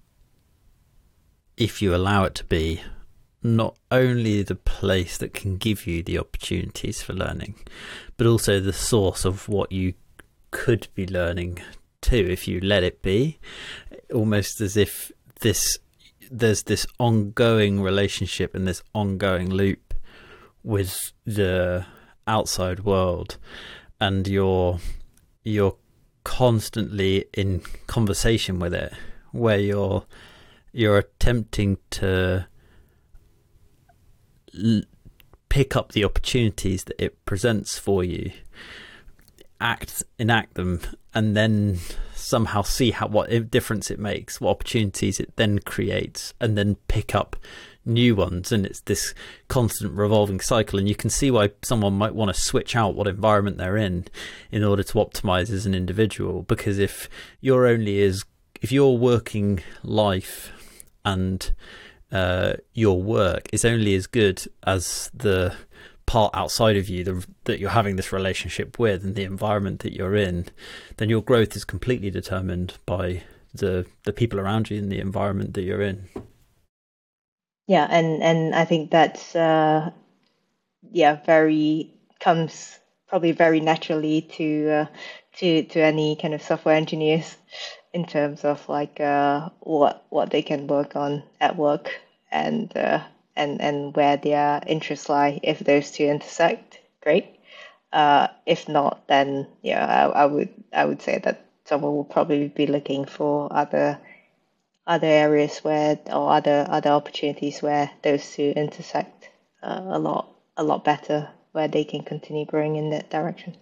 if 1.56 1.82
you 1.82 1.94
allow 1.94 2.24
it 2.24 2.34
to 2.36 2.44
be, 2.44 2.82
not 3.42 3.76
only 3.90 4.42
the 4.42 4.54
place 4.54 5.18
that 5.18 5.34
can 5.34 5.56
give 5.56 5.86
you 5.86 6.02
the 6.02 6.18
opportunities 6.18 7.02
for 7.02 7.12
learning, 7.12 7.54
but 8.16 8.26
also 8.26 8.60
the 8.60 8.72
source 8.72 9.24
of 9.24 9.48
what 9.48 9.72
you 9.72 9.94
could 10.56 10.88
be 10.94 11.06
learning 11.06 11.58
too 12.00 12.26
if 12.30 12.48
you 12.48 12.60
let 12.60 12.82
it 12.82 13.02
be. 13.02 13.38
Almost 14.12 14.62
as 14.62 14.74
if 14.74 15.12
this 15.42 15.78
there's 16.30 16.62
this 16.62 16.86
ongoing 16.98 17.82
relationship 17.82 18.54
and 18.54 18.66
this 18.66 18.82
ongoing 18.94 19.50
loop 19.50 19.92
with 20.64 21.12
the 21.26 21.84
outside 22.26 22.80
world 22.80 23.36
and 24.00 24.26
you're 24.26 24.78
you're 25.44 25.76
constantly 26.24 27.26
in 27.34 27.60
conversation 27.86 28.58
with 28.58 28.72
it 28.72 28.94
where 29.32 29.58
you're 29.58 30.06
you're 30.72 30.96
attempting 30.96 31.76
to 31.90 32.46
l- 34.58 34.82
pick 35.50 35.76
up 35.76 35.92
the 35.92 36.04
opportunities 36.04 36.84
that 36.84 37.02
it 37.02 37.24
presents 37.26 37.78
for 37.78 38.02
you, 38.02 38.32
act, 39.60 40.02
enact 40.18 40.54
them, 40.54 40.80
and 41.14 41.36
then 41.36 41.78
somehow 42.14 42.62
see 42.62 42.90
how 42.90 43.06
what 43.06 43.50
difference 43.50 43.90
it 43.90 43.98
makes, 43.98 44.40
what 44.40 44.50
opportunities 44.50 45.20
it 45.20 45.34
then 45.36 45.58
creates, 45.60 46.34
and 46.40 46.56
then 46.56 46.76
pick 46.88 47.14
up 47.14 47.36
new 47.84 48.14
ones. 48.14 48.50
And 48.52 48.66
it's 48.66 48.80
this 48.80 49.14
constant 49.48 49.92
revolving 49.92 50.40
cycle. 50.40 50.78
And 50.78 50.88
you 50.88 50.94
can 50.94 51.10
see 51.10 51.30
why 51.30 51.50
someone 51.62 51.94
might 51.94 52.14
want 52.14 52.34
to 52.34 52.40
switch 52.40 52.74
out 52.74 52.94
what 52.94 53.06
environment 53.06 53.58
they're 53.58 53.76
in 53.76 54.06
in 54.50 54.64
order 54.64 54.82
to 54.82 54.94
optimize 54.94 55.50
as 55.50 55.66
an 55.66 55.74
individual. 55.74 56.42
Because 56.42 56.78
if 56.78 57.08
you're 57.40 57.66
only 57.66 58.02
as 58.02 58.24
if 58.60 58.72
your 58.72 58.98
working 58.98 59.60
life 59.82 60.50
and 61.04 61.52
uh, 62.10 62.54
your 62.72 63.00
work 63.00 63.48
is 63.52 63.64
only 63.64 63.94
as 63.94 64.06
good 64.06 64.42
as 64.64 65.10
the 65.14 65.54
part 66.06 66.34
outside 66.34 66.76
of 66.76 66.88
you 66.88 67.04
the, 67.04 67.26
that 67.44 67.58
you're 67.58 67.70
having 67.70 67.96
this 67.96 68.12
relationship 68.12 68.78
with 68.78 69.04
and 69.04 69.14
the 69.14 69.24
environment 69.24 69.80
that 69.80 69.92
you're 69.92 70.14
in, 70.14 70.46
then 70.96 71.08
your 71.08 71.22
growth 71.22 71.56
is 71.56 71.64
completely 71.64 72.10
determined 72.10 72.74
by 72.86 73.22
the 73.54 73.86
the 74.04 74.12
people 74.12 74.38
around 74.38 74.70
you 74.70 74.78
and 74.78 74.90
the 74.90 75.00
environment 75.00 75.54
that 75.54 75.62
you're 75.62 75.82
in. 75.82 76.08
Yeah, 77.66 77.86
and 77.90 78.22
and 78.22 78.54
I 78.54 78.64
think 78.64 78.90
that's 78.90 79.34
uh, 79.34 79.90
yeah 80.92 81.18
very 81.26 81.92
comes 82.20 82.78
probably 83.08 83.32
very 83.32 83.60
naturally 83.60 84.22
to 84.22 84.70
uh, 84.70 84.86
to 85.36 85.64
to 85.64 85.80
any 85.80 86.16
kind 86.16 86.34
of 86.34 86.42
software 86.42 86.76
engineers 86.76 87.36
in 87.92 88.04
terms 88.04 88.44
of 88.44 88.68
like 88.68 89.00
uh, 89.00 89.48
what 89.60 90.04
what 90.10 90.30
they 90.30 90.42
can 90.42 90.66
work 90.66 90.96
on 90.96 91.22
at 91.40 91.56
work 91.56 91.90
and 92.30 92.76
uh, 92.76 93.02
and 93.36 93.60
and 93.60 93.94
where 93.94 94.16
their 94.16 94.62
interests 94.66 95.08
lie. 95.08 95.40
If 95.42 95.60
those 95.60 95.90
two 95.90 96.04
intersect, 96.04 96.80
great. 97.02 97.26
Uh, 97.92 98.28
if 98.44 98.68
not, 98.68 99.06
then 99.08 99.46
yeah, 99.62 99.84
I, 99.84 100.22
I 100.22 100.26
would 100.26 100.50
I 100.72 100.84
would 100.84 101.02
say 101.02 101.18
that 101.18 101.46
someone 101.64 101.94
will 101.94 102.04
probably 102.04 102.48
be 102.48 102.66
looking 102.66 103.04
for 103.04 103.52
other 103.52 103.98
other 104.86 105.06
areas 105.06 105.58
where 105.58 105.98
or 106.06 106.32
other 106.32 106.66
other 106.68 106.90
opportunities 106.90 107.62
where 107.62 107.90
those 108.02 108.32
two 108.32 108.52
intersect 108.56 109.30
uh, 109.62 109.82
a 109.86 109.98
lot 109.98 110.32
a 110.56 110.62
lot 110.62 110.84
better, 110.84 111.28
where 111.52 111.68
they 111.68 111.84
can 111.84 112.02
continue 112.02 112.46
growing 112.46 112.76
in 112.76 112.90
that 112.90 113.10
direction. 113.10 113.56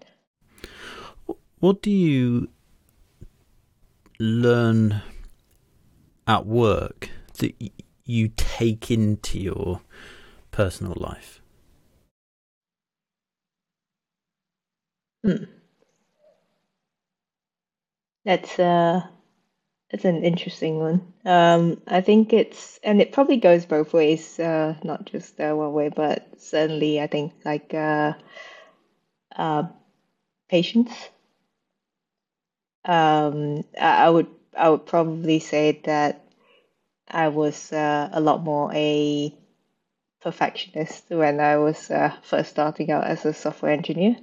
What 1.59 1.83
do 1.83 1.91
you 1.91 2.49
learn 4.19 5.03
at 6.27 6.47
work 6.47 7.11
that 7.39 7.55
you 8.05 8.29
take 8.37 8.91
into 8.91 9.39
your 9.39 9.81
personal 10.51 10.95
life? 10.97 11.41
Hmm. 15.25 15.45
That's 18.25 18.59
uh 18.59 19.07
that's 19.91 20.05
an 20.05 20.25
interesting 20.25 20.79
one. 20.79 21.13
Um, 21.25 21.81
I 21.87 22.01
think 22.01 22.33
it's 22.33 22.79
and 22.83 23.01
it 23.01 23.13
probably 23.13 23.37
goes 23.37 23.65
both 23.67 23.93
ways, 23.93 24.39
uh, 24.41 24.75
not 24.83 25.05
just 25.07 25.41
uh, 25.41 25.55
one 25.55 25.73
way, 25.73 25.89
but 25.89 26.29
certainly 26.41 27.01
I 27.01 27.07
think 27.07 27.33
like 27.45 27.73
uh, 27.75 28.15
uh, 29.37 29.65
patience 30.49 30.91
um, 32.85 33.65
I 33.81 34.09
would 34.11 34.27
I 34.57 34.69
would 34.69 34.87
probably 34.87 35.41
say 35.41 35.81
that 35.85 36.24
I 37.15 37.29
was 37.29 37.73
uh, 37.73 38.09
a 38.13 38.21
lot 38.21 38.43
more 38.43 38.73
a 38.75 39.33
perfectionist 40.21 41.05
when 41.11 41.39
I 41.39 41.59
was 41.59 41.89
uh, 41.89 42.13
first 42.23 42.51
starting 42.51 42.91
out 42.91 43.05
as 43.05 43.25
a 43.25 43.33
software 43.33 43.71
engineer, 43.71 44.17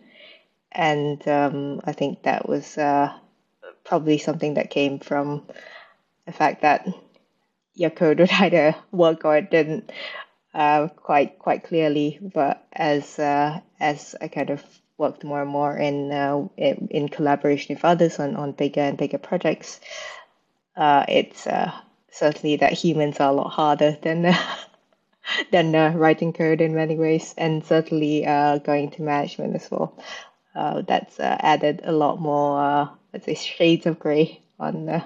and 0.74 1.26
um, 1.26 1.80
I 1.86 1.94
think 1.94 2.24
that 2.24 2.50
was 2.50 2.78
uh, 2.78 3.14
probably 3.86 4.18
something 4.18 4.56
that 4.56 4.72
came 4.72 5.00
from 5.00 5.48
the 6.26 6.34
fact 6.34 6.64
that 6.64 6.86
your 7.76 7.92
code 7.92 8.20
would 8.20 8.32
either 8.42 8.76
work 8.92 9.24
or 9.24 9.38
it 9.38 9.50
didn't 9.50 9.90
uh, 10.54 10.90
quite 10.90 11.40
quite 11.40 11.64
clearly. 11.64 12.20
But 12.22 12.68
as 12.74 13.18
uh, 13.18 13.62
as 13.80 14.16
I 14.20 14.28
kind 14.28 14.50
of 14.50 14.62
worked 14.98 15.24
more 15.24 15.44
and 15.44 15.50
more 15.50 15.78
in 15.78 16.12
uh, 16.12 16.46
in, 16.58 16.90
in, 16.92 17.08
collaboration 17.08 17.74
with 17.74 17.86
others 17.86 18.20
on, 18.20 18.36
on 18.36 18.52
bigger 18.52 18.82
and 18.82 18.98
bigger 18.98 19.18
projects, 19.18 19.80
it's 20.76 21.48
certainly 22.12 22.58
that 22.58 22.74
humans 22.74 23.20
are 23.20 23.32
a 23.32 23.34
lot 23.34 23.50
harder 23.50 23.98
than 24.02 24.36
than 25.52 25.98
writing 25.98 26.34
code 26.34 26.62
in 26.62 26.76
many 26.76 26.96
ways, 26.96 27.34
and 27.38 27.64
certainly 27.66 28.26
uh, 28.26 28.58
going 28.60 28.92
to 28.92 29.02
management 29.02 29.56
as 29.56 29.70
well. 29.72 29.98
Uh, 30.54 30.82
that's 30.82 31.20
uh, 31.20 31.38
added 31.40 31.82
a 31.84 31.92
lot 31.92 32.20
more, 32.20 32.92
let's 33.14 33.26
say, 33.26 33.36
shades 33.36 33.86
of 33.86 34.00
gray 34.00 34.42
on 34.60 35.04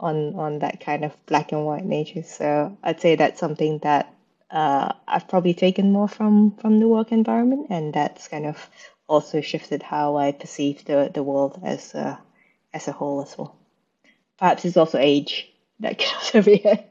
on 0.00 0.34
on 0.34 0.58
that 0.60 0.80
kind 0.80 1.04
of 1.04 1.12
black 1.26 1.52
and 1.52 1.66
white 1.66 1.84
nature. 1.84 2.22
So 2.22 2.76
I'd 2.82 3.00
say 3.00 3.16
that's 3.16 3.40
something 3.40 3.78
that 3.78 4.12
uh, 4.50 4.92
I've 5.06 5.28
probably 5.28 5.54
taken 5.54 5.92
more 5.92 6.08
from 6.08 6.56
from 6.56 6.78
the 6.78 6.88
work 6.88 7.12
environment, 7.12 7.66
and 7.70 7.92
that's 7.92 8.28
kind 8.28 8.46
of 8.46 8.68
also 9.06 9.42
shifted 9.42 9.82
how 9.82 10.16
I 10.16 10.32
perceive 10.32 10.84
the 10.86 11.10
the 11.12 11.22
world 11.22 11.60
as 11.62 11.94
as 12.72 12.88
a 12.88 12.92
whole 12.92 13.22
as 13.22 13.36
well. 13.36 13.56
Perhaps 14.38 14.64
it's 14.64 14.76
also 14.76 14.98
age 14.98 15.53
that 15.80 15.98
can 15.98 16.14
also 16.16 16.42
be 16.42 16.56
it. 16.56 16.90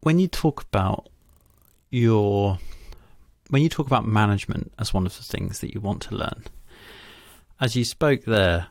when 0.00 0.18
you 0.18 0.28
talk 0.28 0.62
about 0.62 1.08
your 1.90 2.58
when 3.50 3.62
you 3.62 3.68
talk 3.68 3.86
about 3.86 4.06
management 4.06 4.72
as 4.78 4.94
one 4.94 5.06
of 5.06 5.16
the 5.16 5.22
things 5.22 5.60
that 5.60 5.74
you 5.74 5.80
want 5.80 6.02
to 6.02 6.14
learn, 6.14 6.44
as 7.60 7.76
you 7.76 7.84
spoke 7.84 8.24
there, 8.24 8.68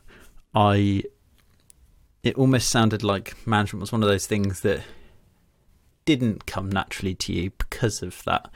I 0.54 1.04
it 2.22 2.36
almost 2.36 2.68
sounded 2.68 3.02
like 3.02 3.46
management 3.46 3.80
was 3.82 3.92
one 3.92 4.02
of 4.02 4.08
those 4.08 4.26
things 4.26 4.60
that 4.60 4.82
didn't 6.04 6.46
come 6.46 6.70
naturally 6.70 7.14
to 7.14 7.32
you 7.32 7.50
because 7.50 8.02
of 8.02 8.22
that 8.24 8.50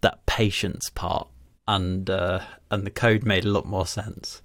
that 0.00 0.24
patience 0.26 0.90
part 0.90 1.28
and 1.68 2.10
uh, 2.10 2.40
and 2.70 2.84
the 2.84 2.90
code 2.90 3.24
made 3.24 3.44
a 3.44 3.50
lot 3.50 3.66
more 3.66 3.86
sense 3.86 4.42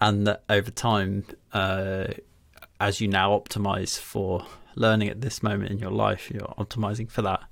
and 0.00 0.26
that 0.26 0.44
over 0.48 0.70
time 0.70 1.24
uh, 1.52 2.06
as 2.80 3.00
you 3.00 3.08
now 3.08 3.30
optimize 3.30 3.98
for 3.98 4.44
learning 4.74 5.08
at 5.08 5.20
this 5.20 5.42
moment 5.42 5.70
in 5.70 5.78
your 5.78 5.90
life 5.90 6.30
you're 6.30 6.54
optimizing 6.58 7.10
for 7.10 7.22
that. 7.22 7.42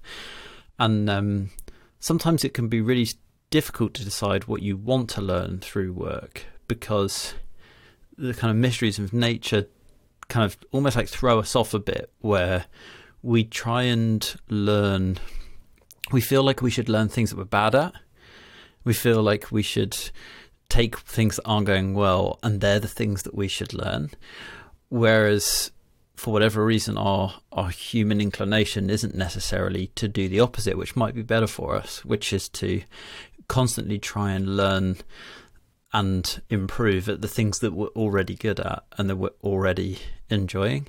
And 0.79 1.09
um, 1.09 1.51
sometimes 1.99 2.45
it 2.45 2.55
can 2.55 2.69
be 2.69 2.81
really 2.81 3.09
difficult 3.51 3.95
to 3.95 4.05
decide 4.05 4.45
what 4.45 4.63
you 4.63 4.77
want 4.77 5.09
to 5.11 5.21
learn 5.21 5.61
through 5.61 5.93
work 5.93 6.45
because 6.67 7.35
the 8.17 8.35
kind 8.35 8.51
of 8.51 8.57
mysteries 8.57 8.99
of 8.99 9.13
nature 9.13 9.67
kind 10.29 10.45
of 10.45 10.57
almost 10.73 10.97
like 10.97 11.09
throw 11.09 11.39
us 11.39 11.55
off 11.55 11.75
a 11.75 11.79
bit 11.79 12.11
where 12.21 12.67
we 13.23 13.45
try 13.45 13.83
and 13.83 14.37
learn 14.49 15.19
we 16.13 16.21
feel 16.21 16.43
like 16.43 16.63
we 16.63 16.71
should 16.71 16.89
learn 16.89 17.09
things 17.09 17.31
that 17.31 17.37
we're 17.37 17.45
bad 17.45 17.75
at. 17.75 17.95
We 18.85 18.93
feel 18.93 19.23
like 19.23 19.51
we 19.51 19.63
should 19.63 19.97
take 20.69 20.99
things 20.99 21.37
that 21.37 21.45
aren't 21.45 21.67
going 21.67 21.95
well 21.95 22.39
and 22.43 22.61
they're 22.61 22.81
the 22.81 22.89
things 22.89 23.23
that 23.23 23.35
we 23.35 23.49
should 23.49 23.73
learn 23.73 24.11
whereas 24.89 25.71
for 26.17 26.33
whatever 26.33 26.65
reason 26.65 26.97
our 26.97 27.35
our 27.53 27.71
human 27.71 28.21
inclination 28.21 28.91
isn't 28.91 29.15
necessarily 29.15 29.89
to 29.89 30.09
do 30.09 30.29
the 30.29 30.41
opposite 30.41 30.77
which 30.77 30.97
might 30.97 31.15
be 31.15 31.23
better 31.23 31.47
for 31.47 31.75
us 31.77 32.05
which 32.05 32.33
is 32.33 32.49
to 32.49 32.83
constantly 33.49 33.99
try 33.99 34.33
and 34.33 34.57
learn 34.57 34.97
and 35.95 36.43
improve 36.51 37.09
at 37.09 37.23
the 37.23 37.29
things 37.29 37.61
that 37.61 37.73
we're 37.73 37.87
already 37.89 38.35
good 38.35 38.59
at 38.59 38.85
and 38.99 39.09
that 39.09 39.17
we're 39.17 39.31
already 39.45 39.99
enjoying. 40.29 40.89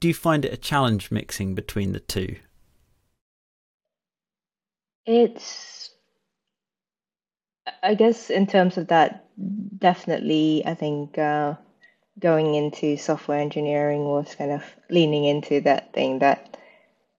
Do 0.00 0.08
you 0.08 0.14
find 0.14 0.44
it 0.44 0.52
a 0.52 0.56
challenge 0.56 1.12
mixing 1.12 1.54
between 1.54 1.92
the 1.92 2.00
two? 2.00 2.36
It's, 5.06 5.79
I 7.82 7.94
guess, 7.94 8.30
in 8.30 8.46
terms 8.46 8.76
of 8.76 8.88
that, 8.88 9.24
definitely, 9.78 10.62
I 10.66 10.74
think 10.74 11.18
uh, 11.18 11.54
going 12.18 12.54
into 12.54 12.96
software 12.96 13.38
engineering 13.38 14.04
was 14.04 14.34
kind 14.34 14.52
of 14.52 14.62
leaning 14.90 15.24
into 15.24 15.60
that 15.62 15.92
thing 15.92 16.18
that 16.20 16.56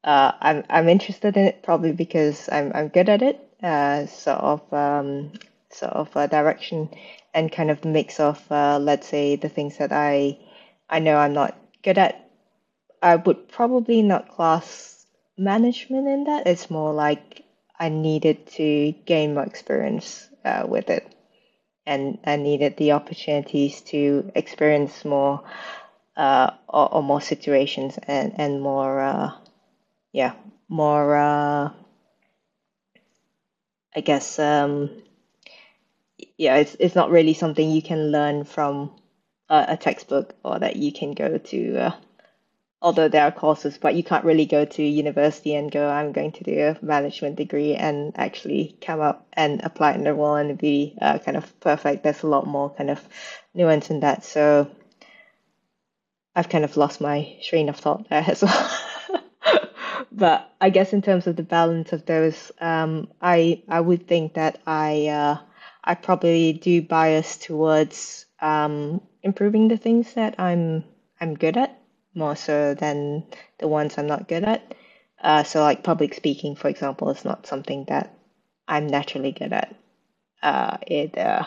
uh, 0.04 0.32
I'm 0.40 0.64
I'm 0.70 0.90
interested 0.90 1.38
in 1.38 1.46
it 1.46 1.64
probably 1.64 1.92
because 1.92 2.50
I'm 2.52 2.72
I'm 2.74 2.88
good 2.88 3.10
at 3.10 3.22
it. 3.22 3.40
Uh, 3.62 4.08
sort 4.08 4.40
of 4.40 4.74
um, 4.74 5.34
sort 5.70 5.94
of 5.94 6.16
uh, 6.18 6.28
direction 6.28 6.90
and 7.34 7.52
kind 7.52 7.70
of 7.70 7.86
mix 7.86 8.20
of 8.20 8.44
uh, 8.52 8.80
let's 8.80 9.08
say 9.08 9.36
the 9.36 9.50
things 9.50 9.78
that 9.78 9.92
I 9.92 10.38
I 10.90 11.00
know 11.00 11.18
I'm 11.18 11.34
not 11.34 11.56
good 11.84 11.98
at. 11.98 12.28
I 13.02 13.16
would 13.16 13.50
probably 13.50 14.02
not 14.02 14.30
class 14.30 15.06
management 15.38 16.08
in 16.08 16.24
that. 16.26 16.48
It's 16.48 16.70
more 16.70 16.94
like 16.94 17.44
I 17.80 17.90
needed 17.90 18.46
to 18.54 18.94
gain 19.06 19.34
more 19.34 19.44
experience 19.44 20.28
uh, 20.46 20.66
with 20.68 20.90
it, 20.90 21.08
and 21.86 22.20
I 22.26 22.36
needed 22.36 22.78
the 22.78 22.94
opportunities 22.94 23.82
to 23.82 24.32
experience 24.36 25.06
more 25.06 25.44
uh, 26.18 26.52
or, 26.68 26.96
or, 26.96 27.04
more 27.04 27.22
situations 27.22 27.98
and 28.08 28.34
and 28.38 28.62
more 28.62 29.00
uh, 29.00 29.32
yeah 30.12 30.34
more 30.68 31.16
uh, 31.16 31.72
I 33.96 34.02
guess 34.02 34.40
um, 34.40 34.90
yeah, 36.38 36.58
it's 36.58 36.76
it's 36.80 36.96
not 36.96 37.12
really 37.12 37.34
something 37.34 37.70
you 37.70 37.82
can 37.82 38.12
learn 38.12 38.44
from 38.44 38.92
a, 39.50 39.66
a 39.70 39.78
textbook 39.78 40.36
or 40.44 40.60
that 40.60 40.76
you 40.76 40.92
can 40.92 41.14
go 41.14 41.38
to. 41.38 41.94
Although 42.84 43.10
there 43.10 43.26
are 43.26 43.32
courses, 43.32 43.78
but 43.78 43.94
you 43.94 44.04
can't 44.04 44.26
really 44.26 44.48
go 44.48 44.66
to 44.66 44.82
university 44.82 45.54
and 45.54 45.72
go, 45.72 45.88
I'm 45.88 46.14
going 46.14 46.32
to 46.32 46.44
do 46.44 46.60
a 46.60 46.84
management 46.84 47.36
degree 47.36 47.76
and 47.76 48.12
actually 48.18 48.76
come 48.82 49.00
up 49.00 49.28
and 49.34 49.62
apply 49.64 49.94
in 49.94 50.04
the 50.04 50.16
world 50.16 50.48
and 50.48 50.58
be 50.58 50.98
uh, 51.00 51.20
kind 51.20 51.38
of 51.38 51.60
perfect. 51.60 52.04
There's 52.04 52.24
a 52.24 52.28
lot 52.28 52.48
more 52.48 52.74
kind 52.74 52.90
of 52.90 53.00
nuance 53.54 53.92
in 53.92 54.00
that. 54.00 54.24
So 54.24 54.68
I've 56.36 56.50
kind 56.50 56.64
of 56.64 56.76
lost 56.76 57.02
my 57.02 57.38
train 57.44 57.70
of 57.70 57.76
thought 57.76 58.10
there 58.10 58.26
as 58.28 58.42
well. 58.42 58.80
but 60.12 60.52
I 60.60 60.72
guess 60.72 60.94
in 60.94 61.02
terms 61.02 61.28
of 61.28 61.36
the 61.36 61.44
balance 61.44 61.94
of 61.94 62.06
those, 62.06 62.52
um, 62.60 63.10
I 63.22 63.62
I 63.68 63.82
would 63.82 64.08
think 64.08 64.36
that 64.36 64.60
I 64.66 65.08
uh, 65.08 65.38
I 65.84 65.96
probably 65.96 66.54
do 66.54 66.82
bias 66.82 67.38
towards 67.38 68.26
um, 68.40 69.02
improving 69.22 69.68
the 69.68 69.78
things 69.78 70.14
that 70.14 70.40
I'm 70.40 70.84
I'm 71.20 71.36
good 71.36 71.58
at 71.58 71.81
more 72.14 72.36
so 72.36 72.74
than 72.74 73.24
the 73.60 73.68
ones 73.68 73.98
I'm 73.98 74.08
not 74.08 74.28
good 74.28 74.44
at. 74.44 74.74
Uh, 75.22 75.44
so 75.44 75.62
like 75.62 75.84
public 75.84 76.14
speaking, 76.14 76.56
for 76.56 76.68
example, 76.68 77.10
is 77.10 77.24
not 77.24 77.46
something 77.46 77.86
that 77.86 78.14
I'm 78.68 78.88
naturally 78.88 79.32
good 79.32 79.54
at. 79.54 79.76
Uh, 80.42 80.78
it 80.88 81.18
uh, 81.18 81.46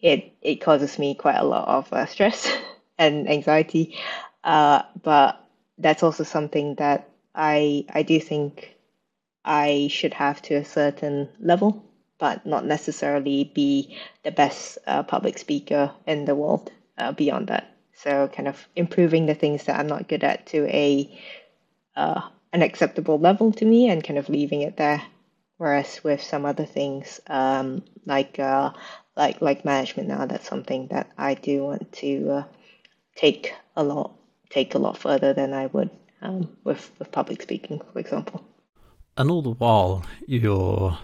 it 0.00 0.32
it 0.42 0.56
causes 0.56 0.98
me 0.98 1.14
quite 1.14 1.36
a 1.36 1.44
lot 1.44 1.66
of 1.66 1.92
uh, 1.92 2.06
stress 2.06 2.50
and 2.98 3.28
anxiety, 3.28 3.96
uh, 4.44 4.82
but 5.02 5.42
that's 5.78 6.02
also 6.02 6.24
something 6.24 6.74
that 6.76 7.08
I 7.34 7.86
I 7.88 8.02
do 8.02 8.20
think 8.20 8.76
I 9.44 9.88
should 9.90 10.14
have 10.14 10.42
to 10.42 10.54
a 10.54 10.64
certain 10.64 11.28
level 11.40 11.84
but 12.18 12.46
not 12.46 12.64
necessarily 12.64 13.50
be 13.52 13.96
the 14.22 14.30
best 14.30 14.78
uh, 14.86 15.02
public 15.02 15.38
speaker 15.38 15.90
in 16.06 16.24
the 16.24 16.36
world 16.36 16.70
beyond 17.16 17.48
that. 17.48 17.71
So, 17.94 18.28
kind 18.28 18.48
of 18.48 18.66
improving 18.74 19.26
the 19.26 19.34
things 19.34 19.64
that 19.64 19.78
I'm 19.78 19.86
not 19.86 20.08
good 20.08 20.24
at 20.24 20.46
to 20.46 20.66
a 20.66 21.20
uh, 21.94 22.22
an 22.52 22.62
acceptable 22.62 23.18
level 23.18 23.52
to 23.52 23.64
me, 23.64 23.88
and 23.88 24.02
kind 24.02 24.18
of 24.18 24.28
leaving 24.28 24.62
it 24.62 24.76
there. 24.76 25.02
Whereas 25.58 26.02
with 26.02 26.22
some 26.22 26.44
other 26.44 26.64
things, 26.64 27.20
um, 27.28 27.84
like 28.06 28.38
uh, 28.38 28.72
like 29.16 29.40
like 29.40 29.64
management 29.64 30.08
now, 30.08 30.26
that's 30.26 30.48
something 30.48 30.88
that 30.88 31.10
I 31.18 31.34
do 31.34 31.64
want 31.64 31.92
to 31.92 32.30
uh, 32.30 32.44
take 33.16 33.52
a 33.76 33.82
lot 33.82 34.12
take 34.50 34.74
a 34.74 34.78
lot 34.78 34.98
further 34.98 35.32
than 35.32 35.52
I 35.52 35.66
would 35.66 35.90
um, 36.20 36.56
with 36.64 36.90
with 36.98 37.12
public 37.12 37.42
speaking, 37.42 37.80
for 37.92 37.98
example. 37.98 38.44
And 39.16 39.30
all 39.30 39.42
the 39.42 39.50
while, 39.50 40.04
you're 40.26 40.98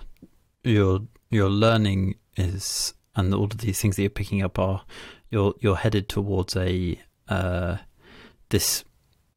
your 0.65 1.01
your 1.31 1.51
learning 1.51 2.17
is 2.37 2.95
and 3.17 3.35
all 3.35 3.45
of 3.45 3.59
these 3.59 3.81
things 3.81 3.97
that 3.97 4.03
you're 4.03 4.11
picking 4.11 4.43
up 4.43 4.59
are 4.59 4.83
you're 5.31 5.55
you're 5.61 5.77
headed 5.77 6.09
towards 6.09 6.57
a 6.57 6.99
uh, 7.29 7.77
this 8.49 8.85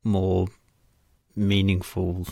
more 0.03 0.47
meaningful 1.35 2.27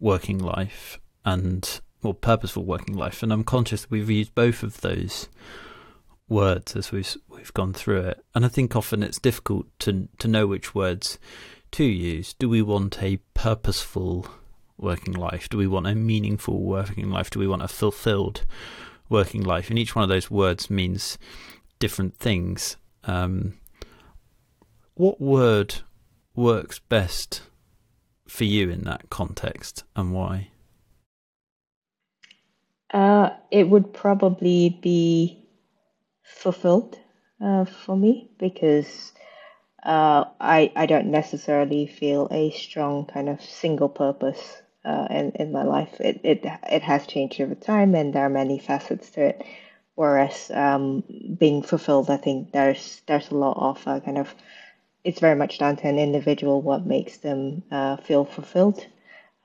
working 0.00 0.38
life 0.38 0.98
and 1.24 1.80
more 2.02 2.14
purposeful 2.14 2.64
working 2.64 2.96
life 2.96 3.22
and 3.22 3.32
I'm 3.32 3.44
conscious 3.44 3.82
that 3.82 3.90
we've 3.90 4.10
used 4.10 4.34
both 4.34 4.62
of 4.62 4.80
those 4.80 5.28
words 6.28 6.76
as 6.76 6.92
we've 6.92 7.16
we've 7.28 7.54
gone 7.54 7.72
through 7.72 8.00
it 8.00 8.24
and 8.34 8.44
I 8.44 8.48
think 8.48 8.76
often 8.76 9.02
it's 9.02 9.18
difficult 9.18 9.66
to 9.80 10.08
to 10.18 10.28
know 10.28 10.46
which 10.46 10.74
words 10.74 11.18
to 11.72 11.84
use 11.84 12.34
do 12.34 12.48
we 12.48 12.62
want 12.62 13.02
a 13.02 13.18
purposeful 13.34 14.26
working 14.78 15.14
life? 15.14 15.48
Do 15.48 15.58
we 15.58 15.66
want 15.66 15.86
a 15.86 15.94
meaningful 15.94 16.60
working 16.60 17.10
life? 17.10 17.30
Do 17.30 17.38
we 17.38 17.48
want 17.48 17.62
a 17.62 17.68
fulfilled 17.68 18.44
working 19.08 19.42
life? 19.42 19.70
And 19.70 19.78
each 19.78 19.94
one 19.94 20.02
of 20.02 20.08
those 20.08 20.30
words 20.30 20.70
means 20.70 21.18
different 21.78 22.16
things. 22.16 22.76
Um, 23.06 23.58
what 24.94 25.20
word 25.20 25.76
works 26.34 26.78
best 26.78 27.42
for 28.26 28.44
you 28.44 28.70
in 28.70 28.84
that 28.84 29.10
context 29.10 29.84
and 29.94 30.12
why? 30.12 30.48
Uh, 32.92 33.30
it 33.50 33.68
would 33.68 33.92
probably 33.92 34.78
be 34.80 35.44
fulfilled 36.22 36.98
uh, 37.40 37.64
for 37.64 37.96
me 37.96 38.30
because 38.38 39.12
uh, 39.82 40.24
I 40.40 40.72
I 40.76 40.86
don't 40.86 41.10
necessarily 41.10 41.86
feel 41.86 42.28
a 42.30 42.50
strong 42.52 43.06
kind 43.06 43.28
of 43.28 43.42
single 43.42 43.88
purpose 43.88 44.62
uh, 44.84 45.06
in 45.10 45.32
in 45.32 45.52
my 45.52 45.64
life. 45.64 46.00
It 46.00 46.20
it 46.22 46.46
it 46.70 46.82
has 46.82 47.06
changed 47.06 47.40
over 47.40 47.54
time, 47.54 47.94
and 47.94 48.14
there 48.14 48.24
are 48.24 48.30
many 48.30 48.58
facets 48.58 49.10
to 49.10 49.26
it. 49.26 49.42
Whereas 49.94 50.50
um, 50.50 51.04
being 51.38 51.62
fulfilled, 51.62 52.10
I 52.10 52.16
think 52.16 52.52
there's 52.52 53.00
there's 53.06 53.30
a 53.30 53.36
lot 53.36 53.56
of 53.56 53.86
uh, 53.86 54.00
kind 54.00 54.18
of 54.18 54.34
it's 55.04 55.20
very 55.20 55.36
much 55.36 55.58
down 55.58 55.76
to 55.76 55.88
an 55.88 55.98
individual 55.98 56.62
what 56.62 56.86
makes 56.86 57.18
them 57.18 57.62
uh, 57.70 57.96
feel 57.96 58.24
fulfilled 58.24 58.84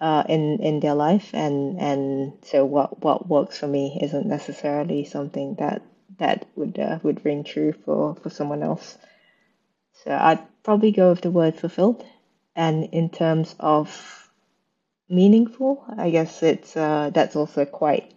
uh, 0.01 0.23
in 0.27 0.59
in 0.59 0.79
their 0.79 0.95
life, 0.95 1.29
and 1.33 1.79
and 1.79 2.33
so 2.43 2.65
what 2.65 3.01
what 3.03 3.27
works 3.27 3.59
for 3.59 3.67
me 3.67 3.99
isn't 4.01 4.25
necessarily 4.25 5.05
something 5.05 5.55
that 5.55 5.81
that 6.17 6.45
would 6.55 6.79
uh, 6.79 6.99
would 7.03 7.23
ring 7.25 7.43
true 7.43 7.73
for 7.85 8.15
for 8.15 8.29
someone 8.29 8.63
else. 8.63 8.97
So 10.03 10.11
I'd 10.11 10.39
probably 10.63 10.91
go 10.91 11.09
with 11.09 11.21
the 11.21 11.31
word 11.31 11.55
fulfilled. 11.55 12.05
And 12.55 12.85
in 12.85 13.09
terms 13.09 13.55
of 13.59 14.29
meaningful, 15.09 15.83
I 15.97 16.09
guess 16.09 16.43
it's 16.43 16.75
uh, 16.75 17.11
that's 17.13 17.35
also 17.35 17.65
quite 17.65 18.13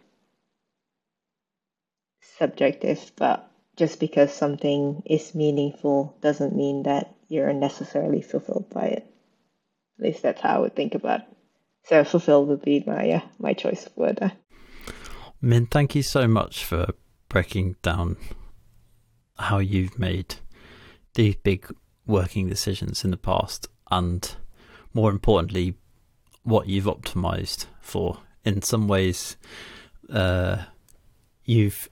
subjective. 2.38 3.12
But 3.16 3.48
just 3.76 4.00
because 4.00 4.32
something 4.32 5.02
is 5.06 5.34
meaningful 5.34 6.16
doesn't 6.20 6.56
mean 6.56 6.84
that 6.84 7.14
you're 7.28 7.52
necessarily 7.52 8.22
fulfilled 8.22 8.70
by 8.70 8.86
it. 8.86 9.06
At 9.98 10.04
least 10.04 10.22
that's 10.22 10.40
how 10.40 10.56
I 10.56 10.58
would 10.58 10.76
think 10.76 10.94
about 10.94 11.20
it. 11.20 11.26
So 11.84 12.04
fulfilled 12.04 12.48
would 12.48 12.62
be 12.62 12.84
my 12.86 13.10
uh, 13.10 13.20
my 13.38 13.54
choice 13.54 13.86
of 13.86 13.96
word. 13.96 14.32
Min, 15.40 15.66
thank 15.66 15.94
you 15.94 16.02
so 16.02 16.28
much 16.28 16.64
for 16.64 16.94
breaking 17.28 17.76
down 17.82 18.16
how 19.38 19.58
you've 19.58 19.98
made 19.98 20.36
these 21.14 21.34
big 21.36 21.66
working 22.06 22.48
decisions 22.48 23.04
in 23.04 23.10
the 23.10 23.16
past 23.16 23.68
and 23.90 24.36
more 24.92 25.10
importantly 25.10 25.74
what 26.42 26.68
you've 26.68 26.84
optimized 26.84 27.66
for 27.80 28.18
in 28.44 28.62
some 28.62 28.88
ways 28.88 29.36
uh, 30.10 30.58
you've 31.44 31.88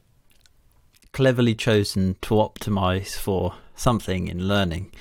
cleverly 1.13 1.55
chosen 1.55 2.17
to 2.23 2.35
optimize 2.35 3.17
for 3.17 3.55
something 3.75 4.29
in 4.29 4.47
learning 4.47 4.93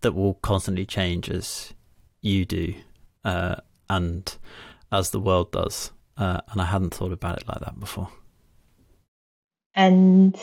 that 0.00 0.12
will 0.12 0.34
constantly 0.34 0.86
change 0.86 1.28
as 1.28 1.72
you 2.20 2.44
do 2.44 2.74
uh, 3.24 3.56
and 3.88 4.36
as 4.92 5.10
the 5.10 5.20
world 5.20 5.50
does 5.52 5.90
uh, 6.16 6.40
and 6.50 6.60
i 6.60 6.64
hadn't 6.64 6.94
thought 6.94 7.12
about 7.12 7.38
it 7.38 7.48
like 7.48 7.60
that 7.60 7.78
before 7.80 8.08
and 9.74 10.36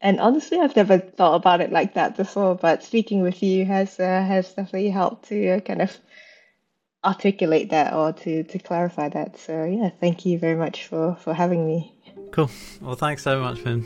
and 0.00 0.20
honestly, 0.20 0.58
I've 0.60 0.76
never 0.76 0.98
thought 0.98 1.34
about 1.34 1.60
it 1.60 1.72
like 1.72 1.94
that 1.94 2.16
before. 2.16 2.54
But 2.54 2.84
speaking 2.84 3.22
with 3.22 3.42
you 3.42 3.64
has 3.64 3.98
uh, 3.98 4.22
has 4.22 4.48
definitely 4.52 4.90
helped 4.90 5.28
to 5.28 5.48
uh, 5.48 5.60
kind 5.60 5.82
of 5.82 5.96
articulate 7.04 7.70
that 7.70 7.92
or 7.92 8.12
to 8.12 8.44
to 8.44 8.58
clarify 8.58 9.08
that. 9.08 9.38
So 9.38 9.64
yeah, 9.64 9.90
thank 10.00 10.26
you 10.26 10.38
very 10.38 10.56
much 10.56 10.86
for 10.86 11.16
for 11.16 11.34
having 11.34 11.66
me. 11.66 11.92
Cool. 12.30 12.50
Well, 12.80 12.96
thanks 12.96 13.22
so 13.22 13.40
much, 13.40 13.64
Ben. 13.64 13.84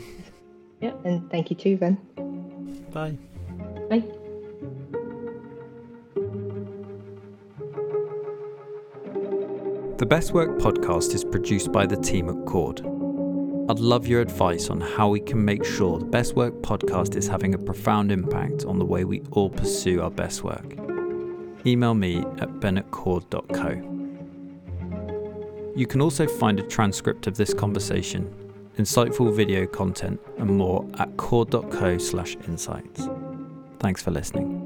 Yeah, 0.81 0.93
and 1.05 1.29
thank 1.29 1.49
you 1.49 1.55
too, 1.55 1.77
Ben. 1.77 1.97
Bye. 2.91 3.17
Bye. 3.89 4.03
The 9.97 10.05
Best 10.07 10.33
Work 10.33 10.57
podcast 10.57 11.13
is 11.13 11.23
produced 11.23 11.71
by 11.71 11.85
the 11.85 11.95
team 11.95 12.27
at 12.29 12.45
Cord. 12.47 12.81
I'd 13.69 13.79
love 13.79 14.07
your 14.07 14.19
advice 14.21 14.71
on 14.71 14.81
how 14.81 15.09
we 15.09 15.19
can 15.19 15.45
make 15.45 15.63
sure 15.63 15.99
the 15.99 16.05
Best 16.05 16.35
Work 16.35 16.55
podcast 16.63 17.15
is 17.15 17.27
having 17.27 17.53
a 17.53 17.59
profound 17.59 18.11
impact 18.11 18.65
on 18.65 18.79
the 18.79 18.85
way 18.85 19.05
we 19.05 19.21
all 19.31 19.51
pursue 19.51 20.01
our 20.01 20.09
best 20.09 20.43
work. 20.43 20.75
Email 21.67 21.93
me 21.93 22.25
at 22.39 22.59
ben@cord.co. 22.59 23.69
You 25.75 25.85
can 25.85 26.01
also 26.01 26.25
find 26.25 26.59
a 26.59 26.63
transcript 26.63 27.27
of 27.27 27.37
this 27.37 27.53
conversation, 27.53 28.33
insightful 28.81 29.33
video 29.33 29.65
content, 29.65 30.19
and 30.37 30.57
more 30.57 30.85
at 30.97 31.15
cord.co/insights. 31.17 33.07
Thanks 33.79 34.01
for 34.03 34.11
listening. 34.11 34.60